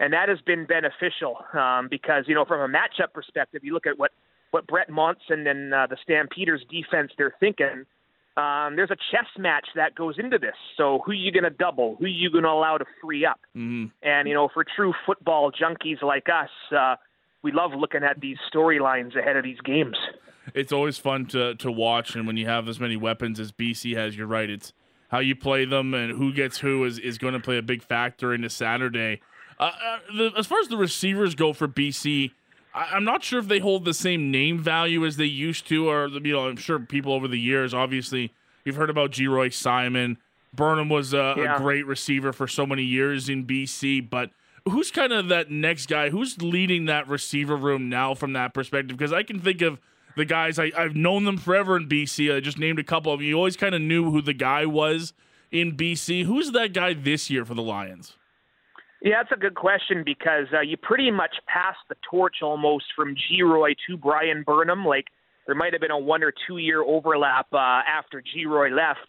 and 0.00 0.12
that 0.12 0.28
has 0.28 0.40
been 0.40 0.66
beneficial 0.66 1.36
um, 1.54 1.88
because 1.90 2.24
you 2.26 2.34
know 2.34 2.44
from 2.44 2.60
a 2.60 2.72
matchup 2.72 3.12
perspective, 3.12 3.62
you 3.64 3.72
look 3.72 3.86
at 3.86 3.98
what 3.98 4.10
what 4.50 4.66
Brent 4.66 4.90
Monson 4.90 5.46
and 5.46 5.72
uh, 5.72 5.86
the 5.88 5.96
Stampeders 6.02 6.64
defense 6.70 7.12
they're 7.16 7.34
thinking. 7.40 7.84
Um, 8.34 8.76
there's 8.76 8.90
a 8.90 8.96
chess 9.10 9.26
match 9.38 9.66
that 9.76 9.94
goes 9.94 10.14
into 10.18 10.38
this. 10.38 10.54
So 10.78 11.02
who 11.04 11.12
are 11.12 11.14
you 11.14 11.30
going 11.30 11.44
to 11.44 11.50
double? 11.50 11.96
Who 11.98 12.06
are 12.06 12.08
you 12.08 12.30
going 12.30 12.44
to 12.44 12.50
allow 12.50 12.78
to 12.78 12.86
free 13.02 13.26
up? 13.26 13.40
Mm-hmm. 13.54 13.86
And 14.02 14.26
you 14.28 14.34
know, 14.34 14.48
for 14.52 14.64
true 14.64 14.94
football 15.04 15.52
junkies 15.52 16.02
like 16.02 16.28
us, 16.28 16.48
uh, 16.74 16.96
we 17.42 17.52
love 17.52 17.72
looking 17.76 18.02
at 18.04 18.20
these 18.20 18.38
storylines 18.52 19.16
ahead 19.18 19.36
of 19.36 19.44
these 19.44 19.60
games 19.60 19.96
it's 20.54 20.72
always 20.72 20.98
fun 20.98 21.26
to 21.26 21.54
to 21.56 21.70
watch. 21.70 22.14
And 22.14 22.26
when 22.26 22.36
you 22.36 22.46
have 22.46 22.68
as 22.68 22.80
many 22.80 22.96
weapons 22.96 23.40
as 23.40 23.52
BC 23.52 23.96
has, 23.96 24.16
you're 24.16 24.26
right. 24.26 24.48
It's 24.48 24.72
how 25.08 25.18
you 25.18 25.36
play 25.36 25.64
them 25.64 25.94
and 25.94 26.12
who 26.12 26.32
gets 26.32 26.58
who 26.58 26.84
is 26.84 26.98
is 26.98 27.18
going 27.18 27.34
to 27.34 27.40
play 27.40 27.58
a 27.58 27.62
big 27.62 27.82
factor 27.82 28.32
into 28.32 28.50
Saturday. 28.50 29.20
Uh, 29.58 29.64
uh, 29.64 29.98
the, 30.16 30.32
as 30.36 30.46
far 30.46 30.58
as 30.60 30.68
the 30.68 30.76
receivers 30.76 31.34
go 31.34 31.52
for 31.52 31.68
BC, 31.68 32.32
I, 32.74 32.96
am 32.96 33.04
not 33.04 33.22
sure 33.22 33.38
if 33.38 33.48
they 33.48 33.58
hold 33.58 33.84
the 33.84 33.94
same 33.94 34.30
name 34.30 34.58
value 34.58 35.04
as 35.04 35.16
they 35.16 35.26
used 35.26 35.68
to, 35.68 35.88
or 35.88 36.08
you 36.08 36.32
know, 36.32 36.48
I'm 36.48 36.56
sure 36.56 36.78
people 36.78 37.12
over 37.12 37.28
the 37.28 37.38
years, 37.38 37.74
obviously, 37.74 38.32
you've 38.64 38.76
heard 38.76 38.90
about 38.90 39.12
Geroy 39.12 39.52
Simon. 39.52 40.18
Burnham 40.54 40.88
was 40.88 41.14
a, 41.14 41.34
yeah. 41.36 41.56
a 41.56 41.58
great 41.58 41.86
receiver 41.86 42.32
for 42.32 42.46
so 42.46 42.66
many 42.66 42.82
years 42.82 43.28
in 43.28 43.46
BC, 43.46 44.08
but 44.08 44.30
who's 44.68 44.90
kind 44.90 45.12
of 45.12 45.28
that 45.28 45.50
next 45.50 45.86
guy? 45.86 46.10
Who's 46.10 46.40
leading 46.42 46.86
that 46.86 47.08
receiver 47.08 47.56
room 47.56 47.88
now 47.88 48.14
from 48.14 48.32
that 48.34 48.54
perspective? 48.54 48.96
Because 48.96 49.12
I 49.12 49.22
can 49.22 49.40
think 49.40 49.62
of 49.62 49.80
the 50.16 50.24
guys 50.24 50.58
I, 50.58 50.70
I've 50.76 50.94
known 50.94 51.24
them 51.24 51.38
forever 51.38 51.76
in 51.76 51.88
BC. 51.88 52.34
I 52.34 52.40
just 52.40 52.58
named 52.58 52.78
a 52.78 52.84
couple 52.84 53.12
of 53.12 53.20
them. 53.20 53.26
You 53.26 53.36
always 53.36 53.56
kind 53.56 53.74
of 53.74 53.80
knew 53.80 54.10
who 54.10 54.22
the 54.22 54.34
guy 54.34 54.66
was 54.66 55.12
in 55.50 55.76
BC. 55.76 56.24
Who's 56.24 56.52
that 56.52 56.72
guy 56.72 56.94
this 56.94 57.30
year 57.30 57.44
for 57.44 57.54
the 57.54 57.62
Lions? 57.62 58.16
Yeah, 59.02 59.20
that's 59.20 59.32
a 59.32 59.40
good 59.40 59.56
question 59.56 60.04
because 60.04 60.46
uh, 60.54 60.60
you 60.60 60.76
pretty 60.76 61.10
much 61.10 61.34
passed 61.46 61.80
the 61.88 61.96
torch 62.08 62.36
almost 62.40 62.84
from 62.94 63.16
Geroy 63.16 63.74
to 63.88 63.96
Brian 63.96 64.44
Burnham. 64.44 64.84
Like 64.84 65.06
there 65.46 65.56
might 65.56 65.72
have 65.72 65.80
been 65.80 65.90
a 65.90 65.98
one 65.98 66.22
or 66.22 66.32
two 66.46 66.58
year 66.58 66.82
overlap 66.82 67.46
uh, 67.52 67.56
after 67.56 68.22
Geroy 68.22 68.74
left. 68.74 69.00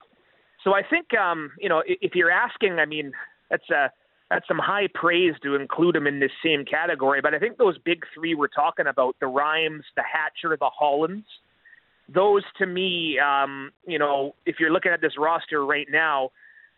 So 0.63 0.73
I 0.73 0.81
think 0.89 1.13
um, 1.13 1.51
you 1.59 1.69
know 1.69 1.83
if 1.85 2.15
you're 2.15 2.31
asking, 2.31 2.79
I 2.79 2.85
mean 2.85 3.11
that's 3.51 3.69
a 3.69 3.91
that's 4.29 4.47
some 4.47 4.59
high 4.59 4.87
praise 4.93 5.35
to 5.43 5.55
include 5.55 5.95
him 5.95 6.07
in 6.07 6.19
this 6.19 6.31
same 6.43 6.65
category. 6.65 7.21
But 7.21 7.33
I 7.33 7.39
think 7.39 7.57
those 7.57 7.77
big 7.77 8.03
three 8.13 8.35
we're 8.35 8.47
talking 8.47 8.87
about 8.87 9.15
the 9.19 9.27
Rhymes, 9.27 9.83
the 9.95 10.03
Hatcher, 10.03 10.57
the 10.57 10.69
Hollins 10.69 11.25
those 12.09 12.43
to 12.57 12.65
me, 12.65 13.17
um, 13.19 13.71
you 13.87 13.99
know, 13.99 14.35
if 14.45 14.57
you're 14.59 14.71
looking 14.71 14.91
at 14.91 15.01
this 15.01 15.13
roster 15.17 15.65
right 15.65 15.87
now, 15.89 16.31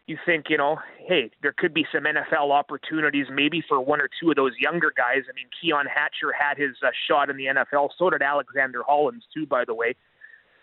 you 0.07 0.17
think, 0.23 0.45
you 0.49 0.57
know, 0.57 0.77
hey, 1.07 1.31
there 1.41 1.53
could 1.57 1.73
be 1.73 1.85
some 1.91 2.03
NFL 2.03 2.51
opportunities 2.51 3.25
maybe 3.33 3.63
for 3.67 3.81
one 3.81 3.99
or 3.99 4.09
two 4.19 4.29
of 4.29 4.35
those 4.35 4.51
younger 4.59 4.91
guys. 4.95 5.23
I 5.27 5.33
mean, 5.33 5.47
Keon 5.59 5.87
Hatcher 5.87 6.31
had 6.37 6.57
his 6.57 6.75
uh, 6.85 6.89
shot 7.07 7.31
in 7.31 7.37
the 7.37 7.45
NFL. 7.45 7.89
So 7.97 8.11
did 8.11 8.21
Alexander 8.21 8.83
Hollins, 8.83 9.23
too, 9.33 9.47
by 9.47 9.65
the 9.65 9.73
way. 9.73 9.95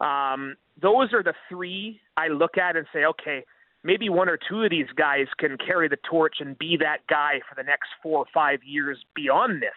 Um, 0.01 0.55
those 0.81 1.13
are 1.13 1.25
the 1.25 1.35
three 1.49 2.01
I 2.17 2.29
look 2.29 2.57
at 2.57 2.77
and 2.77 2.87
say, 2.93 3.05
okay, 3.05 3.45
maybe 3.85 4.09
one 4.09 4.29
or 4.29 4.39
two 4.49 4.63
of 4.63 4.71
these 4.71 4.87
guys 4.97 5.27
can 5.39 5.57
carry 5.59 5.89
the 5.89 5.99
torch 6.09 6.37
and 6.41 6.57
be 6.59 6.77
that 6.79 6.99
guy 7.09 7.41
for 7.49 7.55
the 7.57 7.63
next 7.63 7.89
four 8.03 8.19
or 8.19 8.27
five 8.33 8.61
years 8.65 8.99
beyond 9.15 9.63
this. 9.63 9.71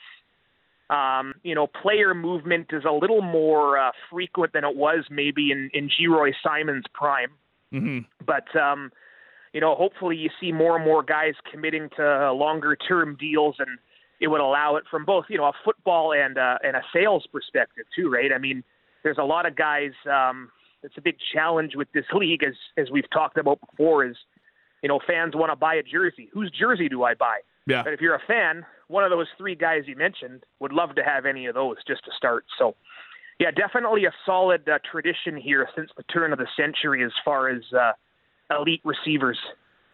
Um, 0.89 1.33
you 1.43 1.55
know, 1.55 1.65
player 1.65 2.13
movement 2.13 2.67
is 2.71 2.83
a 2.87 2.91
little 2.91 3.21
more 3.21 3.77
uh, 3.77 3.91
frequent 4.11 4.53
than 4.53 4.63
it 4.63 4.75
was 4.75 5.05
maybe 5.09 5.51
in, 5.51 5.71
in 5.73 5.89
Geroy 5.89 6.31
Simon's 6.43 6.85
prime. 6.93 7.31
Mm-hmm. 7.73 7.99
But, 8.23 8.55
um, 8.55 8.91
you 9.51 9.61
know, 9.61 9.73
hopefully 9.73 10.15
you 10.15 10.29
see 10.39 10.51
more 10.51 10.75
and 10.75 10.85
more 10.85 11.01
guys 11.01 11.33
committing 11.51 11.89
to 11.97 12.31
longer 12.31 12.75
term 12.75 13.17
deals 13.19 13.55
and 13.57 13.79
it 14.21 14.27
would 14.27 14.41
allow 14.41 14.75
it 14.75 14.83
from 14.89 15.05
both, 15.05 15.25
you 15.27 15.37
know, 15.37 15.45
a 15.45 15.53
football 15.63 16.13
and, 16.13 16.37
uh, 16.37 16.57
and 16.63 16.75
a 16.75 16.81
sales 16.93 17.25
perspective 17.31 17.85
too, 17.95 18.09
right? 18.09 18.31
I 18.33 18.37
mean, 18.37 18.63
there's 19.03 19.17
a 19.17 19.23
lot 19.23 19.47
of 19.47 19.55
guys, 19.55 19.91
um, 20.09 20.51
it's 20.86 20.97
a 20.97 21.01
big 21.01 21.17
challenge 21.33 21.75
with 21.75 21.91
this 21.93 22.05
league, 22.13 22.43
as 22.43 22.53
as 22.77 22.89
we've 22.91 23.09
talked 23.11 23.38
about 23.38 23.59
before. 23.71 24.05
Is 24.05 24.15
you 24.81 24.89
know 24.89 24.99
fans 25.05 25.36
want 25.36 25.51
to 25.51 25.55
buy 25.55 25.75
a 25.75 25.83
jersey. 25.83 26.29
Whose 26.33 26.51
jersey 26.51 26.88
do 26.88 27.03
I 27.03 27.13
buy? 27.15 27.39
Yeah. 27.67 27.83
But 27.83 27.93
if 27.93 28.01
you're 28.01 28.15
a 28.15 28.21
fan, 28.27 28.65
one 28.88 29.03
of 29.03 29.09
those 29.09 29.27
three 29.38 29.55
guys 29.55 29.83
you 29.88 29.95
mentioned 29.95 30.43
would 30.59 30.71
love 30.71 30.95
to 30.95 31.03
have 31.03 31.25
any 31.25 31.47
of 31.47 31.55
those 31.55 31.77
just 31.88 32.05
to 32.05 32.11
start. 32.15 32.45
So, 32.59 32.75
yeah, 33.39 33.49
definitely 33.51 34.05
a 34.05 34.11
solid 34.25 34.69
uh, 34.69 34.79
tradition 34.89 35.36
here 35.36 35.67
since 35.75 35.89
the 35.97 36.03
turn 36.03 36.31
of 36.31 36.38
the 36.38 36.47
century 36.55 37.03
as 37.03 37.11
far 37.23 37.49
as 37.49 37.63
uh, 37.73 37.93
elite 38.55 38.81
receivers. 38.83 39.39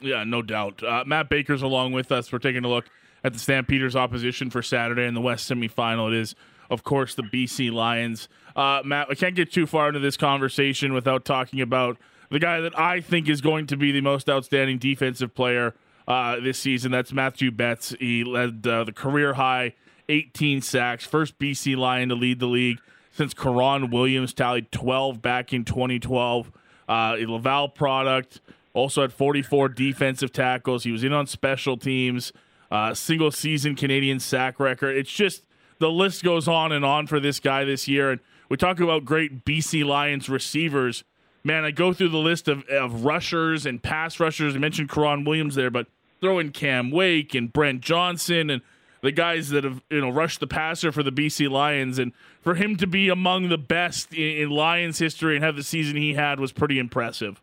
Yeah, 0.02 0.24
no 0.26 0.42
doubt. 0.42 0.84
Uh, 0.84 1.04
Matt 1.06 1.30
Baker's 1.30 1.62
along 1.62 1.94
with 1.94 2.12
us. 2.12 2.32
We're 2.32 2.40
taking 2.40 2.66
a 2.66 2.68
look 2.68 2.86
at 3.24 3.34
the 3.34 3.40
Stampeders' 3.40 3.96
opposition 3.96 4.50
for 4.50 4.62
Saturday 4.62 5.06
in 5.06 5.14
the 5.14 5.22
West 5.22 5.50
semifinal. 5.50 6.12
It 6.12 6.18
is 6.18 6.36
of 6.72 6.84
course, 6.84 7.14
the 7.14 7.24
BC 7.24 7.72
Lions. 7.72 8.30
Uh, 8.56 8.82
Matt, 8.84 9.08
I 9.12 9.14
can't 9.14 9.36
get 9.36 9.52
too 9.52 9.68
far 9.68 9.90
into 9.90 10.00
this 10.00 10.18
conversation 10.18 10.94
without 10.94 11.26
talking 11.26 11.62
about 11.62 11.98
the 12.32 12.40
guy 12.40 12.62
that 12.62 12.80
I 12.80 13.02
think 13.02 13.30
is 13.30 13.42
going 13.42 13.68
to 13.68 13.78
be 13.78 13.92
the 13.92 14.02
most 14.02 14.30
outstanding 14.30 14.78
defensive 14.80 15.36
player 15.36 15.76
uh, 16.08 16.40
this 16.40 16.58
season. 16.58 16.92
That's 16.92 17.12
Matthew 17.12 17.52
Betts. 17.52 17.94
He 18.00 18.24
led 18.24 18.66
uh, 18.66 18.86
the 18.86 18.94
career 18.94 19.34
high 19.34 19.74
18 20.10 20.62
sacks, 20.62 21.06
first 21.06 21.38
BC 21.38 21.76
Lion 21.76 22.10
to 22.10 22.16
lead 22.16 22.40
the 22.40 22.48
league 22.48 22.80
since 23.12 23.34
Keron 23.34 23.92
Williams 23.92 24.34
tallied 24.34 24.72
12 24.72 25.22
back 25.22 25.54
in 25.54 25.66
2012. 25.66 26.52
Uh, 26.88 27.16
a 27.18 27.26
Laval 27.26 27.70
product, 27.70 28.42
also 28.74 29.02
had 29.02 29.14
44 29.14 29.70
defensive 29.70 30.32
tackles. 30.32 30.84
He 30.84 30.92
was 30.92 31.04
in 31.04 31.12
on 31.14 31.28
special 31.28 31.78
teams, 31.78 32.32
uh, 32.70 32.94
single 32.94 33.32
season 33.32 33.76
Canadian 33.76 34.20
sack 34.20 34.60
record. 34.60 34.96
It's 34.98 35.12
just 35.12 35.44
the 35.82 35.92
list 35.92 36.24
goes 36.24 36.48
on 36.48 36.72
and 36.72 36.86
on 36.86 37.08
for 37.08 37.20
this 37.20 37.40
guy 37.40 37.66
this 37.66 37.88
year. 37.88 38.12
And 38.12 38.22
we 38.50 38.56
talk 38.56 38.80
about 38.80 39.04
great 39.04 39.44
BC 39.44 39.84
Lions 39.84 40.30
receivers. 40.30 41.04
Man, 41.44 41.66
I 41.66 41.72
go 41.72 41.92
through 41.92 42.10
the 42.10 42.18
list 42.18 42.48
of, 42.48 42.64
of 42.70 43.04
rushers 43.04 43.66
and 43.66 43.82
pass 43.82 44.20
rushers. 44.20 44.56
I 44.56 44.60
mentioned 44.60 44.90
Keron 44.90 45.26
Williams 45.26 45.56
there, 45.56 45.72
but 45.72 45.88
throw 46.22 46.38
in 46.38 46.52
Cam 46.52 46.92
Wake 46.92 47.34
and 47.34 47.52
Brent 47.52 47.82
Johnson 47.82 48.52
and 48.52 48.62
the 49.02 49.12
guys 49.12 49.50
that 49.50 49.64
have 49.64 49.82
you 49.90 50.00
know 50.00 50.10
rushed 50.10 50.40
the 50.40 50.46
passer 50.46 50.92
for 50.92 51.02
the 51.02 51.12
BC 51.12 51.50
Lions, 51.50 51.98
and 51.98 52.12
for 52.42 52.54
him 52.54 52.76
to 52.78 52.86
be 52.86 53.10
among 53.10 53.50
the 53.50 53.58
best 53.58 54.14
in, 54.14 54.44
in 54.44 54.50
Lions 54.52 55.00
history 55.00 55.36
and 55.36 55.44
have 55.44 55.56
the 55.56 55.64
season 55.64 55.98
he 55.98 56.14
had 56.14 56.40
was 56.40 56.52
pretty 56.52 56.78
impressive. 56.78 57.42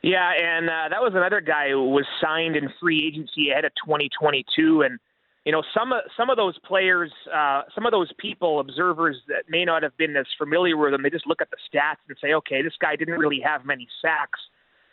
Yeah, 0.00 0.30
and 0.30 0.70
uh, 0.70 0.88
that 0.90 1.02
was 1.02 1.14
another 1.16 1.40
guy 1.40 1.70
who 1.70 1.90
was 1.90 2.06
signed 2.22 2.54
in 2.54 2.72
free 2.80 3.04
agency 3.04 3.50
ahead 3.50 3.64
of 3.64 3.72
2022, 3.84 4.82
and 4.82 5.00
you 5.44 5.52
know 5.52 5.62
some 5.72 5.92
of 5.92 6.00
some 6.16 6.30
of 6.30 6.36
those 6.36 6.58
players, 6.60 7.12
uh, 7.34 7.62
some 7.74 7.86
of 7.86 7.92
those 7.92 8.10
people, 8.18 8.60
observers 8.60 9.16
that 9.28 9.44
may 9.48 9.64
not 9.64 9.82
have 9.82 9.96
been 9.96 10.16
as 10.16 10.26
familiar 10.36 10.76
with 10.76 10.92
them, 10.92 11.02
they 11.02 11.10
just 11.10 11.26
look 11.26 11.40
at 11.40 11.48
the 11.50 11.56
stats 11.68 12.02
and 12.08 12.16
say, 12.20 12.34
okay, 12.34 12.62
this 12.62 12.74
guy 12.80 12.96
didn't 12.96 13.18
really 13.18 13.40
have 13.40 13.64
many 13.64 13.88
sacks. 14.02 14.40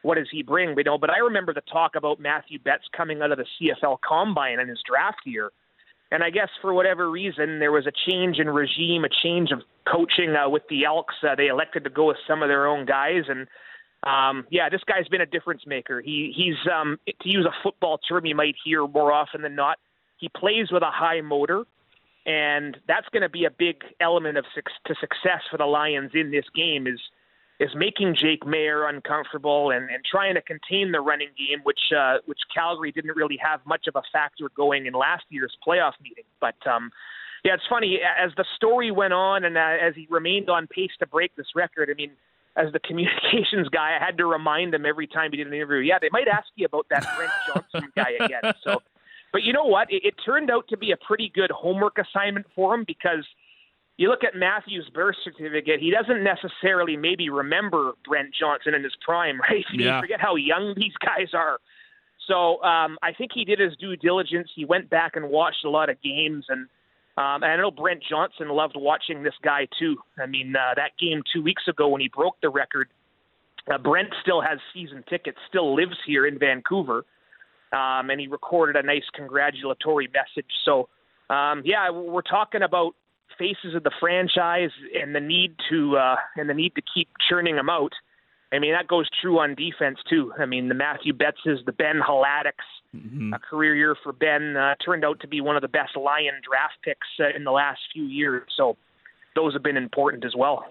What 0.04 0.16
does 0.16 0.28
he 0.32 0.44
bring? 0.44 0.76
But, 0.76 0.86
you 0.86 0.92
know, 0.92 0.98
but 1.00 1.10
I 1.10 1.18
remember 1.18 1.52
the 1.52 1.62
talk 1.62 1.96
about 1.96 2.20
Matthew 2.20 2.60
Betts 2.60 2.84
coming 2.96 3.24
out 3.24 3.32
of 3.32 3.40
the 3.40 3.46
CFL 3.60 3.98
Combine 4.08 4.60
in 4.60 4.68
his 4.68 4.80
draft 4.88 5.22
year, 5.26 5.52
and 6.12 6.24
I 6.24 6.30
guess 6.30 6.50
for 6.62 6.74
whatever 6.74 7.10
reason 7.10 7.60
there 7.60 7.72
was 7.72 7.88
a 7.88 7.92
change 8.10 8.38
in 8.38 8.48
regime, 8.48 9.04
a 9.04 9.10
change 9.24 9.52
of 9.52 9.62
coaching 9.92 10.36
uh, 10.36 10.48
with 10.48 10.64
the 10.70 10.86
Elks. 10.86 11.16
Uh, 11.24 11.36
they 11.36 11.48
elected 11.48 11.84
to 11.86 11.90
go 11.90 12.08
with 12.08 12.18
some 12.28 12.44
of 12.44 12.50
their 12.50 12.68
own 12.68 12.86
guys, 12.86 13.24
and 13.28 13.48
um, 14.06 14.46
yeah, 14.52 14.70
this 14.70 14.82
guy's 14.88 15.08
been 15.08 15.22
a 15.22 15.26
difference 15.26 15.64
maker. 15.66 16.02
He 16.02 16.32
he's 16.36 16.72
um, 16.72 17.00
to 17.08 17.30
use 17.30 17.46
a 17.46 17.64
football 17.64 17.98
term 17.98 18.26
you 18.26 18.36
might 18.36 18.56
hear 18.64 18.88
more 18.88 19.12
often 19.12 19.42
than 19.42 19.56
not. 19.56 19.80
He 20.18 20.30
plays 20.30 20.72
with 20.72 20.84
a 20.84 20.92
high 20.92 21.22
motor, 21.22 21.64
and 22.26 22.78
that's 22.88 23.08
going 23.10 23.22
to 23.22 23.30
be 23.30 23.46
a 23.46 23.52
big 23.52 23.84
element 24.00 24.38
of 24.38 24.46
to 24.56 24.96
success 25.00 25.42
for 25.50 25.58
the 25.58 25.66
Lions 25.66 26.12
in 26.14 26.32
this 26.32 26.46
game. 26.56 26.88
Is 26.88 27.00
is 27.60 27.70
making 27.76 28.16
Jake 28.20 28.44
Maier 28.44 28.90
uncomfortable 28.90 29.72
and, 29.72 29.90
and 29.90 30.04
trying 30.04 30.36
to 30.36 30.42
contain 30.42 30.92
the 30.92 31.00
running 31.00 31.30
game, 31.38 31.60
which 31.64 31.80
uh, 31.96 32.18
which 32.26 32.40
Calgary 32.54 32.92
didn't 32.92 33.16
really 33.16 33.38
have 33.42 33.62
much 33.66 33.88
of 33.88 33.96
a 33.96 34.02
factor 34.12 34.50
going 34.56 34.86
in 34.86 34.94
last 34.94 35.24
year's 35.30 35.56
playoff 35.66 35.94
meeting. 36.02 36.26
But 36.42 36.56
um, 36.68 36.92
yeah, 37.44 37.54
it's 37.54 37.64
funny 37.70 38.00
as 38.02 38.32
the 38.36 38.46
story 38.56 38.92
went 38.92 39.14
on 39.14 39.44
and 39.44 39.58
uh, 39.58 39.78
as 39.82 39.96
he 39.96 40.08
remained 40.10 40.50
on 40.50 40.68
pace 40.68 40.92
to 41.00 41.06
break 41.06 41.36
this 41.36 41.48
record. 41.56 41.90
I 41.90 41.94
mean, 41.94 42.12
as 42.58 42.74
the 42.74 42.80
communications 42.88 43.70
guy, 43.70 43.98
I 44.00 44.04
had 44.04 44.18
to 44.18 44.26
remind 44.26 44.74
him 44.74 44.86
every 44.86 45.08
time 45.08 45.32
he 45.32 45.38
did 45.38 45.48
an 45.48 45.54
interview. 45.54 45.78
Yeah, 45.78 46.00
they 46.00 46.10
might 46.12 46.28
ask 46.28 46.48
you 46.56 46.66
about 46.66 46.88
that 46.90 47.06
Brent 47.16 47.32
Johnson 47.48 47.92
guy 47.96 48.12
again. 48.20 48.54
So, 48.64 48.82
but 49.36 49.44
you 49.44 49.52
know 49.52 49.66
what? 49.66 49.92
It, 49.92 50.02
it 50.06 50.14
turned 50.26 50.50
out 50.50 50.66
to 50.70 50.78
be 50.78 50.92
a 50.92 50.98
pretty 51.06 51.30
good 51.36 51.52
homework 51.52 51.98
assignment 51.98 52.46
for 52.56 52.74
him 52.74 52.86
because 52.88 53.26
you 53.98 54.08
look 54.08 54.24
at 54.24 54.34
Matthew's 54.34 54.90
birth 54.94 55.18
certificate, 55.26 55.82
he 55.82 55.92
doesn't 55.92 56.24
necessarily 56.24 56.96
maybe 56.96 57.30
remember 57.30 57.96
Brent 58.08 58.30
Johnson 58.34 58.74
in 58.74 58.82
his 58.82 58.94
prime, 59.06 59.42
right? 59.50 59.66
Yeah. 59.74 59.98
You 59.98 60.02
forget 60.04 60.22
how 60.22 60.38
young 60.38 60.74
these 60.78 60.94
guys 61.04 61.34
are. 61.34 61.60
So 62.30 62.64
um, 62.64 62.98
I 63.04 63.12
think 63.12 63.32
he 63.34 63.44
did 63.44 63.60
his 63.60 63.76
due 63.76 63.98
diligence. 63.98 64.48
He 64.56 64.64
went 64.64 64.90
back 64.90 65.18
and 65.18 65.28
watched 65.28 65.66
a 65.66 65.70
lot 65.70 65.90
of 65.90 66.02
games, 66.02 66.46
and 66.48 66.70
um, 67.18 67.44
and 67.44 67.52
I 67.52 67.58
know 67.58 67.72
Brent 67.72 68.04
Johnson 68.10 68.48
loved 68.48 68.76
watching 68.78 69.22
this 69.22 69.36
guy 69.44 69.68
too. 69.78 69.98
I 70.18 70.28
mean, 70.28 70.56
uh, 70.56 70.76
that 70.78 70.92
game 70.98 71.24
two 71.34 71.44
weeks 71.44 71.64
ago 71.68 71.90
when 71.90 72.00
he 72.00 72.08
broke 72.08 72.38
the 72.42 72.50
record, 72.50 72.88
uh, 73.70 73.80
Brent 73.80 74.14
still 74.22 74.40
has 74.40 74.60
season 74.74 75.04
tickets, 75.10 75.40
still 75.50 75.76
lives 75.76 75.98
here 76.08 76.26
in 76.26 76.40
Vancouver, 76.40 77.04
um, 77.72 78.10
and 78.10 78.20
he 78.20 78.28
recorded 78.28 78.76
a 78.76 78.86
nice 78.86 79.04
congratulatory 79.14 80.08
message. 80.14 80.52
So, 80.64 80.90
um, 81.30 81.62
yeah, 81.66 81.90
we're 81.90 82.22
talking 82.22 82.62
about 82.62 82.96
faces 83.38 83.76
of 83.76 83.84
the 83.84 83.92
franchise 84.00 84.72
and 85.00 85.16
the 85.16 85.20
need 85.20 85.56
to 85.70 85.98
uh, 85.98 86.16
and 86.36 86.50
the 86.50 86.54
need 86.54 86.76
to 86.76 86.82
keep 86.94 87.10
churning 87.28 87.56
them 87.56 87.70
out. 87.70 87.94
I 88.54 88.60
mean, 88.60 88.74
that 88.74 88.88
goes 88.88 89.10
true 89.22 89.40
on 89.40 89.56
defense 89.56 89.98
too. 90.10 90.32
I 90.38 90.46
mean, 90.46 90.70
the 90.70 90.76
Matthew 90.76 91.14
Bettses, 91.14 91.66
the 91.66 91.74
Ben 91.74 92.00
Hladiks, 92.08 92.66
Mm-hmm. 92.96 93.34
a 93.34 93.40
career 93.40 93.76
year 93.76 93.96
for 94.02 94.14
Ben, 94.14 94.56
uh, 94.56 94.76
turned 94.76 95.04
out 95.04 95.20
to 95.20 95.28
be 95.28 95.42
one 95.42 95.58
of 95.58 95.62
the 95.62 95.68
best 95.68 95.98
Lion 95.98 96.36
draft 96.48 96.76
picks 96.82 97.08
uh, 97.20 97.36
in 97.36 97.44
the 97.44 97.52
last 97.52 97.80
few 97.92 98.06
years. 98.06 98.44
So 98.56 98.78
those 99.36 99.52
have 99.52 99.64
been 99.64 99.76
important 99.76 100.24
as 100.24 100.34
well. 100.34 100.64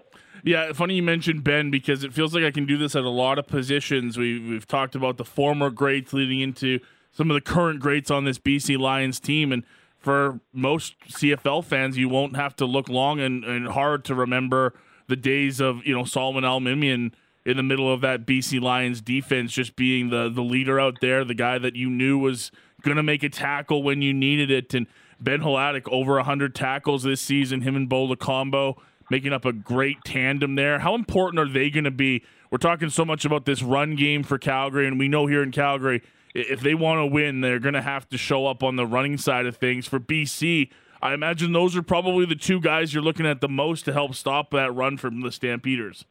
Yeah, 0.43 0.73
funny 0.73 0.95
you 0.95 1.03
mentioned 1.03 1.43
Ben 1.43 1.71
because 1.71 2.03
it 2.03 2.13
feels 2.13 2.35
like 2.35 2.43
I 2.43 2.51
can 2.51 2.65
do 2.65 2.77
this 2.77 2.95
at 2.95 3.03
a 3.03 3.09
lot 3.09 3.39
of 3.39 3.47
positions. 3.47 4.17
We, 4.17 4.39
we've 4.39 4.67
talked 4.67 4.95
about 4.95 5.17
the 5.17 5.25
former 5.25 5.69
greats 5.69 6.13
leading 6.13 6.39
into 6.39 6.79
some 7.11 7.31
of 7.31 7.35
the 7.35 7.41
current 7.41 7.79
greats 7.79 8.11
on 8.11 8.25
this 8.25 8.37
BC 8.37 8.77
Lions 8.77 9.19
team. 9.19 9.51
And 9.51 9.63
for 9.97 10.39
most 10.53 10.95
CFL 11.09 11.63
fans, 11.63 11.97
you 11.97 12.09
won't 12.09 12.35
have 12.35 12.55
to 12.57 12.65
look 12.65 12.89
long 12.89 13.19
and, 13.19 13.43
and 13.43 13.67
hard 13.67 14.05
to 14.05 14.15
remember 14.15 14.73
the 15.07 15.15
days 15.15 15.59
of, 15.59 15.85
you 15.85 15.95
know, 15.95 16.03
Solomon 16.03 16.43
Elimimian 16.43 17.13
in 17.45 17.57
the 17.57 17.63
middle 17.63 17.91
of 17.91 18.01
that 18.01 18.25
BC 18.25 18.59
Lions 18.59 19.01
defense, 19.01 19.53
just 19.53 19.75
being 19.75 20.09
the 20.09 20.29
the 20.29 20.41
leader 20.41 20.79
out 20.79 20.97
there, 20.99 21.23
the 21.23 21.35
guy 21.35 21.57
that 21.59 21.75
you 21.75 21.89
knew 21.89 22.17
was 22.17 22.51
going 22.81 22.97
to 22.97 23.03
make 23.03 23.23
a 23.23 23.29
tackle 23.29 23.83
when 23.83 24.01
you 24.01 24.13
needed 24.13 24.49
it. 24.49 24.73
And 24.73 24.87
Ben 25.19 25.41
Hladik, 25.41 25.87
over 25.91 26.15
100 26.15 26.55
tackles 26.55 27.03
this 27.03 27.21
season, 27.21 27.61
him 27.61 27.75
and 27.75 27.87
Bo 27.87 28.07
Lokombo, 28.07 28.77
making 29.09 29.33
up 29.33 29.45
a 29.45 29.53
great 29.53 29.97
tandem 30.03 30.55
there. 30.55 30.79
How 30.79 30.95
important 30.95 31.39
are 31.39 31.51
they 31.51 31.69
going 31.69 31.83
to 31.83 31.91
be? 31.91 32.23
We're 32.51 32.57
talking 32.57 32.89
so 32.89 33.05
much 33.05 33.25
about 33.25 33.45
this 33.45 33.61
run 33.61 33.95
game 33.95 34.23
for 34.23 34.37
Calgary, 34.37 34.87
and 34.87 34.99
we 34.99 35.07
know 35.07 35.27
here 35.27 35.43
in 35.43 35.51
Calgary, 35.51 36.01
if 36.33 36.59
they 36.61 36.75
want 36.75 36.99
to 36.99 37.05
win, 37.05 37.41
they're 37.41 37.59
going 37.59 37.73
to 37.73 37.81
have 37.81 38.07
to 38.09 38.17
show 38.17 38.47
up 38.47 38.63
on 38.63 38.75
the 38.75 38.85
running 38.85 39.17
side 39.17 39.45
of 39.45 39.57
things. 39.57 39.87
For 39.87 39.99
BC, 39.99 40.69
I 41.01 41.13
imagine 41.13 41.53
those 41.53 41.75
are 41.75 41.83
probably 41.83 42.25
the 42.25 42.35
two 42.35 42.59
guys 42.59 42.93
you're 42.93 43.03
looking 43.03 43.25
at 43.25 43.41
the 43.41 43.47
most 43.47 43.85
to 43.85 43.93
help 43.93 44.15
stop 44.15 44.51
that 44.51 44.73
run 44.73 44.97
from 44.97 45.21
the 45.21 45.31
Stampeders. 45.31 46.05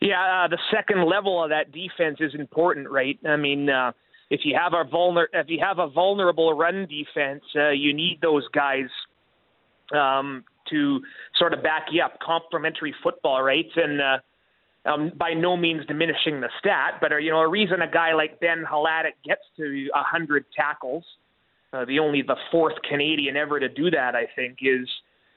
Yeah, 0.00 0.44
uh, 0.44 0.48
the 0.48 0.58
second 0.70 1.06
level 1.06 1.42
of 1.42 1.50
that 1.50 1.72
defense 1.72 2.18
is 2.20 2.34
important, 2.34 2.90
right? 2.90 3.18
I 3.26 3.36
mean, 3.36 3.70
uh, 3.70 3.92
if 4.30 4.40
you 4.44 4.56
have 4.60 4.72
a 4.74 4.84
vulner, 4.84 5.26
if 5.32 5.48
you 5.48 5.60
have 5.62 5.78
a 5.78 5.88
vulnerable 5.88 6.54
run 6.54 6.86
defense, 6.86 7.42
uh, 7.56 7.70
you 7.70 7.94
need 7.94 8.18
those 8.20 8.46
guys 8.52 8.88
um, 9.94 10.44
to 10.70 11.00
sort 11.38 11.52
of 11.52 11.62
back 11.62 11.86
you 11.90 12.02
up. 12.02 12.18
Complementary 12.20 12.94
football, 13.02 13.42
right? 13.42 13.66
And 13.76 14.00
uh, 14.00 14.18
um, 14.86 15.12
by 15.16 15.32
no 15.34 15.56
means 15.56 15.86
diminishing 15.86 16.40
the 16.40 16.50
stat, 16.58 16.98
but 17.00 17.12
uh, 17.12 17.16
you 17.16 17.30
know, 17.30 17.38
a 17.38 17.48
reason 17.48 17.80
a 17.82 17.90
guy 17.90 18.12
like 18.14 18.40
Ben 18.40 18.64
Hladik 18.70 19.14
gets 19.24 19.42
to 19.56 19.88
a 19.94 20.02
hundred 20.02 20.44
tackles, 20.54 21.04
uh, 21.72 21.84
the 21.84 21.98
only 21.98 22.22
the 22.22 22.36
fourth 22.50 22.74
Canadian 22.88 23.36
ever 23.36 23.58
to 23.58 23.68
do 23.68 23.90
that, 23.90 24.14
I 24.14 24.26
think, 24.36 24.58
is 24.60 24.88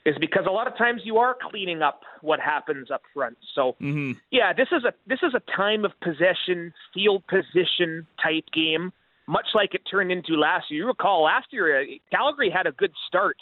is 0.05 0.15
because 0.19 0.45
a 0.47 0.51
lot 0.51 0.67
of 0.67 0.77
times 0.77 1.01
you 1.03 1.17
are 1.17 1.35
cleaning 1.49 1.81
up 1.81 2.01
what 2.21 2.39
happens 2.39 2.89
up 2.91 3.01
front. 3.13 3.37
So 3.55 3.75
Mm-hmm. 3.81 4.13
yeah, 4.31 4.53
this 4.53 4.67
is 4.71 4.83
a 4.83 4.93
this 5.05 5.19
is 5.23 5.33
a 5.33 5.41
time 5.55 5.85
of 5.85 5.91
possession, 6.01 6.73
field 6.93 7.23
position 7.27 8.05
type 8.21 8.45
game, 8.53 8.91
much 9.27 9.47
like 9.53 9.73
it 9.75 9.81
turned 9.89 10.11
into 10.11 10.35
last 10.35 10.69
year. 10.69 10.81
You 10.83 10.87
recall 10.87 11.23
last 11.23 11.47
year, 11.51 11.81
uh, 11.81 11.85
Calgary 12.11 12.49
had 12.49 12.67
a 12.67 12.71
good 12.71 12.91
start 13.07 13.37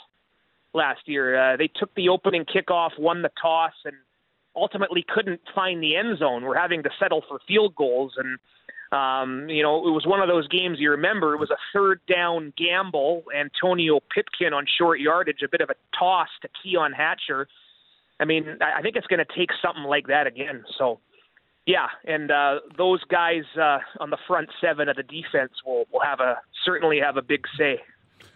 last 0.76 1.02
year. 1.06 1.54
Uh, 1.54 1.58
they 1.58 1.68
took 1.68 1.94
the 1.96 2.10
opening 2.10 2.46
kickoff, 2.46 2.92
won 3.00 3.22
the 3.22 3.32
toss, 3.42 3.74
and 3.86 3.96
ultimately 4.56 5.06
couldn't 5.08 5.42
find 5.54 5.82
the 5.82 5.96
end 5.96 6.20
zone. 6.20 6.44
We're 6.44 6.60
having 6.60 6.84
to 6.84 6.90
settle 7.00 7.24
for 7.28 7.40
field 7.48 7.76
goals, 7.76 8.14
and 8.18 8.38
um, 8.92 9.50
you 9.50 9.64
know 9.64 9.88
it 9.88 9.92
was 9.92 10.06
one 10.06 10.22
of 10.22 10.28
those 10.28 10.48
games. 10.48 10.78
You 10.80 10.92
remember 10.92 11.34
it 11.34 11.40
was 11.40 11.52
a 11.52 11.58
third 11.74 12.02
down 12.08 12.54
gamble. 12.58 13.24
Antonio 13.38 14.00
Pipkin 14.14 14.54
on 14.54 14.66
short 14.78 15.00
yardage, 15.00 15.42
a 15.44 15.50
bit 15.50 15.62
of 15.62 15.70
a 15.70 15.76
toss 15.98 16.30
to 16.42 16.50
Keon 16.62 16.94
Hatcher. 16.94 17.48
I 18.20 18.26
mean, 18.26 18.60
I 18.62 18.82
think 18.82 18.96
it's 18.96 19.08
going 19.08 19.24
to 19.26 19.38
take 19.38 19.50
something 19.62 19.84
like 19.84 20.08
that 20.08 20.26
again. 20.26 20.64
So, 20.78 21.02
yeah, 21.66 21.88
and 22.06 22.32
uh, 22.32 22.60
those 22.78 23.04
guys 23.04 23.44
uh, 23.60 23.80
on 24.00 24.10
the 24.10 24.18
front 24.26 24.48
seven 24.62 24.88
of 24.88 24.96
the 24.96 25.04
defense 25.04 25.52
will 25.66 25.86
will 25.92 26.02
have 26.02 26.20
a 26.20 26.38
certainly 26.64 27.00
have 27.00 27.18
a 27.18 27.22
big 27.22 27.46
say. 27.58 27.82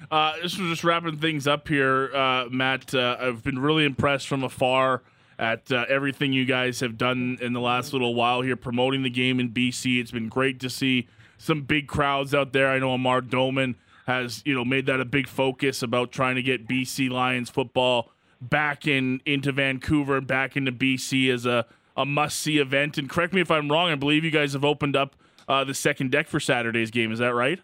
Uh, 0.09 0.33
this 0.41 0.57
was 0.57 0.69
just 0.69 0.83
wrapping 0.83 1.17
things 1.17 1.47
up 1.47 1.67
here, 1.67 2.15
uh, 2.15 2.45
Matt. 2.49 2.93
Uh, 2.93 3.17
I've 3.19 3.43
been 3.43 3.59
really 3.59 3.85
impressed 3.85 4.27
from 4.27 4.43
afar 4.43 5.03
at 5.37 5.71
uh, 5.71 5.85
everything 5.87 6.33
you 6.33 6.45
guys 6.45 6.79
have 6.81 6.97
done 6.97 7.37
in 7.41 7.53
the 7.53 7.61
last 7.61 7.93
little 7.93 8.13
while 8.13 8.41
here, 8.41 8.55
promoting 8.55 9.03
the 9.03 9.09
game 9.09 9.39
in 9.39 9.49
BC. 9.49 9.99
It's 9.99 10.11
been 10.11 10.27
great 10.27 10.59
to 10.61 10.69
see 10.69 11.07
some 11.37 11.61
big 11.61 11.87
crowds 11.87 12.33
out 12.33 12.53
there. 12.53 12.69
I 12.69 12.79
know 12.79 12.91
Amar 12.91 13.21
Doman 13.21 13.75
has, 14.05 14.41
you 14.45 14.53
know, 14.53 14.65
made 14.65 14.85
that 14.87 14.99
a 14.99 15.05
big 15.05 15.27
focus 15.27 15.81
about 15.81 16.11
trying 16.11 16.35
to 16.35 16.41
get 16.41 16.67
BC 16.67 17.09
Lions 17.09 17.49
football 17.49 18.11
back 18.41 18.87
in 18.87 19.21
into 19.25 19.51
Vancouver 19.51 20.17
and 20.17 20.27
back 20.27 20.57
into 20.57 20.71
BC 20.71 21.31
as 21.33 21.45
a, 21.45 21.65
a 21.95 22.05
must 22.05 22.39
see 22.39 22.57
event. 22.57 22.97
And 22.97 23.09
correct 23.09 23.33
me 23.33 23.41
if 23.41 23.51
I'm 23.51 23.69
wrong. 23.69 23.89
I 23.89 23.95
believe 23.95 24.23
you 24.25 24.31
guys 24.31 24.53
have 24.53 24.65
opened 24.65 24.95
up 24.95 25.15
uh, 25.47 25.63
the 25.63 25.73
second 25.73 26.11
deck 26.11 26.27
for 26.27 26.39
Saturday's 26.39 26.91
game. 26.91 27.11
Is 27.11 27.19
that 27.19 27.33
right? 27.33 27.59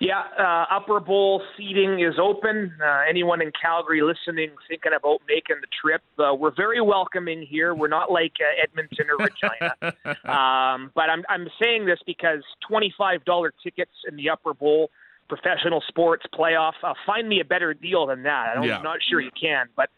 Yeah, 0.00 0.22
uh, 0.38 0.76
Upper 0.76 1.00
Bowl 1.00 1.42
seating 1.56 2.00
is 2.00 2.14
open. 2.22 2.72
Uh, 2.80 3.00
anyone 3.08 3.42
in 3.42 3.50
Calgary 3.60 4.00
listening, 4.00 4.50
thinking 4.68 4.92
about 4.96 5.20
making 5.26 5.56
the 5.60 5.66
trip, 5.82 6.02
uh, 6.20 6.34
we're 6.34 6.54
very 6.54 6.80
welcoming 6.80 7.42
here. 7.42 7.74
We're 7.74 7.88
not 7.88 8.10
like 8.10 8.34
uh, 8.40 8.62
Edmonton 8.62 9.06
or 9.10 9.16
Regina. 9.16 9.74
um, 10.24 10.92
but 10.94 11.10
I'm 11.10 11.24
I'm 11.28 11.48
saying 11.60 11.86
this 11.86 11.98
because 12.06 12.44
twenty 12.66 12.94
five 12.96 13.24
dollar 13.24 13.52
tickets 13.62 13.90
in 14.08 14.14
the 14.14 14.30
Upper 14.30 14.54
Bowl, 14.54 14.90
professional 15.28 15.82
sports 15.88 16.24
playoff. 16.32 16.74
Uh, 16.82 16.94
find 17.04 17.28
me 17.28 17.40
a 17.40 17.44
better 17.44 17.74
deal 17.74 18.06
than 18.06 18.22
that. 18.22 18.50
I 18.50 18.54
don't, 18.54 18.64
Yeah. 18.64 18.76
I'm 18.76 18.84
not 18.84 18.98
sure 19.08 19.20
you 19.20 19.32
can, 19.40 19.66
but. 19.76 19.90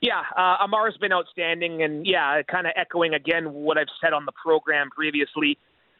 Yeah, 0.00 0.22
uh, 0.36 0.58
Amar's 0.60 0.96
been 1.00 1.12
outstanding, 1.12 1.82
and 1.82 2.06
yeah, 2.06 2.40
kind 2.42 2.68
of 2.68 2.72
echoing 2.76 3.14
again 3.14 3.52
what 3.52 3.76
I've 3.76 3.88
said 4.00 4.12
on 4.12 4.26
the 4.26 4.30
program 4.30 4.90
previously 4.90 5.58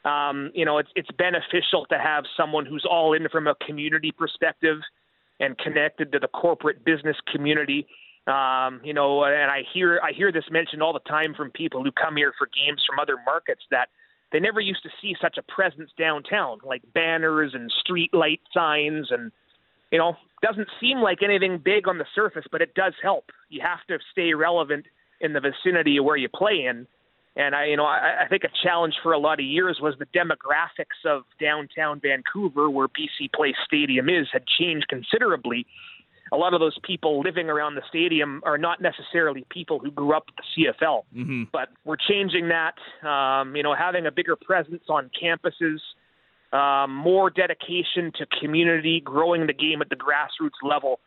um, 0.08 0.50
you 0.54 0.64
know, 0.64 0.78
it's 0.78 0.90
it's 0.96 1.10
beneficial 1.18 1.86
to 1.90 1.98
have 1.98 2.24
someone 2.36 2.64
who's 2.66 2.86
all 2.88 3.12
in 3.12 3.28
from 3.28 3.46
a 3.46 3.54
community 3.66 4.12
perspective 4.12 4.78
and 5.40 5.56
connected 5.58 6.12
to 6.12 6.18
the 6.18 6.28
corporate 6.28 6.84
business 6.84 7.16
community. 7.32 7.86
Um, 8.26 8.80
you 8.84 8.92
know, 8.92 9.24
and 9.24 9.50
I 9.50 9.62
hear 9.72 10.00
I 10.02 10.12
hear 10.12 10.32
this 10.32 10.44
mentioned 10.50 10.82
all 10.82 10.92
the 10.92 11.00
time 11.00 11.34
from 11.34 11.50
people 11.50 11.82
who 11.82 11.92
come 11.92 12.16
here 12.16 12.32
for 12.38 12.46
games 12.46 12.82
from 12.88 12.98
other 12.98 13.16
markets 13.24 13.62
that 13.70 13.88
they 14.32 14.40
never 14.40 14.60
used 14.60 14.82
to 14.82 14.90
see 15.00 15.14
such 15.20 15.38
a 15.38 15.42
presence 15.42 15.90
downtown, 15.98 16.58
like 16.64 16.82
banners 16.94 17.52
and 17.54 17.70
street 17.80 18.12
light 18.12 18.40
signs 18.52 19.08
and 19.10 19.32
you 19.90 19.98
know, 19.98 20.16
doesn't 20.42 20.68
seem 20.80 20.98
like 20.98 21.22
anything 21.22 21.58
big 21.64 21.88
on 21.88 21.98
the 21.98 22.04
surface, 22.14 22.44
but 22.52 22.60
it 22.60 22.74
does 22.74 22.92
help. 23.02 23.30
You 23.48 23.62
have 23.62 23.84
to 23.88 23.98
stay 24.12 24.34
relevant 24.34 24.86
in 25.20 25.32
the 25.32 25.40
vicinity 25.40 25.96
of 25.96 26.04
where 26.04 26.16
you 26.16 26.28
play 26.28 26.66
in. 26.66 26.86
And 27.38 27.54
I, 27.54 27.66
you 27.66 27.76
know, 27.76 27.84
I, 27.84 28.24
I 28.24 28.28
think 28.28 28.42
a 28.42 28.48
challenge 28.64 28.94
for 29.00 29.12
a 29.12 29.18
lot 29.18 29.38
of 29.38 29.46
years 29.46 29.78
was 29.80 29.94
the 29.98 30.06
demographics 30.06 31.06
of 31.06 31.22
downtown 31.40 32.00
Vancouver, 32.00 32.68
where 32.68 32.88
BC 32.88 33.32
Place 33.32 33.54
Stadium 33.64 34.08
is, 34.08 34.26
had 34.32 34.42
changed 34.46 34.88
considerably. 34.88 35.64
a 36.32 36.36
lot 36.36 36.52
of 36.52 36.58
those 36.58 36.76
people 36.82 37.20
living 37.20 37.48
around 37.48 37.76
the 37.76 37.82
stadium 37.88 38.42
are 38.44 38.58
not 38.58 38.82
necessarily 38.82 39.46
people 39.50 39.78
who 39.78 39.92
grew 39.92 40.12
up 40.14 40.24
at 40.28 40.34
the 40.36 40.64
CFL. 40.64 41.02
Mm-hmm. 41.16 41.44
But 41.52 41.68
we're 41.84 41.96
changing 41.96 42.48
that. 42.48 42.74
Um, 43.08 43.54
you 43.54 43.62
know, 43.62 43.74
having 43.74 44.06
a 44.06 44.10
bigger 44.10 44.34
presence 44.34 44.82
on 44.88 45.08
campuses, 45.22 45.78
um, 46.52 46.92
more 46.94 47.30
dedication 47.30 48.10
to 48.18 48.26
community, 48.40 49.00
growing 49.00 49.46
the 49.46 49.52
game 49.52 49.80
at 49.80 49.90
the 49.90 49.96
grassroots 49.96 50.68
level. 50.68 50.98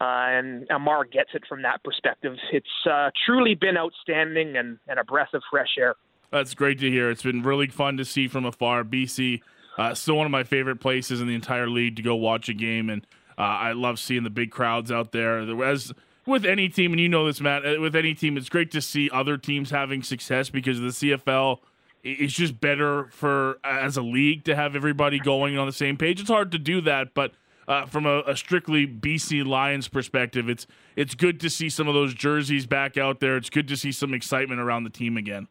Uh, 0.00 0.04
and 0.04 0.66
Amar 0.70 1.04
gets 1.04 1.30
it 1.34 1.42
from 1.46 1.62
that 1.62 1.84
perspective. 1.84 2.34
It's 2.52 2.66
uh, 2.90 3.10
truly 3.26 3.54
been 3.54 3.76
outstanding 3.76 4.56
and, 4.56 4.78
and 4.88 4.98
a 4.98 5.04
breath 5.04 5.34
of 5.34 5.42
fresh 5.50 5.76
air. 5.78 5.94
That's 6.30 6.54
great 6.54 6.78
to 6.78 6.90
hear. 6.90 7.10
It's 7.10 7.22
been 7.22 7.42
really 7.42 7.66
fun 7.66 7.96
to 7.98 8.04
see 8.04 8.26
from 8.26 8.46
afar. 8.46 8.82
BC, 8.82 9.42
uh, 9.76 9.94
still 9.94 10.16
one 10.16 10.26
of 10.26 10.30
my 10.30 10.44
favorite 10.44 10.80
places 10.80 11.20
in 11.20 11.26
the 11.26 11.34
entire 11.34 11.68
league 11.68 11.96
to 11.96 12.02
go 12.02 12.14
watch 12.14 12.48
a 12.48 12.54
game, 12.54 12.88
and 12.88 13.06
uh, 13.36 13.42
I 13.42 13.72
love 13.72 13.98
seeing 13.98 14.22
the 14.22 14.30
big 14.30 14.50
crowds 14.50 14.90
out 14.90 15.12
there. 15.12 15.40
As 15.62 15.92
with 16.24 16.46
any 16.46 16.68
team, 16.68 16.92
and 16.92 17.00
you 17.00 17.08
know 17.08 17.26
this, 17.26 17.40
Matt, 17.40 17.66
uh, 17.66 17.80
with 17.80 17.96
any 17.96 18.14
team, 18.14 18.36
it's 18.36 18.48
great 18.48 18.70
to 18.70 18.80
see 18.80 19.10
other 19.10 19.36
teams 19.36 19.70
having 19.70 20.02
success 20.02 20.48
because 20.50 20.78
the 20.80 20.88
CFL 20.88 21.58
is 22.02 22.32
just 22.32 22.60
better 22.60 23.08
for 23.10 23.58
as 23.64 23.96
a 23.96 24.02
league 24.02 24.44
to 24.44 24.56
have 24.56 24.74
everybody 24.74 25.18
going 25.18 25.58
on 25.58 25.66
the 25.66 25.72
same 25.72 25.96
page. 25.96 26.20
It's 26.20 26.30
hard 26.30 26.52
to 26.52 26.58
do 26.58 26.80
that, 26.82 27.12
but 27.12 27.32
uh, 27.70 27.86
from 27.86 28.04
a, 28.04 28.22
a, 28.26 28.36
strictly 28.36 28.84
BC 28.84 29.46
Lions 29.46 29.86
perspective, 29.86 30.48
it's 30.48 30.66
it's 30.96 31.14
good 31.14 31.38
to 31.38 31.48
see 31.48 31.68
some 31.68 31.86
of 31.86 31.94
those 31.94 32.12
jerseys 32.12 32.66
back 32.66 32.98
out 32.98 33.20
there. 33.20 33.36
It's 33.36 33.48
good 33.48 33.68
to 33.68 33.76
see 33.76 33.92
some 33.92 34.12
excitement 34.12 34.60
around 34.60 34.82
the 34.82 34.90
team 34.90 35.16
again. 35.16 35.46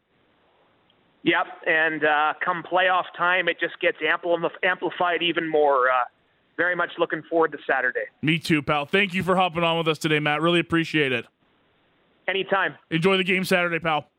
Yep, 1.24 1.45
and 1.65 2.03
uh, 2.03 2.34
come 2.43 2.61
playoff 2.61 3.05
time, 3.17 3.47
it 3.47 3.57
just 3.57 3.80
gets 3.80 3.97
amplified 4.63 5.24
even 5.24 5.49
more. 5.49 5.89
Uh, 5.89 6.03
very 6.57 6.76
much 6.76 6.89
looking 6.97 7.24
forward 7.30 7.53
to 7.53 7.57
Saturday. 7.65 8.03
Me 8.22 8.38
too, 8.38 8.61
pal. 8.61 8.86
Thank 8.86 9.13
you 9.13 9.24
for 9.24 9.38
hopping 9.38 9.63
on 9.63 9.78
with 9.78 9.88
us 9.88 9.97
today, 9.97 10.20
Matt. 10.20 10.41
Really 10.41 10.59
appreciate 10.59 11.13
it. 11.13 11.26
Anytime. 12.28 12.76
Enjoy 12.91 13.15
the 13.15 13.24
game 13.24 13.45
Saturday, 13.45 13.80
pal. 13.80 14.09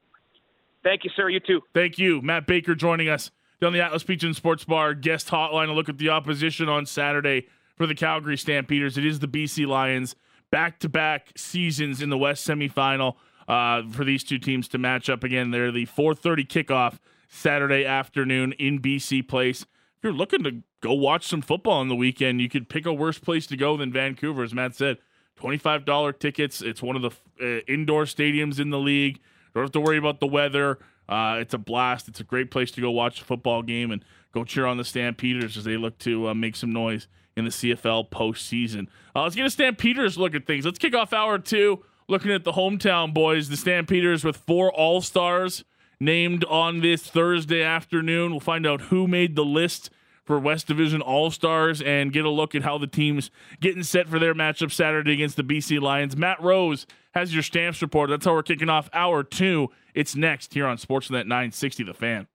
Thank 0.83 1.05
you, 1.05 1.11
sir. 1.15 1.29
You 1.29 1.41
too. 1.41 1.61
Thank 1.75 1.99
you. 1.99 2.23
Matt 2.23 2.47
Baker 2.47 2.75
joining 2.75 3.11
us 3.11 3.31
down 3.61 3.75
the 3.75 3.83
Atlas 3.83 4.05
Beach 4.05 4.25
and 4.25 4.35
Sports 4.35 4.65
Bar 4.65 4.95
guest 4.95 5.29
hotline 5.29 5.67
to 5.67 5.75
look 5.75 5.91
at 5.91 5.99
the 5.99 6.09
opposition 6.09 6.71
on 6.71 6.87
Saturday 6.87 7.47
for 7.81 7.87
the 7.87 7.95
Calgary 7.95 8.37
Stampeders. 8.37 8.99
It 8.99 9.07
is 9.07 9.21
the 9.21 9.27
BC 9.27 9.67
Lions 9.67 10.15
back 10.51 10.79
to 10.81 10.89
back 10.91 11.33
seasons 11.35 12.03
in 12.03 12.11
the 12.11 12.19
West 12.19 12.47
semifinal 12.47 13.15
uh, 13.49 13.89
for 13.91 14.05
these 14.05 14.23
two 14.23 14.39
teams 14.39 14.69
to 14.69 14.77
match 14.77 15.09
up 15.09 15.25
again. 15.25 15.51
They're 15.51 15.73
the 15.73 15.87
4:30 15.87 16.47
kickoff 16.47 16.99
Saturday 17.27 17.87
afternoon 17.87 18.53
in 18.59 18.81
BC 18.81 19.27
Place 19.27 19.65
if 20.01 20.05
you're 20.05 20.13
looking 20.15 20.43
to 20.45 20.63
go 20.81 20.95
watch 20.95 21.27
some 21.27 21.43
football 21.43 21.75
on 21.81 21.89
the 21.89 21.95
weekend, 21.95 22.41
you 22.41 22.49
could 22.49 22.71
pick 22.71 22.87
a 22.87 22.93
worse 22.93 23.19
place 23.19 23.47
to 23.47 23.57
go 23.57 23.77
than 23.77 23.93
Vancouver. 23.93 24.43
As 24.43 24.55
Matt 24.55 24.75
said, 24.75 24.97
$25 25.39 26.19
tickets. 26.19 26.63
It's 26.63 26.83
one 26.83 26.97
of 26.97 27.03
the 27.03 27.11
uh, 27.43 27.61
indoor 27.69 28.05
stadiums 28.05 28.59
in 28.59 28.71
the 28.71 28.79
league. 28.79 29.21
Don't 29.55 29.65
have 29.65 29.73
to 29.73 29.81
worry 29.81 29.99
about 29.99 30.21
the 30.21 30.27
weather. 30.27 30.79
Uh, 31.07 31.37
it's 31.39 31.53
a 31.53 31.59
blast. 31.59 32.09
It's 32.09 32.21
a 32.21 32.25
great 32.25 32.51
place 32.51 32.71
to 32.73 32.81
go 32.81 32.91
watch 32.91 33.21
a 33.21 33.25
football 33.25 33.63
game 33.63 33.91
and 33.91 34.03
go 34.33 34.43
cheer 34.43 34.65
on 34.65 34.79
the 34.79 34.85
Stampeders 34.85 35.59
as 35.59 35.65
they 35.65 35.77
look 35.77 35.99
to 35.99 36.29
uh, 36.29 36.35
make 36.35 36.57
some 36.57 36.73
noise 36.73 37.07
in 37.37 37.45
the 37.45 37.51
CFL 37.51 38.11
postseason. 38.11 38.89
Uh, 39.15 39.23
let's 39.23 39.35
get 39.35 39.47
a 39.47 39.51
Stampeders 39.51 40.19
look 40.19 40.35
at 40.35 40.47
things. 40.47 40.65
Let's 40.65 40.79
kick 40.79 40.95
off 40.95 41.13
hour 41.13 41.39
two 41.39 41.85
looking 42.09 42.33
at 42.33 42.45
the 42.45 42.53
hometown 42.53 43.15
boys, 43.15 43.49
the 43.49 43.57
Stampeders 43.57 44.25
with 44.25 44.37
four 44.37 44.73
All 44.73 45.01
Stars 45.01 45.65
named 46.01 46.45
on 46.45 46.81
this 46.81 47.03
Thursday 47.03 47.63
afternoon. 47.63 48.33
We'll 48.33 48.41
find 48.41 48.67
out 48.67 48.83
who 48.83 49.07
made 49.07 49.37
the 49.37 49.45
list 49.45 49.91
for 50.25 50.39
West 50.39 50.67
Division 50.67 51.01
All 51.01 51.31
Stars 51.31 51.81
and 51.81 52.13
get 52.13 52.25
a 52.25 52.31
look 52.31 52.55
at 52.55 52.63
how 52.63 52.79
the 52.79 52.87
team's 52.87 53.31
getting 53.61 53.83
set 53.83 54.09
for 54.09 54.19
their 54.19 54.35
matchup 54.35 54.73
Saturday 54.73 55.13
against 55.13 55.37
the 55.37 55.45
BC 55.45 55.81
Lions. 55.81 56.17
Matt 56.17 56.43
Rose 56.43 56.87
has 57.13 57.33
your 57.33 57.43
stamps 57.43 57.81
report. 57.81 58.11
That's 58.11 58.27
how 58.27 58.35
we're 58.35 58.43
kicking 58.43 58.69
off 58.69 58.89
hour 58.93 59.23
two. 59.23 59.69
It's 59.95 60.15
next 60.15 60.55
here 60.55 60.67
on 60.67 60.77
Sportsnet 60.77 61.27
960 61.27 61.85
The 61.85 61.95
Fan. 61.95 62.27